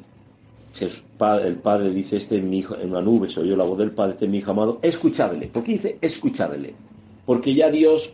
el 0.81 1.55
Padre 1.55 1.91
dice, 1.91 2.17
este 2.17 2.37
es 2.37 2.43
mi 2.43 2.59
hijo, 2.59 2.75
en 2.75 2.91
una 2.91 3.01
nube 3.01 3.29
se 3.29 3.39
oyó 3.39 3.55
la 3.55 3.63
voz 3.63 3.77
del 3.77 3.91
Padre, 3.91 4.13
este 4.13 4.25
es 4.25 4.31
mi 4.31 4.39
hijo 4.39 4.51
amado, 4.51 4.79
escuchadle. 4.81 5.47
¿Por 5.47 5.63
dice 5.63 5.97
escuchadle? 6.01 6.73
Porque 7.25 7.53
ya 7.53 7.71
Dios, 7.71 8.11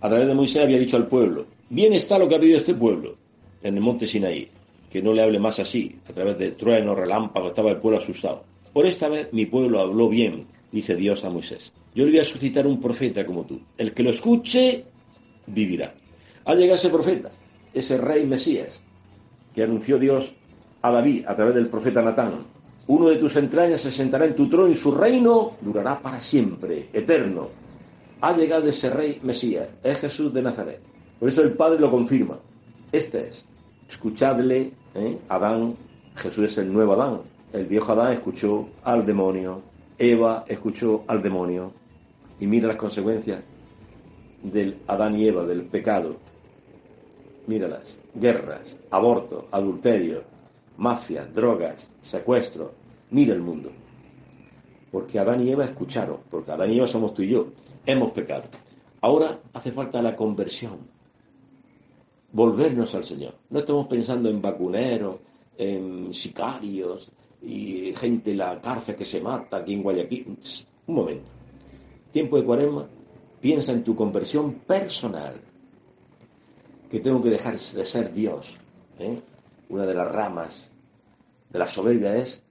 a 0.00 0.08
través 0.08 0.26
de 0.26 0.34
Moisés, 0.34 0.62
había 0.62 0.78
dicho 0.78 0.96
al 0.96 1.06
pueblo, 1.06 1.46
bien 1.70 1.92
está 1.92 2.18
lo 2.18 2.28
que 2.28 2.34
ha 2.34 2.40
pedido 2.40 2.58
este 2.58 2.74
pueblo 2.74 3.16
en 3.62 3.76
el 3.76 3.80
monte 3.80 4.06
Sinaí, 4.06 4.48
que 4.90 5.02
no 5.02 5.12
le 5.12 5.22
hable 5.22 5.38
más 5.38 5.58
así, 5.60 5.96
a 6.08 6.12
través 6.12 6.38
de 6.38 6.50
truenos, 6.52 6.96
relámpagos, 6.98 7.50
estaba 7.50 7.70
el 7.70 7.78
pueblo 7.78 8.00
asustado. 8.00 8.44
Por 8.72 8.86
esta 8.86 9.08
vez 9.08 9.28
mi 9.32 9.46
pueblo 9.46 9.80
habló 9.80 10.08
bien, 10.08 10.46
dice 10.72 10.96
Dios 10.96 11.24
a 11.24 11.30
Moisés. 11.30 11.72
Yo 11.94 12.04
le 12.04 12.10
voy 12.10 12.20
a 12.20 12.24
suscitar 12.24 12.66
un 12.66 12.80
profeta 12.80 13.24
como 13.26 13.44
tú. 13.44 13.60
El 13.76 13.92
que 13.92 14.02
lo 14.02 14.10
escuche, 14.10 14.84
vivirá. 15.46 15.94
Ha 16.44 16.54
llegado 16.54 16.74
ese 16.74 16.88
profeta, 16.88 17.30
ese 17.72 17.98
rey 17.98 18.26
Mesías, 18.26 18.82
que 19.54 19.62
anunció 19.62 19.98
Dios 19.98 20.32
a 20.82 20.90
David 20.90 21.24
a 21.26 21.34
través 21.34 21.54
del 21.54 21.68
profeta 21.68 22.02
Natán. 22.02 22.44
Uno 22.88 23.08
de 23.08 23.16
tus 23.16 23.36
entrañas 23.36 23.80
se 23.80 23.90
sentará 23.90 24.26
en 24.26 24.34
tu 24.34 24.48
trono 24.48 24.68
y 24.68 24.74
su 24.74 24.92
reino 24.92 25.52
durará 25.60 26.00
para 26.00 26.20
siempre, 26.20 26.88
eterno. 26.92 27.48
Ha 28.20 28.36
llegado 28.36 28.68
ese 28.68 28.90
rey 28.90 29.20
Mesías, 29.22 29.68
es 29.82 29.98
Jesús 29.98 30.34
de 30.34 30.42
Nazaret. 30.42 30.80
Por 31.18 31.28
eso 31.28 31.42
el 31.42 31.52
Padre 31.52 31.78
lo 31.78 31.90
confirma. 31.90 32.38
Este 32.90 33.28
es. 33.28 33.44
Escuchadle, 33.88 34.72
¿eh? 34.94 35.18
Adán, 35.28 35.76
Jesús 36.16 36.46
es 36.46 36.58
el 36.58 36.72
nuevo 36.72 36.94
Adán. 36.94 37.20
El 37.52 37.66
viejo 37.66 37.92
Adán 37.92 38.12
escuchó 38.12 38.68
al 38.82 39.06
demonio, 39.06 39.62
Eva 39.98 40.44
escuchó 40.48 41.04
al 41.06 41.22
demonio. 41.22 41.72
Y 42.40 42.46
mira 42.46 42.66
las 42.66 42.76
consecuencias 42.76 43.40
del 44.42 44.78
Adán 44.88 45.14
y 45.14 45.28
Eva, 45.28 45.44
del 45.44 45.62
pecado. 45.64 46.16
Míralas, 47.46 47.98
guerras, 48.14 48.78
aborto, 48.90 49.46
adulterio, 49.52 50.24
mafia, 50.76 51.24
drogas, 51.24 51.90
secuestro. 52.00 52.72
Mira 53.10 53.34
el 53.34 53.42
mundo. 53.42 53.70
Porque 54.90 55.18
Adán 55.18 55.46
y 55.46 55.50
Eva 55.50 55.64
escucharon, 55.64 56.18
porque 56.30 56.50
Adán 56.50 56.70
y 56.70 56.78
Eva 56.78 56.88
somos 56.88 57.14
tú 57.14 57.22
y 57.22 57.28
yo, 57.28 57.48
hemos 57.86 58.12
pecado. 58.12 58.44
Ahora 59.00 59.40
hace 59.52 59.72
falta 59.72 60.02
la 60.02 60.14
conversión, 60.14 60.78
volvernos 62.32 62.94
al 62.94 63.04
Señor. 63.04 63.34
No 63.50 63.60
estamos 63.60 63.86
pensando 63.86 64.28
en 64.28 64.40
vacuneros, 64.40 65.16
en 65.56 66.12
sicarios 66.12 67.10
y 67.42 67.92
gente 67.96 68.32
en 68.32 68.38
la 68.38 68.60
cárcel 68.60 68.96
que 68.96 69.04
se 69.04 69.20
mata 69.20 69.58
aquí 69.58 69.74
en 69.74 69.82
Guayaquil. 69.82 70.38
Un 70.86 70.94
momento. 70.94 71.30
Tiempo 72.12 72.36
de 72.36 72.44
cuaresma, 72.44 72.86
piensa 73.40 73.72
en 73.72 73.82
tu 73.82 73.96
conversión 73.96 74.52
personal, 74.54 75.34
que 76.90 77.00
tengo 77.00 77.22
que 77.22 77.30
dejar 77.30 77.58
de 77.58 77.84
ser 77.84 78.12
Dios. 78.12 78.56
¿eh? 78.98 79.18
Una 79.72 79.86
de 79.86 79.94
las 79.94 80.12
ramas 80.12 80.70
de 81.48 81.58
la 81.58 81.66
soberbia 81.66 82.14
es, 82.14 82.44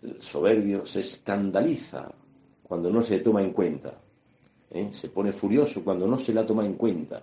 el 0.00 0.22
soberbio 0.22 0.86
se 0.86 1.00
escandaliza 1.00 2.10
cuando 2.62 2.90
no 2.90 3.02
se 3.04 3.18
toma 3.18 3.42
en 3.42 3.52
cuenta. 3.52 4.00
¿eh? 4.70 4.88
Se 4.90 5.10
pone 5.10 5.34
furioso 5.34 5.84
cuando 5.84 6.06
no 6.06 6.18
se 6.18 6.32
la 6.32 6.46
toma 6.46 6.64
en 6.64 6.76
cuenta. 6.76 7.22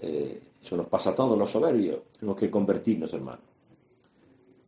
Eh, 0.00 0.40
eso 0.62 0.74
nos 0.74 0.86
pasa 0.86 1.10
a 1.10 1.14
todos 1.14 1.36
los 1.36 1.50
soberbios. 1.50 1.98
Tenemos 2.18 2.38
que 2.40 2.50
convertirnos, 2.50 3.12
hermano. 3.12 3.42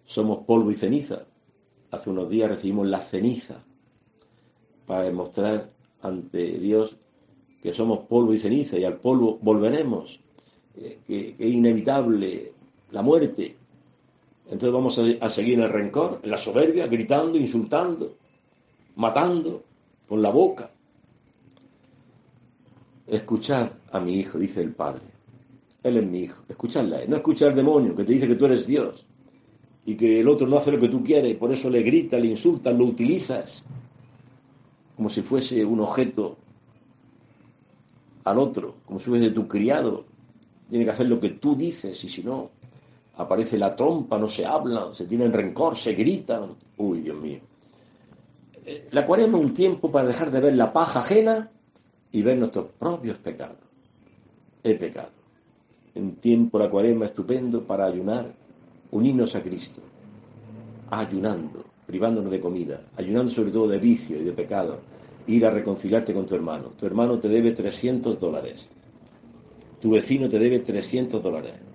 Somos 0.05 0.45
polvo 0.45 0.71
y 0.71 0.75
ceniza. 0.75 1.25
Hace 1.93 2.11
unos 2.11 2.29
días 2.29 2.51
recibimos 2.51 2.89
la 2.89 3.01
ceniza 3.01 3.65
para 4.85 5.05
demostrar 5.05 5.73
ante 6.03 6.59
Dios 6.59 6.95
que 7.63 7.73
somos 7.73 8.01
polvo 8.01 8.35
y 8.35 8.39
ceniza 8.39 8.77
y 8.77 8.85
al 8.85 8.99
polvo 8.99 9.39
volveremos, 9.41 10.21
eh, 10.77 10.99
que 11.07 11.37
es 11.39 11.51
inevitable 11.51 12.60
la 12.93 13.03
muerte, 13.03 13.57
entonces 14.51 14.73
vamos 14.73 14.99
a, 15.21 15.31
seguir 15.31 15.55
en 15.55 15.65
el 15.65 15.71
rencor, 15.71 16.21
en 16.25 16.31
la 16.31 16.37
soberbia, 16.37 16.89
gritando, 16.89 17.39
insultando, 17.39 18.17
matando 18.97 19.63
con 20.09 20.21
la 20.21 20.31
boca. 20.31 20.71
Escuchad 23.07 23.69
a 23.93 24.01
mi 24.01 24.15
hijo, 24.15 24.39
dice 24.39 24.61
el 24.61 24.73
Padre. 24.73 25.03
Él 25.85 25.99
es 25.99 26.05
mi 26.05 26.19
hijo. 26.21 26.43
Escuchadle 26.49 26.97
a 26.97 27.03
él. 27.03 27.11
No 27.11 27.17
escuchar 27.17 27.51
al 27.51 27.57
demonio 27.57 27.95
que 27.95 28.03
te 28.03 28.13
dice 28.13 28.27
que 28.27 28.35
tú 28.35 28.47
eres 28.47 28.67
Dios 28.67 29.07
y 29.87 29.95
que 29.95 30.21
el 30.21 30.29
otro 30.29 30.49
no 30.49 30.59
hace 30.59 30.73
lo 30.73 30.81
que 30.81 30.89
tú 30.89 31.03
quieres 31.03 31.37
por 31.37 31.53
eso 31.53 31.71
le 31.71 31.83
gritas, 31.83 32.21
le 32.21 32.29
insultas, 32.29 32.77
lo 32.77 32.85
utilizas 32.85 33.65
como 34.97 35.09
si 35.09 35.23
fuese 35.23 35.65
un 35.65 35.81
objeto 35.81 36.37
al 38.25 38.39
otro, 38.39 38.77
como 38.85 38.99
si 38.99 39.07
fuese 39.07 39.31
tu 39.31 39.47
criado. 39.47 40.05
Tiene 40.69 40.85
que 40.85 40.91
hacer 40.91 41.09
lo 41.09 41.21
que 41.21 41.31
tú 41.31 41.55
dices 41.55 42.03
y 42.05 42.09
si 42.09 42.23
no, 42.23 42.51
aparece 43.21 43.59
la 43.59 43.77
trompa, 43.77 44.19
no 44.19 44.29
se 44.29 44.47
habla, 44.47 44.95
se 44.95 45.07
tienen 45.07 45.33
rencor, 45.33 45.77
se 45.77 45.93
gritan. 45.93 46.57
Uy, 46.79 47.01
Dios 47.01 47.21
mío. 47.21 47.39
Eh, 48.65 48.89
la 48.91 49.05
cuaresma 49.05 49.39
es 49.39 49.45
un 49.45 49.55
tiempo 49.55 49.91
para 49.91 50.09
dejar 50.09 50.31
de 50.31 50.41
ver 50.41 50.55
la 50.55 50.73
paja 50.73 51.01
ajena 51.01 51.51
y 52.13 52.23
ver 52.23 52.39
nuestros 52.39 52.67
propios 52.79 53.19
pecados. 53.19 53.59
He 54.63 54.75
pecado. 54.75 55.11
Un 55.95 56.17
tiempo 56.17 56.59
la 56.59 56.71
cuaresma 56.71 57.07
estupendo 57.07 57.65
para 57.65 57.85
ayunar, 57.85 58.33
unirnos 58.91 59.35
a 59.35 59.43
Cristo, 59.43 59.83
ayunando, 60.91 61.65
privándonos 61.87 62.31
de 62.31 62.41
comida, 62.41 62.81
ayunando 62.97 63.33
sobre 63.33 63.51
todo 63.51 63.69
de 63.69 63.79
vicio 63.79 64.19
y 64.19 64.25
de 64.25 64.33
pecado, 64.33 64.79
ir 65.27 65.45
a 65.45 65.51
reconciliarte 65.51 66.15
con 66.15 66.27
tu 66.27 66.35
hermano. 66.35 66.73
Tu 66.79 66.87
hermano 66.87 67.19
te 67.19 67.29
debe 67.29 67.53
300 67.53 68.19
dólares. 68.19 68.69
Tu 69.81 69.91
vecino 69.91 70.29
te 70.29 70.39
debe 70.39 70.61
300 70.61 71.23
dólares 71.23 71.70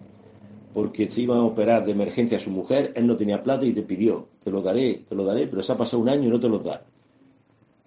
porque 0.75 1.09
se 1.09 1.21
iba 1.21 1.37
a 1.37 1.41
operar 1.41 1.85
de 1.85 1.93
emergencia 1.93 2.37
a 2.37 2.41
su 2.41 2.49
mujer, 2.49 2.91
él 2.97 3.07
no 3.07 3.15
tenía 3.15 3.41
plata 3.41 3.65
y 3.65 3.71
te 3.71 3.81
pidió, 3.81 4.27
te 4.43 4.51
lo 4.51 4.61
daré, 4.61 5.05
te 5.07 5.15
lo 5.15 5.23
daré, 5.23 5.47
pero 5.47 5.63
se 5.63 5.71
ha 5.71 5.77
pasado 5.77 6.03
un 6.03 6.09
año 6.09 6.27
y 6.27 6.27
no 6.27 6.37
te 6.37 6.49
lo 6.49 6.59
da. 6.59 6.83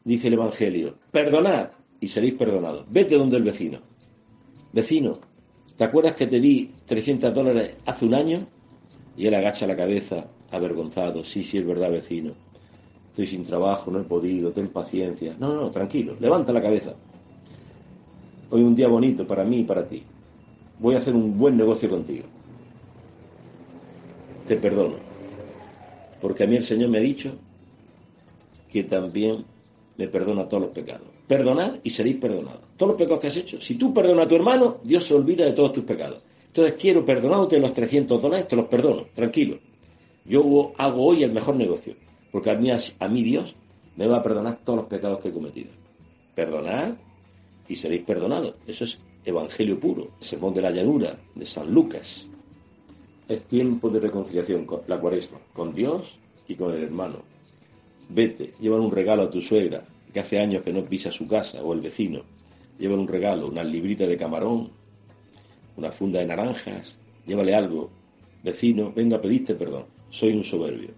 Dice 0.05 0.29
el 0.29 0.33
Evangelio, 0.33 0.95
perdonad 1.13 1.69
y 2.01 2.09
seréis 2.09 2.33
perdonados. 2.33 2.87
Vete 2.89 3.17
donde 3.17 3.37
el 3.37 3.43
vecino. 3.43 3.81
Vecino, 4.73 5.19
¿te 5.77 5.85
acuerdas 5.85 6.15
que 6.15 6.27
te 6.29 6.41
di 6.41 6.71
300 6.87 7.35
dólares 7.35 7.75
hace 7.85 8.07
un 8.07 8.15
año? 8.15 8.47
Y 9.19 9.27
él 9.27 9.35
agacha 9.35 9.67
la 9.67 9.77
cabeza, 9.77 10.25
avergonzado. 10.51 11.25
Sí, 11.25 11.45
sí, 11.45 11.59
es 11.59 11.67
verdad, 11.67 11.91
vecino. 11.91 12.33
Estoy 13.11 13.27
sin 13.27 13.45
trabajo, 13.45 13.91
no 13.91 14.01
he 14.01 14.05
podido, 14.05 14.51
ten 14.53 14.69
paciencia. 14.69 15.37
No, 15.39 15.55
no, 15.55 15.71
tranquilo, 15.71 16.17
levanta 16.19 16.55
la 16.55 16.63
cabeza. 16.63 16.95
Hoy 18.49 18.63
un 18.63 18.75
día 18.75 18.89
bonito 18.89 19.27
para 19.27 19.45
mí 19.45 19.59
y 19.59 19.65
para 19.65 19.87
ti. 19.87 20.03
Voy 20.79 20.95
a 20.95 20.99
hacer 20.99 21.15
un 21.15 21.37
buen 21.37 21.55
negocio 21.55 21.91
contigo 21.91 22.38
te 24.49 24.57
perdono. 24.57 24.97
Porque 26.21 26.45
a 26.45 26.47
mí 26.47 26.57
el 26.57 26.65
Señor 26.65 26.89
me 26.89 26.99
ha 26.99 27.03
dicho 27.03 27.33
que 28.69 28.83
también 28.83 29.45
me 29.97 30.09
perdona 30.09 30.49
todos 30.49 30.65
los 30.65 30.73
pecados. 30.73 31.07
Perdonad 31.29 31.77
y 31.85 31.91
seréis 31.91 32.17
perdonados. 32.17 32.63
Todos 32.77 32.93
los 32.93 32.99
pecados 32.99 33.21
que 33.21 33.27
has 33.29 33.37
hecho. 33.37 33.61
Si 33.61 33.75
tú 33.75 33.93
perdonas 33.93 34.27
a 34.27 34.29
tu 34.29 34.35
hermano, 34.35 34.79
Dios 34.83 35.05
se 35.05 35.15
olvida 35.15 35.45
de 35.45 35.53
todos 35.53 35.75
tus 35.75 35.85
pecados. 35.85 36.21
Entonces 36.47 36.75
quiero 36.79 37.05
perdonarte 37.05 37.61
los 37.61 37.75
300 37.75 38.21
dólares, 38.21 38.49
te 38.49 38.57
los 38.57 38.67
perdono, 38.67 39.07
tranquilo. 39.15 39.59
Yo 40.25 40.73
hago 40.79 41.05
hoy 41.05 41.23
el 41.23 41.33
mejor 41.33 41.57
negocio. 41.57 41.95
Porque 42.33 42.51
a 42.51 42.57
mí, 42.57 42.71
a 42.71 43.09
mí 43.09 43.23
Dios 43.23 43.55
me 43.97 44.07
va 44.07 44.19
a 44.19 44.23
perdonar 44.23 44.59
todos 44.65 44.79
los 44.79 44.87
pecados 44.87 45.21
que 45.21 45.29
he 45.29 45.33
cometido. 45.33 45.71
Perdonad 46.35 46.95
y 47.69 47.77
seréis 47.77 48.03
perdonados. 48.03 48.55
Eso 48.67 48.85
es 48.85 48.99
evangelio 49.25 49.79
puro, 49.79 50.11
el 50.21 50.27
sermón 50.27 50.55
de 50.55 50.63
la 50.63 50.71
llanura 50.71 51.19
de 51.35 51.47
San 51.47 51.73
Lucas. 51.73 52.27
Es 53.29 53.43
tiempo 53.45 53.91
de 53.91 54.01
reconciliación, 54.01 54.65
con 54.65 54.81
la 54.87 54.99
cuaresma, 54.99 55.39
con 55.53 55.75
Dios 55.75 56.19
y 56.49 56.55
con 56.55 56.75
el 56.75 56.83
hermano. 56.83 57.17
Vete, 58.09 58.55
lleva 58.59 58.81
un 58.81 58.91
regalo 58.91 59.25
a 59.25 59.31
tu 59.31 59.43
suegra, 59.43 59.85
que 60.13 60.21
hace 60.21 60.39
años 60.39 60.63
que 60.63 60.73
no 60.73 60.85
pisa 60.85 61.13
su 61.13 61.29
casa, 61.29 61.63
o 61.63 61.75
el 61.75 61.83
vecino. 61.83 62.23
Lleva 62.79 62.95
un 62.95 63.07
regalo, 63.07 63.49
una 63.49 63.63
librita 63.63 64.07
de 64.07 64.17
camarón, 64.17 64.71
una 65.77 65.93
funda 65.93 66.21
de 66.21 66.27
naranjas, 66.27 66.99
llévale 67.27 67.55
algo. 67.55 67.91
Vecino, 68.43 68.93
venga 68.95 69.19
a 69.19 69.21
perdón, 69.21 69.85
soy 70.11 70.33
un 70.33 70.45
soberbio. 70.45 70.91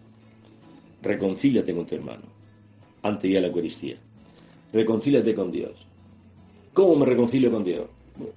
Reconcíliate 1.02 1.74
con 1.74 1.86
tu 1.86 1.96
hermano, 1.96 2.26
ante 3.02 3.28
ya 3.28 3.40
la 3.40 3.48
Eucaristía. 3.48 3.96
Reconcíliate 4.72 5.34
con 5.34 5.50
Dios. 5.50 5.72
¿Cómo 6.72 6.94
me 6.94 7.06
reconcilio 7.06 7.50
con 7.50 7.64
Dios? 7.64 7.86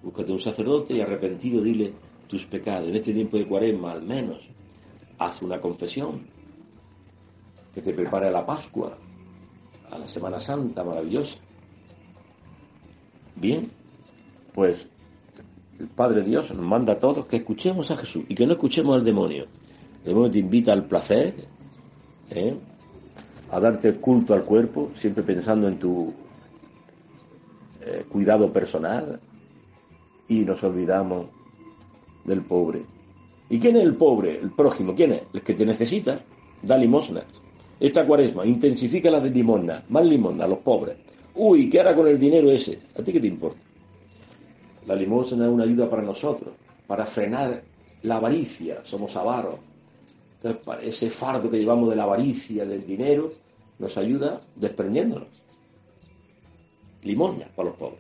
búscate 0.01 0.31
un 0.31 0.39
sacerdote 0.39 0.93
y 0.93 1.01
arrepentido 1.01 1.61
dile, 1.61 1.91
tus 2.33 2.45
pecados. 2.45 2.89
En 2.89 2.95
este 2.95 3.13
tiempo 3.13 3.37
de 3.37 3.45
cuaresma, 3.45 3.91
al 3.91 4.01
menos, 4.01 4.39
haz 5.19 5.43
una 5.43 5.61
confesión 5.61 6.25
que 7.75 7.81
te 7.83 7.93
prepare 7.93 8.27
a 8.27 8.31
la 8.31 8.43
Pascua, 8.43 8.97
a 9.91 9.99
la 9.99 10.07
Semana 10.07 10.41
Santa 10.41 10.83
maravillosa. 10.83 11.37
Bien, 13.35 13.69
pues 14.51 14.87
el 15.79 15.87
Padre 15.89 16.23
Dios 16.23 16.49
nos 16.51 16.65
manda 16.65 16.93
a 16.93 16.99
todos 16.99 17.27
que 17.27 17.35
escuchemos 17.35 17.91
a 17.91 17.97
Jesús 17.97 18.23
y 18.27 18.33
que 18.33 18.47
no 18.47 18.53
escuchemos 18.53 18.95
al 18.95 19.05
demonio. 19.05 19.45
El 19.99 20.09
demonio 20.09 20.31
te 20.31 20.39
invita 20.39 20.73
al 20.73 20.85
placer, 20.85 21.35
¿eh? 22.31 22.55
a 23.51 23.59
darte 23.59 23.95
culto 23.97 24.33
al 24.33 24.43
cuerpo, 24.43 24.89
siempre 24.95 25.21
pensando 25.21 25.67
en 25.67 25.77
tu 25.77 26.11
eh, 27.81 28.05
cuidado 28.09 28.51
personal, 28.51 29.19
y 30.27 30.45
nos 30.45 30.63
olvidamos 30.63 31.27
del 32.23 32.41
pobre. 32.41 32.85
¿Y 33.49 33.59
quién 33.59 33.75
es 33.75 33.83
el 33.83 33.95
pobre? 33.95 34.39
El 34.39 34.51
prójimo. 34.51 34.95
¿Quién 34.95 35.13
es? 35.13 35.21
El 35.33 35.41
que 35.41 35.53
te 35.53 35.65
necesita. 35.65 36.19
Da 36.61 36.77
limosnas. 36.77 37.25
Esta 37.79 38.05
cuaresma 38.05 38.45
intensifica 38.45 39.11
la 39.11 39.19
de 39.19 39.29
limosna. 39.29 39.83
Más 39.89 40.05
limosna 40.05 40.45
a 40.45 40.47
los 40.47 40.59
pobres. 40.59 40.95
Uy, 41.35 41.69
¿qué 41.69 41.79
hará 41.79 41.95
con 41.95 42.07
el 42.07 42.19
dinero 42.19 42.49
ese? 42.51 42.79
¿A 42.97 43.03
ti 43.03 43.11
qué 43.11 43.19
te 43.19 43.27
importa? 43.27 43.59
La 44.87 44.95
limosna 44.95 45.45
es 45.45 45.51
una 45.51 45.63
ayuda 45.63 45.89
para 45.89 46.01
nosotros, 46.01 46.53
para 46.87 47.05
frenar 47.05 47.63
la 48.03 48.17
avaricia. 48.17 48.83
Somos 48.83 49.15
avaros. 49.15 49.55
Entonces, 50.41 50.87
ese 50.87 51.09
fardo 51.09 51.49
que 51.49 51.59
llevamos 51.59 51.89
de 51.89 51.95
la 51.95 52.03
avaricia, 52.03 52.65
del 52.65 52.85
dinero, 52.85 53.33
nos 53.79 53.97
ayuda 53.97 54.41
desprendiéndonos. 54.55 55.27
Limosna 57.01 57.47
para 57.55 57.69
los 57.69 57.77
pobres. 57.77 57.99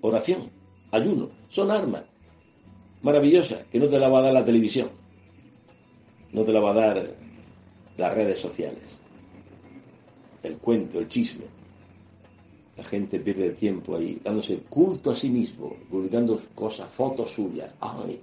Oración, 0.00 0.50
ayuno, 0.90 1.28
son 1.48 1.70
armas 1.70 2.02
maravillosas 3.02 3.64
que 3.70 3.78
no 3.78 3.88
te 3.88 3.98
la 3.98 4.08
va 4.08 4.20
a 4.20 4.22
dar 4.22 4.32
la 4.32 4.44
televisión. 4.44 4.90
No 6.32 6.44
te 6.44 6.52
la 6.52 6.60
va 6.60 6.70
a 6.70 6.74
dar 6.74 7.10
las 7.96 8.14
redes 8.14 8.38
sociales. 8.38 9.00
El 10.42 10.56
cuento, 10.56 10.98
el 10.98 11.08
chisme. 11.08 11.44
La 12.76 12.84
gente 12.84 13.18
pierde 13.20 13.46
el 13.46 13.56
tiempo 13.56 13.96
ahí, 13.96 14.20
dándose 14.22 14.58
culto 14.68 15.10
a 15.10 15.14
sí 15.14 15.30
mismo, 15.30 15.74
publicando 15.90 16.40
cosas, 16.54 16.90
fotos 16.90 17.30
suyas. 17.30 17.70
Ay, 17.80 18.20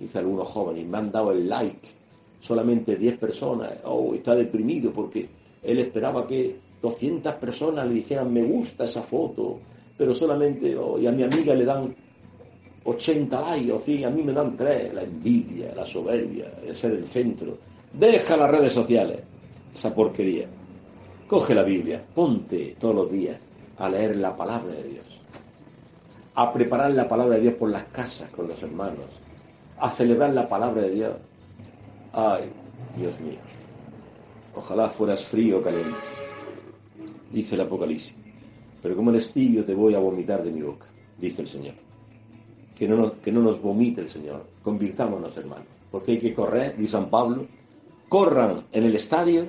dice 0.00 0.18
algunos 0.18 0.48
jóvenes, 0.48 0.84
me 0.86 0.98
han 0.98 1.12
dado 1.12 1.32
el 1.32 1.48
like. 1.48 1.88
Solamente 2.40 2.96
10 2.96 3.18
personas. 3.18 3.72
Oh, 3.84 4.14
está 4.14 4.34
deprimido 4.34 4.92
porque 4.92 5.28
él 5.62 5.78
esperaba 5.78 6.26
que 6.26 6.56
200 6.82 7.34
personas 7.34 7.86
le 7.86 7.94
dijeran 7.94 8.32
me 8.32 8.42
gusta 8.42 8.84
esa 8.84 9.02
foto, 9.02 9.60
pero 9.96 10.14
solamente, 10.14 10.76
oh, 10.76 10.98
y 10.98 11.06
a 11.06 11.12
mi 11.12 11.22
amiga 11.22 11.54
le 11.54 11.64
dan 11.64 11.94
80 12.84 13.40
likes, 13.40 13.72
o 13.72 13.78
100, 13.78 14.04
a 14.04 14.10
mí 14.10 14.22
me 14.22 14.32
dan 14.32 14.56
3. 14.56 14.94
La 14.94 15.02
envidia, 15.02 15.74
la 15.74 15.86
soberbia, 15.86 16.52
el 16.66 16.74
ser 16.74 16.92
el 16.92 17.08
centro. 17.08 17.56
Deja 17.92 18.36
las 18.36 18.50
redes 18.50 18.72
sociales, 18.72 19.20
esa 19.74 19.94
porquería. 19.94 20.46
Coge 21.26 21.54
la 21.54 21.62
Biblia, 21.62 22.04
ponte 22.14 22.76
todos 22.78 22.94
los 22.94 23.10
días 23.10 23.38
a 23.78 23.88
leer 23.88 24.16
la 24.16 24.36
palabra 24.36 24.74
de 24.74 24.82
Dios, 24.82 25.06
a 26.34 26.52
preparar 26.52 26.90
la 26.92 27.08
palabra 27.08 27.36
de 27.36 27.42
Dios 27.42 27.54
por 27.54 27.70
las 27.70 27.84
casas 27.84 28.30
con 28.30 28.46
los 28.46 28.62
hermanos, 28.62 29.06
a 29.78 29.90
celebrar 29.90 30.34
la 30.34 30.48
palabra 30.48 30.82
de 30.82 30.90
Dios. 30.90 31.12
Ay, 32.12 32.44
Dios 32.96 33.18
mío, 33.20 33.38
ojalá 34.54 34.88
fueras 34.90 35.24
frío 35.24 35.58
o 35.58 35.62
caliente, 35.62 35.96
dice 37.32 37.54
el 37.54 37.62
Apocalipsis, 37.62 38.14
pero 38.82 38.94
como 38.94 39.10
eres 39.10 39.32
tibio 39.32 39.64
te 39.64 39.74
voy 39.74 39.94
a 39.94 39.98
vomitar 39.98 40.44
de 40.44 40.52
mi 40.52 40.60
boca, 40.60 40.86
dice 41.18 41.42
el 41.42 41.48
Señor. 41.48 41.83
Que 42.74 42.88
no, 42.88 42.96
nos, 42.96 43.12
que 43.14 43.30
no 43.30 43.40
nos 43.40 43.62
vomite 43.62 44.00
el 44.00 44.10
Señor, 44.10 44.44
convirtámonos 44.62 45.36
hermanos, 45.36 45.66
porque 45.90 46.12
hay 46.12 46.18
que 46.18 46.34
correr, 46.34 46.76
dice 46.76 46.92
San 46.92 47.08
Pablo, 47.08 47.46
corran 48.08 48.64
en 48.72 48.84
el 48.84 48.96
estadio 48.96 49.46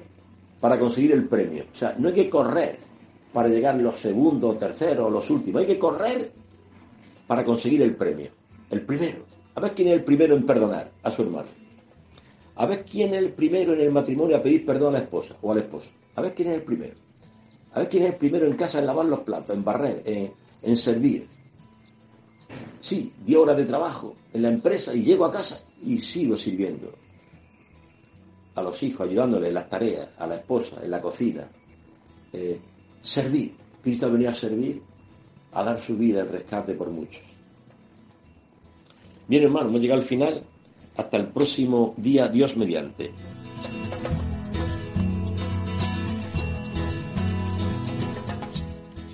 para 0.59 0.79
conseguir 0.79 1.11
el 1.11 1.27
premio. 1.27 1.65
O 1.73 1.75
sea, 1.75 1.95
no 1.97 2.07
hay 2.07 2.13
que 2.13 2.29
correr 2.29 2.77
para 3.33 3.49
llegar 3.49 3.75
los 3.75 3.97
segundos, 3.97 4.57
terceros, 4.57 5.11
los 5.11 5.29
últimos. 5.29 5.61
Hay 5.61 5.67
que 5.67 5.77
correr 5.77 6.31
para 7.27 7.43
conseguir 7.43 7.81
el 7.81 7.95
premio. 7.95 8.29
El 8.69 8.81
primero. 8.81 9.25
A 9.55 9.59
ver 9.59 9.73
quién 9.73 9.89
es 9.89 9.95
el 9.95 10.03
primero 10.03 10.35
en 10.35 10.45
perdonar 10.45 10.91
a 11.03 11.11
su 11.11 11.21
hermano. 11.21 11.47
A 12.55 12.65
ver 12.65 12.85
quién 12.85 13.13
es 13.13 13.19
el 13.19 13.33
primero 13.33 13.73
en 13.73 13.81
el 13.81 13.91
matrimonio 13.91 14.37
a 14.37 14.41
pedir 14.41 14.65
perdón 14.65 14.95
a 14.95 14.99
la 14.99 15.03
esposa 15.03 15.35
o 15.41 15.51
al 15.51 15.57
esposo. 15.57 15.89
A 16.15 16.21
ver 16.21 16.33
quién 16.33 16.49
es 16.49 16.55
el 16.55 16.63
primero. 16.63 16.95
A 17.73 17.79
ver 17.79 17.89
quién 17.89 18.03
es 18.03 18.13
el 18.13 18.15
primero 18.15 18.45
en 18.45 18.55
casa 18.55 18.79
en 18.79 18.85
lavar 18.85 19.05
los 19.05 19.19
platos, 19.19 19.55
en 19.55 19.63
barrer, 19.63 20.01
en, 20.05 20.31
en 20.61 20.77
servir. 20.77 21.27
Sí, 22.81 23.11
di 23.25 23.35
horas 23.35 23.57
de 23.57 23.65
trabajo 23.65 24.15
en 24.33 24.41
la 24.43 24.49
empresa 24.49 24.93
y 24.93 25.03
llego 25.03 25.25
a 25.25 25.31
casa 25.31 25.61
y 25.81 25.99
sigo 25.99 26.37
sirviendo. 26.37 26.93
A 28.55 28.61
los 28.61 28.81
hijos, 28.83 29.07
ayudándoles 29.07 29.49
en 29.49 29.53
las 29.55 29.69
tareas, 29.69 30.09
a 30.17 30.27
la 30.27 30.35
esposa, 30.35 30.77
en 30.83 30.91
la 30.91 31.01
cocina. 31.01 31.47
Eh, 32.31 32.59
servir. 33.01 33.55
Cristo 33.81 34.11
venía 34.11 34.31
a 34.31 34.33
servir, 34.33 34.81
a 35.51 35.63
dar 35.63 35.79
su 35.79 35.95
vida 35.95 36.21
en 36.21 36.31
rescate 36.31 36.73
por 36.73 36.89
muchos. 36.89 37.21
Bien, 39.27 39.43
hermano, 39.43 39.69
hemos 39.69 39.81
llegado 39.81 40.01
al 40.01 40.07
final. 40.07 40.43
Hasta 40.97 41.17
el 41.17 41.27
próximo 41.27 41.93
día, 41.97 42.27
Dios 42.27 42.55
mediante. 42.55 43.11